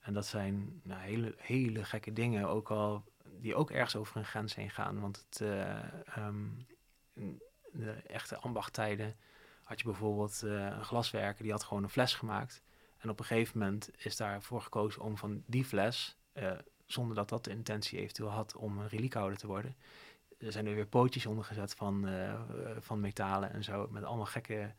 En 0.00 0.12
dat 0.12 0.26
zijn 0.26 0.80
nou, 0.82 1.00
hele, 1.00 1.34
hele 1.36 1.84
gekke 1.84 2.12
dingen, 2.12 2.48
ook 2.48 2.70
al, 2.70 3.04
die 3.42 3.54
ook 3.54 3.70
ergens 3.70 3.96
over 3.96 4.16
een 4.16 4.24
grens 4.24 4.54
heen 4.54 4.70
gaan. 4.70 5.00
Want 5.00 5.26
het, 5.28 5.40
um, 6.18 6.66
de 7.72 7.92
echte 7.92 8.38
ambachttijden 8.38 9.16
had 9.62 9.78
je 9.78 9.84
bijvoorbeeld 9.84 10.40
uh, 10.44 10.64
een 10.64 10.84
glaswerker 10.84 11.42
die 11.42 11.52
had 11.52 11.62
gewoon 11.62 11.82
een 11.82 11.88
fles 11.88 12.14
gemaakt. 12.14 12.62
En 12.98 13.10
op 13.10 13.18
een 13.18 13.24
gegeven 13.24 13.58
moment 13.58 13.90
is 14.04 14.16
daarvoor 14.16 14.62
gekozen 14.62 15.02
om 15.02 15.16
van 15.16 15.42
die 15.46 15.64
fles, 15.64 16.16
uh, 16.32 16.52
zonder 16.86 17.16
dat 17.16 17.28
dat 17.28 17.44
de 17.44 17.50
intentie 17.50 17.98
eventueel 17.98 18.30
had 18.30 18.56
om 18.56 18.78
een 18.78 18.88
reliekouder 18.88 19.38
te 19.38 19.46
worden, 19.46 19.76
er 20.38 20.52
zijn 20.52 20.66
er 20.66 20.74
weer 20.74 20.86
pootjes 20.86 21.26
ondergezet 21.26 21.74
van, 21.74 22.08
van 22.78 23.00
metalen 23.00 23.52
en 23.52 23.64
zo. 23.64 23.88
Met 23.90 24.04
allemaal 24.04 24.26
gekke 24.26 24.72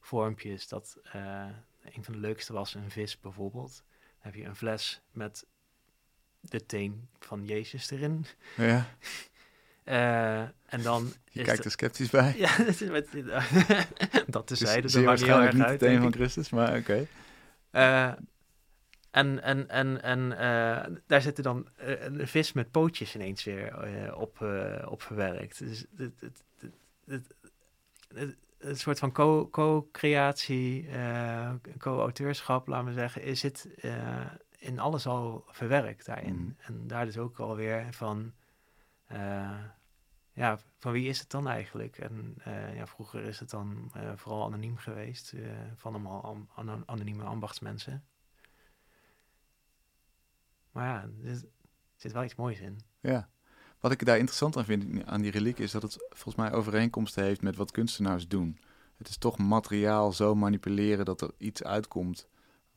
vormpjes. 0.00 0.68
Dat 0.68 0.98
een 1.82 2.04
van 2.04 2.12
de 2.12 2.18
leukste 2.18 2.52
was 2.52 2.74
een 2.74 2.90
vis 2.90 3.20
bijvoorbeeld. 3.20 3.82
Dan 3.98 4.32
heb 4.32 4.34
je 4.34 4.44
een 4.44 4.56
fles 4.56 5.00
met 5.10 5.46
de 6.40 6.66
teen 6.66 7.08
van 7.18 7.44
Jezus 7.44 7.90
erin. 7.90 8.26
Ja. 8.56 8.86
Uh, 9.84 10.40
en 10.74 10.82
dan 10.82 11.12
je 11.30 11.42
kijkt 11.42 11.64
er 11.64 11.70
sceptisch 11.70 12.10
bij. 12.10 12.34
Ja, 12.38 12.50
met, 12.90 13.08
dat 14.26 14.46
te 14.46 14.54
dus 14.54 14.58
zeiden. 14.58 14.90
Zeer 14.90 15.04
waarschijnlijk 15.04 15.52
niet, 15.52 15.62
niet 15.62 15.80
de 15.80 15.86
teen 15.86 16.00
van 16.00 16.12
Christus, 16.12 16.50
maar 16.50 16.68
oké. 16.68 16.78
Okay. 16.78 17.08
Uh, 18.10 18.14
en 19.10 19.42
en, 19.42 19.68
en, 19.68 20.02
en 20.02 20.30
uh, 20.30 20.96
daar 21.06 21.22
zitten 21.22 21.44
dan 21.44 21.68
een 21.76 22.28
vis 22.28 22.52
met 22.52 22.70
pootjes 22.70 23.14
ineens 23.14 23.44
weer 23.44 24.14
op, 24.16 24.46
op 24.84 25.02
verwerkt. 25.02 25.58
Dus 25.58 25.84
het, 25.96 26.12
het, 26.20 26.42
het, 27.06 27.34
het, 28.14 28.36
het 28.58 28.78
soort 28.78 28.98
van 28.98 29.12
co-creatie, 29.50 30.88
co-auteurschap, 31.78 32.66
laten 32.66 32.86
we 32.86 32.92
zeggen, 32.92 33.22
is 33.22 33.42
het 33.42 33.68
in 34.58 34.78
alles 34.78 35.06
al 35.06 35.44
verwerkt 35.48 36.06
daarin. 36.06 36.36
Mm. 36.36 36.56
En 36.58 36.86
daar 36.86 37.04
dus 37.04 37.18
ook 37.18 37.38
alweer 37.38 37.92
van 37.92 38.32
ja, 40.32 40.58
van 40.78 40.92
wie 40.92 41.08
is 41.08 41.18
het 41.18 41.30
dan 41.30 41.48
eigenlijk? 41.48 41.98
En 41.98 42.34
uh, 42.46 42.76
ja, 42.76 42.86
vroeger 42.86 43.24
is 43.24 43.40
het 43.40 43.50
dan 43.50 43.92
uh, 43.96 44.12
vooral 44.14 44.44
anoniem 44.44 44.76
geweest, 44.76 45.34
van 45.76 45.92
allemaal 45.92 46.24
an 46.24 46.48
an 46.54 46.82
anonieme 46.86 47.24
ambachtsmensen. 47.24 48.04
Maar 50.70 50.86
ja, 50.86 51.28
er 51.28 51.42
zit 51.96 52.12
wel 52.12 52.24
iets 52.24 52.34
moois 52.34 52.60
in. 52.60 52.80
Ja, 53.00 53.28
wat 53.80 53.92
ik 53.92 54.04
daar 54.04 54.16
interessant 54.16 54.56
aan 54.56 54.64
vind 54.64 55.06
aan 55.06 55.20
die 55.20 55.30
reliek 55.30 55.58
is 55.58 55.70
dat 55.70 55.82
het 55.82 56.06
volgens 56.08 56.34
mij 56.34 56.52
overeenkomsten 56.52 57.24
heeft 57.24 57.42
met 57.42 57.56
wat 57.56 57.70
kunstenaars 57.70 58.28
doen. 58.28 58.58
Het 58.96 59.08
is 59.08 59.18
toch 59.18 59.38
materiaal 59.38 60.12
zo 60.12 60.34
manipuleren 60.34 61.04
dat 61.04 61.20
er 61.20 61.30
iets 61.38 61.62
uitkomt 61.62 62.28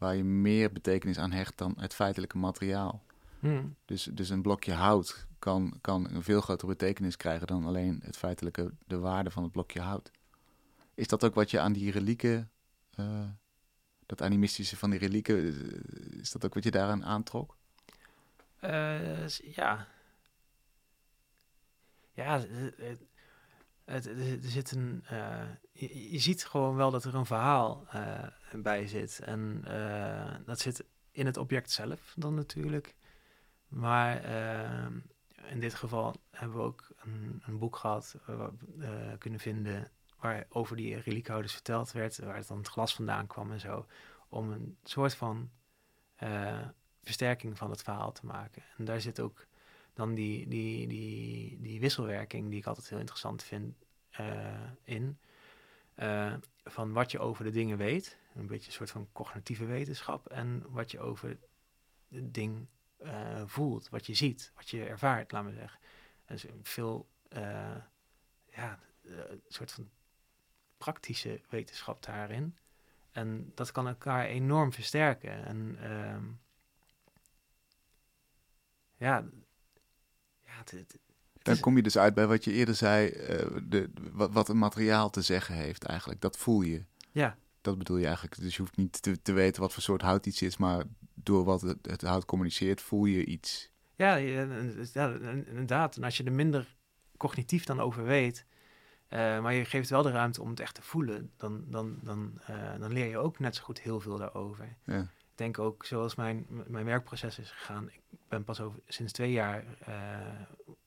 waar 0.02 0.16
je 0.16 0.24
meer 0.24 0.72
betekenis 0.72 1.18
aan 1.18 1.32
hecht 1.32 1.58
dan 1.58 1.74
het 1.80 1.93
feitelijke 1.93 2.38
materiaal. 2.38 3.04
Hmm. 3.39 3.76
Dus, 3.86 4.04
dus 4.04 4.30
een 4.30 4.41
blokje 4.41 4.74
hout 4.74 5.28
kan, 5.39 5.78
kan 5.82 6.10
een 6.10 6.24
veel 6.24 6.41
grotere 6.41 6.72
betekenis 6.72 7.18
krijgen 7.18 7.47
dan 7.47 7.66
alleen 7.66 7.99
het 8.04 8.18
feitelijke, 8.18 8.72
de 8.86 8.97
waarde 8.97 9.32
van 9.32 9.43
het 9.43 9.52
blokje 9.52 9.80
hout. 9.80 10.12
Is 10.93 11.08
dat 11.08 11.24
ook 11.24 11.34
wat 11.34 11.52
je 11.52 11.60
aan 11.60 11.74
die 11.74 11.91
relieken, 11.91 12.52
uh, 12.99 13.30
dat 14.06 14.22
animistische 14.22 14.78
van 14.78 14.89
die 14.89 14.99
relieken, 14.99 15.56
is 16.20 16.32
dat 16.32 16.45
ook 16.45 16.54
wat 16.54 16.64
je 16.64 16.72
daaraan 16.72 17.06
aantrok? 17.06 17.58
Uh, 18.64 19.28
ja. 19.28 19.88
Ja, 22.14 22.45
er 23.91 24.37
zit 24.41 24.71
een. 24.71 25.05
Uh, 25.11 25.43
je, 26.11 26.19
ziet 26.19 26.45
gewoon 26.45 26.75
wel 26.75 26.91
dat 26.91 27.03
er 27.03 27.15
een 27.15 27.25
verhaal 27.25 27.87
bij 28.55 28.87
zit. 28.87 29.19
En 29.19 29.61
dat 30.45 30.59
zit 30.59 30.85
in 31.11 31.25
het 31.25 31.37
object 31.37 31.71
zelf 31.71 32.13
dan 32.15 32.33
natuurlijk. 32.35 32.95
Maar 33.67 34.25
in 35.49 35.59
dit 35.59 35.73
geval 35.73 36.15
hebben 36.31 36.57
we 36.57 36.63
ook 36.63 36.87
een, 37.03 37.41
een 37.45 37.57
boek 37.57 37.75
gehad 37.75 38.15
kunnen 39.17 39.39
vinden 39.39 39.91
waar 40.19 40.45
over 40.49 40.75
die 40.75 40.99
reliekhouders 40.99 41.53
verteld 41.53 41.91
werd, 41.91 42.17
waar 42.17 42.35
het 42.35 42.47
dan 42.47 42.57
het 42.57 42.67
glas 42.67 42.95
vandaan 42.95 43.27
kwam 43.27 43.51
en 43.51 43.59
zo, 43.59 43.85
om 44.29 44.51
een 44.51 44.77
soort 44.83 45.15
van 45.15 45.49
versterking 47.03 47.57
van 47.57 47.69
het 47.69 47.81
verhaal 47.81 48.11
te 48.11 48.25
maken. 48.25 48.63
En 48.77 48.85
daar 48.85 49.01
zit 49.01 49.19
ook 49.19 49.47
dan 49.93 50.13
die, 50.13 50.47
die, 50.47 50.87
die, 50.87 51.61
die 51.61 51.79
wisselwerking 51.79 52.49
die 52.49 52.59
ik 52.59 52.65
altijd 52.65 52.89
heel 52.89 52.99
interessant 52.99 53.43
vind 53.43 53.75
in, 54.83 55.17
van 56.63 56.91
wat 56.91 57.11
je 57.11 57.19
over 57.19 57.43
de 57.43 57.51
dingen 57.51 57.77
weet, 57.77 58.17
een 58.35 58.47
beetje 58.47 58.67
een 58.67 58.73
soort 58.73 58.91
van 58.91 59.09
cognitieve 59.11 59.65
wetenschap, 59.65 60.27
en 60.27 60.63
wat 60.69 60.91
je 60.91 60.99
over 60.99 61.37
het 62.09 62.33
ding 62.33 62.67
uh, 63.03 63.41
voelt, 63.45 63.89
wat 63.89 64.05
je 64.05 64.13
ziet, 64.13 64.51
wat 64.55 64.69
je 64.69 64.85
ervaart, 64.85 65.31
laat 65.31 65.43
me 65.43 65.53
zeggen. 65.53 65.79
Dus 66.25 66.45
veel, 66.61 67.09
ja, 68.45 68.79
een 69.01 69.41
soort 69.47 69.71
van 69.71 69.89
praktische 70.77 71.41
wetenschap 71.49 72.03
daarin. 72.03 72.57
En 73.11 73.51
dat 73.55 73.71
kan 73.71 73.87
elkaar 73.87 74.25
enorm 74.25 74.73
versterken. 74.73 75.45
En 75.45 75.77
ja, 78.97 79.17
ja 79.17 79.29
het, 80.70 80.80
het, 80.80 80.99
dan 81.41 81.59
kom 81.59 81.76
je 81.76 81.84
dus 81.84 81.97
uit 81.97 82.14
bij 82.14 82.28
wat 82.28 82.43
je 82.43 82.51
eerder 82.51 82.76
zei, 82.76 83.09
uh, 83.09 83.57
de, 83.64 83.89
wat, 84.12 84.32
wat 84.32 84.49
een 84.49 84.57
materiaal 84.57 85.09
te 85.09 85.22
zeggen 85.22 85.55
heeft 85.55 85.84
eigenlijk. 85.84 86.22
Dat 86.22 86.38
voel 86.38 86.62
je. 86.62 86.84
Ja. 87.12 87.38
Dat 87.62 87.78
bedoel 87.78 87.97
je 87.97 88.05
eigenlijk. 88.05 88.41
Dus 88.41 88.55
je 88.55 88.62
hoeft 88.62 88.78
niet 88.78 89.01
te, 89.01 89.22
te 89.22 89.32
weten 89.32 89.62
wat 89.62 89.74
voor 89.74 89.84
soort 89.84 90.01
hout 90.01 90.26
iets 90.26 90.41
is, 90.41 90.57
maar 90.57 90.84
door 91.14 91.43
wat 91.43 91.62
het, 91.62 91.78
het 91.82 92.01
hout 92.01 92.26
communiceert, 92.26 92.82
voel 92.82 93.05
je 93.05 93.26
iets. 93.26 93.72
Ja, 93.95 94.16
ja, 94.16 94.41
inderdaad. 95.45 95.95
En 95.95 96.03
als 96.03 96.18
je 96.18 96.24
er 96.24 96.32
minder 96.32 96.76
cognitief 97.18 97.64
dan 97.64 97.80
over 97.80 98.03
weet, 98.03 98.45
uh, 99.09 99.41
maar 99.41 99.53
je 99.53 99.66
geeft 99.66 99.89
wel 99.89 100.01
de 100.01 100.12
ruimte 100.12 100.41
om 100.41 100.49
het 100.49 100.59
echt 100.59 100.76
te 100.76 100.82
voelen, 100.82 101.32
dan, 101.38 101.64
dan, 101.68 101.99
dan, 102.01 102.39
uh, 102.49 102.80
dan 102.80 102.91
leer 102.91 103.05
je 103.05 103.18
ook 103.18 103.39
net 103.39 103.55
zo 103.55 103.64
goed 103.64 103.82
heel 103.82 103.99
veel 103.99 104.18
daarover. 104.18 104.78
Ja. 104.86 105.07
Denk 105.41 105.59
ook, 105.59 105.85
zoals 105.85 106.15
mijn, 106.15 106.45
mijn 106.67 106.85
werkproces 106.85 107.39
is 107.39 107.51
gegaan, 107.51 107.89
ik 107.89 108.01
ben 108.27 108.43
pas 108.43 108.59
over, 108.59 108.79
sinds 108.87 109.11
twee 109.11 109.31
jaar 109.31 109.63
uh, 109.89 109.95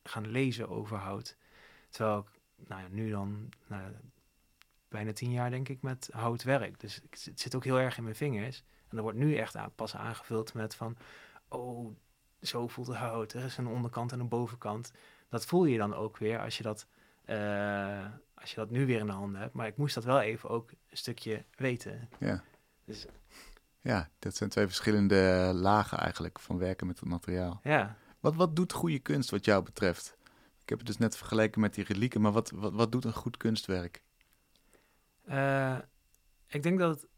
gaan 0.03 0.27
lezen 0.27 0.69
over 0.69 0.97
hout. 0.97 1.37
Terwijl 1.89 2.19
ik 2.19 2.41
nou 2.69 2.83
ja, 2.83 2.89
nu 2.91 3.11
dan 3.11 3.49
nou, 3.67 3.83
bijna 4.89 5.13
tien 5.13 5.31
jaar 5.31 5.51
denk 5.51 5.69
ik 5.69 5.83
met 5.83 6.09
hout 6.13 6.43
werk. 6.43 6.81
Dus 6.81 7.01
het 7.11 7.41
zit 7.41 7.55
ook 7.55 7.65
heel 7.65 7.79
erg 7.79 7.97
in 7.97 8.03
mijn 8.03 8.15
vingers. 8.17 8.65
En 8.89 8.97
er 8.97 9.03
wordt 9.03 9.19
nu 9.19 9.37
echt 9.37 9.57
aan, 9.57 9.73
pas 9.75 9.97
aangevuld 9.97 10.55
met 10.55 10.75
van, 10.75 10.97
oh, 11.49 11.97
zo 12.43 12.69
voelt 12.69 12.87
het 12.87 12.97
hout. 12.97 13.33
Er 13.33 13.45
is 13.45 13.57
een 13.57 13.67
onderkant 13.67 14.13
en 14.13 14.21
een 14.21 14.29
bovenkant. 14.29 14.93
Dat 15.29 15.47
voel 15.47 15.65
je 15.65 15.79
dan 15.79 15.95
ook 15.95 16.17
weer 16.17 16.41
als 16.41 16.57
je 16.57 16.63
dat, 16.63 16.87
uh, 17.27 18.07
als 18.35 18.51
je 18.51 18.57
dat 18.57 18.71
nu 18.71 18.87
weer 18.87 19.01
in 19.01 19.07
de 19.07 19.13
handen 19.13 19.41
hebt. 19.41 19.55
Maar 19.55 19.67
ik 19.67 19.77
moest 19.77 19.95
dat 19.95 20.05
wel 20.05 20.21
even 20.21 20.49
ook 20.49 20.71
een 20.71 20.97
stukje 20.97 21.45
weten. 21.57 22.09
Ja. 22.19 22.43
Dus, 22.85 23.07
ja, 23.85 24.09
dat 24.19 24.37
zijn 24.37 24.51
twee 24.51 24.67
verschillende 24.67 25.51
lagen 25.55 25.99
eigenlijk 25.99 26.39
van 26.39 26.59
werken 26.59 26.87
met 26.87 27.01
het 27.01 27.09
materiaal. 27.09 27.61
Ja. 27.63 27.97
Wat, 28.21 28.35
wat 28.35 28.57
doet 28.57 28.73
goede 28.73 28.99
kunst 28.99 29.31
wat 29.31 29.45
jou 29.45 29.63
betreft? 29.63 30.17
Ik 30.63 30.69
heb 30.69 30.79
het 30.79 30.87
dus 30.87 30.99
net 30.99 31.17
vergeleken 31.17 31.61
met 31.61 31.75
die 31.75 31.85
relieken, 31.85 32.21
maar 32.21 32.33
wat, 32.33 32.51
wat, 32.51 32.73
wat 32.73 32.93
doet 32.93 33.05
een 33.05 33.13
goed 33.13 33.37
kunstwerk? 33.37 34.03
Uh, 35.29 35.79
ik 36.47 36.63
denk 36.63 36.79
dat 36.79 37.01
het 37.01 37.09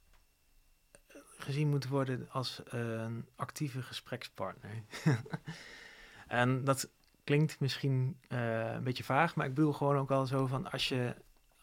gezien 1.39 1.69
moet 1.69 1.89
worden 1.89 2.29
als 2.31 2.63
een 2.65 3.27
actieve 3.37 3.83
gesprekspartner. 3.83 4.83
en 6.27 6.65
dat 6.65 6.89
klinkt 7.25 7.61
misschien 7.61 8.21
uh, 8.29 8.73
een 8.73 8.85
beetje 8.85 9.05
vaag, 9.05 9.35
maar 9.35 9.47
ik 9.47 9.55
bedoel 9.55 9.73
gewoon 9.73 9.97
ook 9.97 10.11
al 10.11 10.27
zo 10.27 10.47
van 10.47 10.71
als 10.71 10.89
je, 10.89 11.15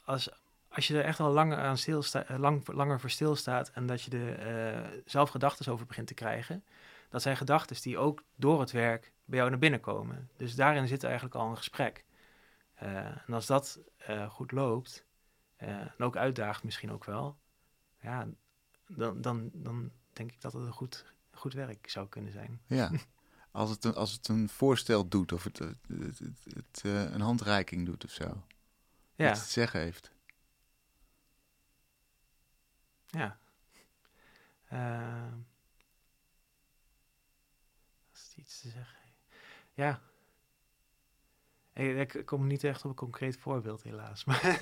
als, 0.06 0.30
als 0.74 0.88
je 0.88 0.98
er 0.98 1.04
echt 1.04 1.20
al 1.20 1.32
langer, 1.32 1.58
aan 1.58 1.78
stilsta, 1.78 2.26
lang, 2.38 2.68
langer 2.68 3.00
voor 3.00 3.10
stilstaat 3.10 3.70
en 3.70 3.86
dat 3.86 4.02
je 4.02 4.12
er 4.18 4.74
uh, 4.74 5.02
zelf 5.06 5.30
gedachten 5.30 5.72
over 5.72 5.86
begint 5.86 6.08
te 6.08 6.14
krijgen, 6.14 6.64
dat 7.10 7.22
zijn 7.22 7.38
gedachten 7.38 7.82
die 7.82 7.98
ook 7.98 8.24
door 8.36 8.60
het 8.60 8.72
werk 8.72 9.14
bij 9.26 9.38
jou 9.38 9.50
naar 9.50 9.60
binnen 9.60 9.80
komen. 9.80 10.30
Dus 10.38 10.56
daarin 10.56 10.88
zit 10.88 11.04
eigenlijk 11.04 11.36
al 11.36 11.50
een 11.50 11.58
gesprek. 11.58 12.06
Uh, 12.84 13.06
en 13.06 13.34
als 13.34 13.46
dat 13.46 13.80
goed 14.30 14.52
loopt, 14.52 15.06
en 15.56 15.94
ook 15.98 16.18
uitdaagt 16.18 16.64
misschien 16.64 16.92
ook 16.92 17.06
wel, 17.06 17.38
ja, 18.02 18.28
dan, 18.88 19.22
dan, 19.22 19.50
dan 19.54 19.92
denk 20.14 20.32
ik 20.32 20.42
dat 20.42 20.54
het 20.54 20.66
een 20.66 20.74
goed, 20.74 21.06
goed 21.32 21.54
werk 21.54 21.90
zou 21.90 22.08
kunnen 22.08 22.32
zijn. 22.32 22.62
Ja, 22.68 22.92
als 23.52 23.70
het 23.70 23.84
een, 23.84 23.96
als 23.96 24.12
het 24.12 24.28
een 24.28 24.50
voorstel 24.50 25.08
doet 25.08 25.32
of 25.32 25.44
het, 25.44 25.60
het, 25.60 25.78
het, 25.88 26.20
het 26.44 26.82
een 26.84 27.22
handreiking 27.22 27.86
doet 27.86 28.04
of 28.06 28.12
zo. 28.12 28.44
Ja. 29.16 29.32
Iets 29.32 29.44
te 29.44 29.52
zeggen 29.52 29.80
heeft. 29.80 30.13
Ja. 33.14 33.38
Uh, 34.74 35.34
als 38.12 38.24
het 38.24 38.38
iets 38.38 38.62
te 38.62 38.70
zeggen 38.70 38.98
Ja. 39.74 40.02
Ik, 41.74 42.14
ik 42.14 42.26
kom 42.26 42.48
niet 42.48 42.64
echt 42.64 42.84
op 42.84 42.90
een 42.90 42.96
concreet 42.96 43.38
voorbeeld, 43.38 43.84
helaas. 43.84 44.24
Maar 44.24 44.60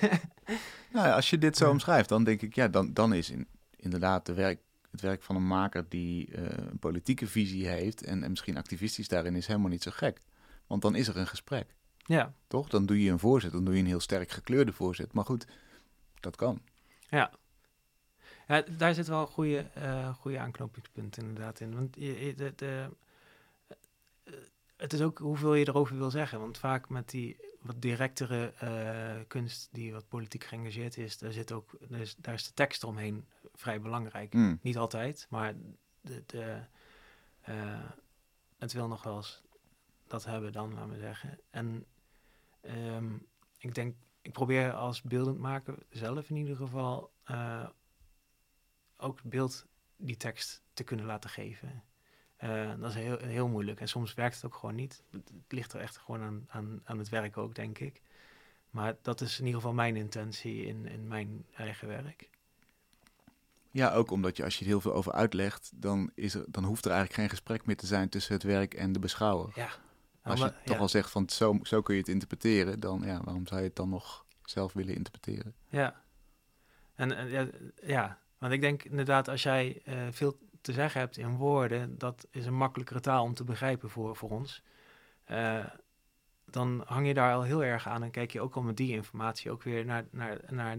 nou 0.92 1.06
ja, 1.06 1.14
als 1.14 1.30
je 1.30 1.38
dit 1.38 1.56
zo 1.56 1.70
omschrijft, 1.70 2.08
dan 2.08 2.24
denk 2.24 2.42
ik, 2.42 2.54
ja, 2.54 2.68
dan, 2.68 2.92
dan 2.92 3.12
is 3.14 3.30
in, 3.30 3.48
inderdaad 3.76 4.26
de 4.26 4.34
werk, 4.34 4.60
het 4.90 5.00
werk 5.00 5.22
van 5.22 5.36
een 5.36 5.46
maker 5.46 5.88
die 5.88 6.28
uh, 6.28 6.42
een 6.44 6.78
politieke 6.78 7.26
visie 7.26 7.66
heeft 7.66 8.02
en, 8.02 8.22
en 8.22 8.30
misschien 8.30 8.56
activistisch 8.56 9.08
daarin 9.08 9.36
is 9.36 9.46
helemaal 9.46 9.70
niet 9.70 9.82
zo 9.82 9.90
gek. 9.94 10.20
Want 10.66 10.82
dan 10.82 10.94
is 10.94 11.08
er 11.08 11.16
een 11.16 11.26
gesprek. 11.26 11.74
Ja. 11.96 12.34
Toch? 12.46 12.68
Dan 12.68 12.86
doe 12.86 13.02
je 13.02 13.10
een 13.10 13.18
voorzet, 13.18 13.52
dan 13.52 13.64
doe 13.64 13.74
je 13.74 13.80
een 13.80 13.86
heel 13.86 14.00
sterk 14.00 14.30
gekleurde 14.30 14.72
voorzet. 14.72 15.12
Maar 15.12 15.24
goed, 15.24 15.46
dat 16.20 16.36
kan. 16.36 16.62
Ja. 17.08 17.32
Ja 18.48 18.62
daar 18.76 18.94
zit 18.94 19.06
wel 19.06 19.20
een 19.20 19.26
goede, 19.26 19.66
uh, 19.78 20.14
goede 20.14 20.38
aanknopingspunt 20.38 21.16
inderdaad 21.16 21.60
in. 21.60 21.74
Want 21.74 21.96
je, 21.98 22.34
de, 22.36 22.52
de, 22.56 22.88
het 24.76 24.92
is 24.92 25.00
ook 25.00 25.18
hoeveel 25.18 25.54
je 25.54 25.68
erover 25.68 25.96
wil 25.96 26.10
zeggen. 26.10 26.40
Want 26.40 26.58
vaak 26.58 26.88
met 26.88 27.10
die 27.10 27.36
wat 27.60 27.82
directere 27.82 28.52
uh, 28.62 29.24
kunst, 29.26 29.68
die 29.72 29.92
wat 29.92 30.08
politiek 30.08 30.44
geëngageerd 30.44 30.96
is, 30.96 31.18
daar, 31.18 31.32
zit 31.32 31.52
ook, 31.52 31.72
is, 31.88 32.16
daar 32.16 32.34
is 32.34 32.46
de 32.46 32.54
tekst 32.54 32.82
eromheen 32.82 33.24
vrij 33.54 33.80
belangrijk. 33.80 34.32
Mm. 34.32 34.58
Niet 34.62 34.76
altijd, 34.76 35.26
maar 35.30 35.54
de, 36.00 36.22
de, 36.26 36.60
uh, 37.48 37.84
het 38.58 38.72
wil 38.72 38.88
nog 38.88 39.02
wel 39.02 39.16
eens 39.16 39.42
dat 40.06 40.24
hebben 40.24 40.52
dan, 40.52 40.74
laten 40.74 40.90
we 40.90 40.98
zeggen. 40.98 41.38
En 41.50 41.84
um, 42.62 43.26
ik 43.58 43.74
denk, 43.74 43.96
ik 44.20 44.32
probeer 44.32 44.72
als 44.72 45.02
beeldend 45.02 45.38
maken 45.38 45.78
zelf 45.90 46.30
in 46.30 46.36
ieder 46.36 46.56
geval 46.56 47.12
uh, 47.30 47.66
ook 49.02 49.16
het 49.16 49.30
beeld 49.30 49.66
die 49.96 50.16
tekst 50.16 50.62
te 50.72 50.84
kunnen 50.84 51.06
laten 51.06 51.30
geven. 51.30 51.82
Uh, 52.44 52.72
dat 52.80 52.90
is 52.90 52.94
heel, 52.94 53.18
heel 53.18 53.48
moeilijk. 53.48 53.80
En 53.80 53.88
soms 53.88 54.14
werkt 54.14 54.34
het 54.34 54.44
ook 54.44 54.54
gewoon 54.54 54.74
niet. 54.74 55.02
Het 55.10 55.32
ligt 55.48 55.72
er 55.72 55.80
echt 55.80 55.96
gewoon 55.96 56.22
aan, 56.22 56.44
aan, 56.48 56.80
aan 56.84 56.98
het 56.98 57.08
werk 57.08 57.36
ook, 57.36 57.54
denk 57.54 57.78
ik. 57.78 58.02
Maar 58.70 58.96
dat 59.02 59.20
is 59.20 59.38
in 59.38 59.44
ieder 59.44 59.60
geval 59.60 59.74
mijn 59.74 59.96
intentie 59.96 60.66
in, 60.66 60.86
in 60.86 61.08
mijn 61.08 61.46
eigen 61.56 61.88
werk. 61.88 62.28
Ja, 63.70 63.92
ook 63.92 64.10
omdat 64.10 64.36
je 64.36 64.44
als 64.44 64.54
je 64.54 64.60
er 64.60 64.70
heel 64.70 64.80
veel 64.80 64.94
over 64.94 65.12
uitlegt, 65.12 65.70
dan, 65.74 66.10
is 66.14 66.34
er, 66.34 66.44
dan 66.48 66.64
hoeft 66.64 66.84
er 66.84 66.90
eigenlijk 66.90 67.20
geen 67.20 67.30
gesprek 67.30 67.66
meer 67.66 67.76
te 67.76 67.86
zijn 67.86 68.08
tussen 68.08 68.34
het 68.34 68.42
werk 68.42 68.74
en 68.74 68.92
de 68.92 68.98
beschouwer. 68.98 69.52
Ja. 69.54 69.70
Als 70.22 70.40
je 70.40 70.54
toch 70.64 70.78
al 70.78 70.88
zegt 70.88 71.10
van 71.10 71.28
zo, 71.28 71.58
zo 71.62 71.82
kun 71.82 71.94
je 71.94 72.00
het 72.00 72.10
interpreteren, 72.10 72.80
dan 72.80 73.02
ja, 73.04 73.20
waarom 73.24 73.46
zou 73.46 73.60
je 73.60 73.66
het 73.66 73.76
dan 73.76 73.88
nog 73.88 74.26
zelf 74.44 74.72
willen 74.72 74.94
interpreteren? 74.94 75.54
Ja. 75.68 76.02
En, 76.94 77.16
en 77.16 77.28
ja, 77.28 77.48
ja, 77.82 78.18
want 78.42 78.54
ik 78.54 78.60
denk 78.60 78.82
inderdaad, 78.82 79.28
als 79.28 79.42
jij 79.42 79.82
uh, 79.88 79.94
veel 80.10 80.38
te 80.60 80.72
zeggen 80.72 81.00
hebt 81.00 81.16
in 81.16 81.36
woorden, 81.36 81.98
dat 81.98 82.26
is 82.30 82.46
een 82.46 82.54
makkelijkere 82.54 83.00
taal 83.00 83.24
om 83.24 83.34
te 83.34 83.44
begrijpen 83.44 83.90
voor, 83.90 84.16
voor 84.16 84.30
ons. 84.30 84.62
Uh, 85.30 85.64
dan 86.44 86.82
hang 86.86 87.06
je 87.06 87.14
daar 87.14 87.34
al 87.34 87.42
heel 87.42 87.64
erg 87.64 87.88
aan 87.88 88.02
en 88.02 88.10
kijk 88.10 88.32
je 88.32 88.40
ook 88.40 88.54
al 88.54 88.62
met 88.62 88.76
die 88.76 88.92
informatie 88.92 89.50
ook 89.50 89.62
weer 89.62 89.84
naar, 89.84 90.04
naar, 90.10 90.40
naar 90.48 90.76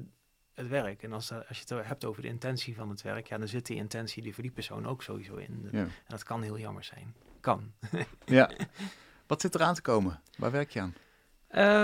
het 0.54 0.68
werk. 0.68 1.04
En 1.04 1.14
als, 1.14 1.32
als 1.32 1.60
je 1.60 1.76
het 1.76 1.88
hebt 1.88 2.06
over 2.06 2.22
de 2.22 2.28
intentie 2.28 2.76
van 2.76 2.90
het 2.90 3.02
werk, 3.02 3.28
ja, 3.28 3.38
dan 3.38 3.48
zit 3.48 3.66
die 3.66 3.78
intentie 3.78 4.24
die 4.24 4.34
voor 4.34 4.44
die 4.44 4.52
persoon 4.52 4.88
ook 4.88 5.04
sowieso 5.04 5.36
in. 5.36 5.70
Ja. 5.72 5.80
En 5.80 5.92
dat 6.08 6.24
kan 6.24 6.42
heel 6.42 6.60
jammer 6.60 6.84
zijn. 6.84 7.16
Kan. 7.40 7.74
ja. 8.26 8.52
Wat 9.28 9.42
zit 9.42 9.56
er 9.56 9.62
aan 9.62 9.76
te 9.76 9.82
komen? 9.82 10.22
Waar 10.38 10.52
werk 10.52 10.70
je 10.70 10.82
aan? 10.82 10.96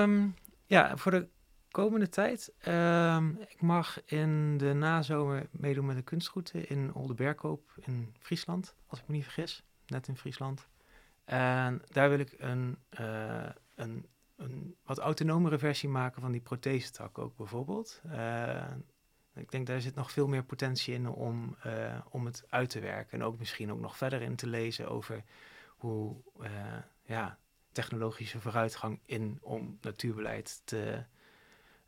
Um, 0.01 0.35
ja, 0.65 0.97
voor 0.97 1.11
de 1.11 1.27
komende 1.71 2.09
tijd. 2.09 2.53
Um, 2.67 3.37
ik 3.47 3.61
mag 3.61 4.05
in 4.05 4.57
de 4.57 4.73
nazomer 4.73 5.47
meedoen 5.51 5.85
met 5.85 5.95
een 5.95 6.03
kunstroute 6.03 6.61
in 6.61 6.93
Oldenbergkoop 6.93 7.73
in 7.79 8.15
Friesland, 8.19 8.75
als 8.87 8.99
ik 8.99 9.07
me 9.07 9.15
niet 9.15 9.23
vergis. 9.23 9.63
Net 9.87 10.07
in 10.07 10.17
Friesland. 10.17 10.67
En 11.25 11.81
daar 11.87 12.09
wil 12.09 12.19
ik 12.19 12.35
een, 12.37 12.77
uh, 12.99 13.49
een, 13.75 14.05
een 14.35 14.75
wat 14.83 14.97
autonomere 14.97 15.57
versie 15.57 15.89
maken 15.89 16.21
van 16.21 16.31
die 16.31 16.41
prothesetak 16.41 17.17
ook 17.17 17.37
bijvoorbeeld. 17.37 18.01
Uh, 18.05 18.71
ik 19.33 19.51
denk 19.51 19.67
daar 19.67 19.81
zit 19.81 19.95
nog 19.95 20.11
veel 20.11 20.27
meer 20.27 20.43
potentie 20.43 20.93
in 20.93 21.07
om, 21.07 21.55
uh, 21.65 21.99
om 22.09 22.25
het 22.25 22.43
uit 22.49 22.69
te 22.69 22.79
werken. 22.79 23.19
En 23.19 23.25
ook 23.25 23.39
misschien 23.39 23.71
ook 23.71 23.79
nog 23.79 23.97
verder 23.97 24.21
in 24.21 24.35
te 24.35 24.47
lezen 24.47 24.89
over 24.89 25.23
hoe 25.77 26.15
ja, 27.03 27.37
technologische 27.71 28.39
vooruitgang 28.39 28.99
in 29.05 29.37
om 29.41 29.77
natuurbeleid 29.81 30.61
te, 30.63 31.05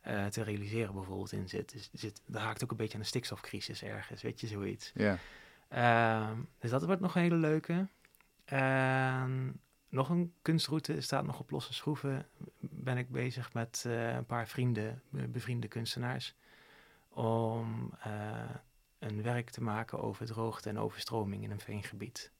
uh, 0.06 0.26
te 0.26 0.42
realiseren 0.42 0.94
bijvoorbeeld 0.94 1.32
in 1.32 1.48
zit. 1.48 1.72
Dus, 1.72 1.90
zit. 1.92 2.22
Dat 2.26 2.42
haakt 2.42 2.64
ook 2.64 2.70
een 2.70 2.76
beetje 2.76 2.94
aan 2.94 3.00
de 3.00 3.06
stikstofcrisis 3.06 3.82
ergens, 3.82 4.22
weet 4.22 4.40
je, 4.40 4.46
zoiets. 4.46 4.92
Ja. 4.94 5.18
Uh, 5.72 6.38
dus 6.58 6.70
dat 6.70 6.84
wordt 6.84 7.00
nog 7.00 7.14
een 7.14 7.22
hele 7.22 7.36
leuke. 7.36 7.86
Nog 9.88 10.08
een 10.08 10.34
kunstroute 10.42 11.00
staat 11.00 11.24
nog 11.24 11.40
op 11.40 11.50
losse 11.50 11.72
schroeven. 11.72 12.26
Ben 12.60 12.98
ik 12.98 13.10
bezig 13.10 13.52
met 13.52 13.84
uh, 13.86 14.14
een 14.14 14.26
paar 14.26 14.48
vrienden, 14.48 15.02
bevriende 15.10 15.68
kunstenaars, 15.68 16.34
om 17.08 17.92
een 18.98 19.22
werk 19.22 19.50
te 19.50 19.62
maken 19.62 20.00
over 20.00 20.26
droogte 20.26 20.68
en 20.68 20.78
overstroming 20.78 21.42
in 21.42 21.50
een 21.50 21.60
veengebied. 21.60 22.30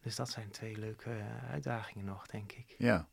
dus 0.00 0.16
dat 0.16 0.30
zijn 0.30 0.50
twee 0.50 0.78
leuke 0.78 1.22
uitdagingen 1.50 2.04
nog, 2.04 2.26
denk 2.26 2.52
ik. 2.52 2.74
Ja. 2.78 3.08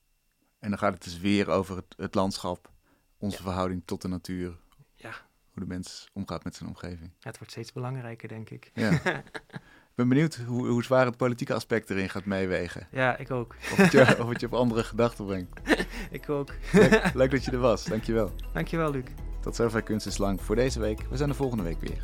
En 0.60 0.70
dan 0.70 0.78
gaat 0.78 0.94
het 0.94 1.04
dus 1.04 1.20
weer 1.20 1.50
over 1.50 1.76
het, 1.76 1.96
het 1.98 2.16
landschap, 2.16 2.72
onze 3.18 3.38
ja. 3.38 3.44
verhouding 3.44 3.82
tot 3.86 4.02
de 4.02 4.08
natuur. 4.08 4.58
Ja. 4.96 5.12
Hoe 5.52 5.64
de 5.64 5.68
mens 5.68 6.10
omgaat 6.14 6.44
met 6.44 6.56
zijn 6.56 6.70
omgeving. 6.70 7.12
Ja, 7.20 7.30
het 7.30 7.38
wordt 7.38 7.52
steeds 7.52 7.74
belangrijker, 7.74 8.28
denk 8.28 8.50
ik. 8.50 8.72
Ja. 8.74 9.00
Ik 9.98 10.04
ben 10.04 10.16
benieuwd 10.16 10.36
hoe, 10.36 10.68
hoe 10.68 10.84
zwaar 10.84 11.06
het 11.06 11.18
politieke 11.18 11.54
aspect 11.54 11.90
erin 11.90 12.10
gaat 12.10 12.26
meewegen. 12.26 12.88
Ja, 12.92 13.18
ik 13.18 13.32
ook. 13.32 13.56
Of 13.72 13.76
het 13.76 13.92
je, 13.92 14.16
of 14.22 14.30
het 14.30 14.40
je 14.40 14.46
op 14.46 14.54
andere 14.54 14.84
gedachten 14.84 15.26
brengt. 15.26 15.60
ik 16.12 16.30
ook. 16.30 16.54
Leuk, 16.72 17.14
leuk 17.14 17.32
dat 17.32 17.46
je 17.46 17.52
er 17.52 17.58
was. 17.58 17.86
Dankjewel. 17.86 18.32
Dankjewel, 18.54 18.92
Luc. 18.92 19.06
Tot 19.42 19.56
zover 19.56 19.82
Kunst 19.82 20.06
is 20.06 20.18
Lang 20.18 20.42
voor 20.42 20.56
deze 20.56 20.80
week. 20.80 21.02
We 21.10 21.18
zijn 21.18 21.30
de 21.30 21.36
volgende 21.36 21.64
week 21.64 21.80
weer. 21.80 22.04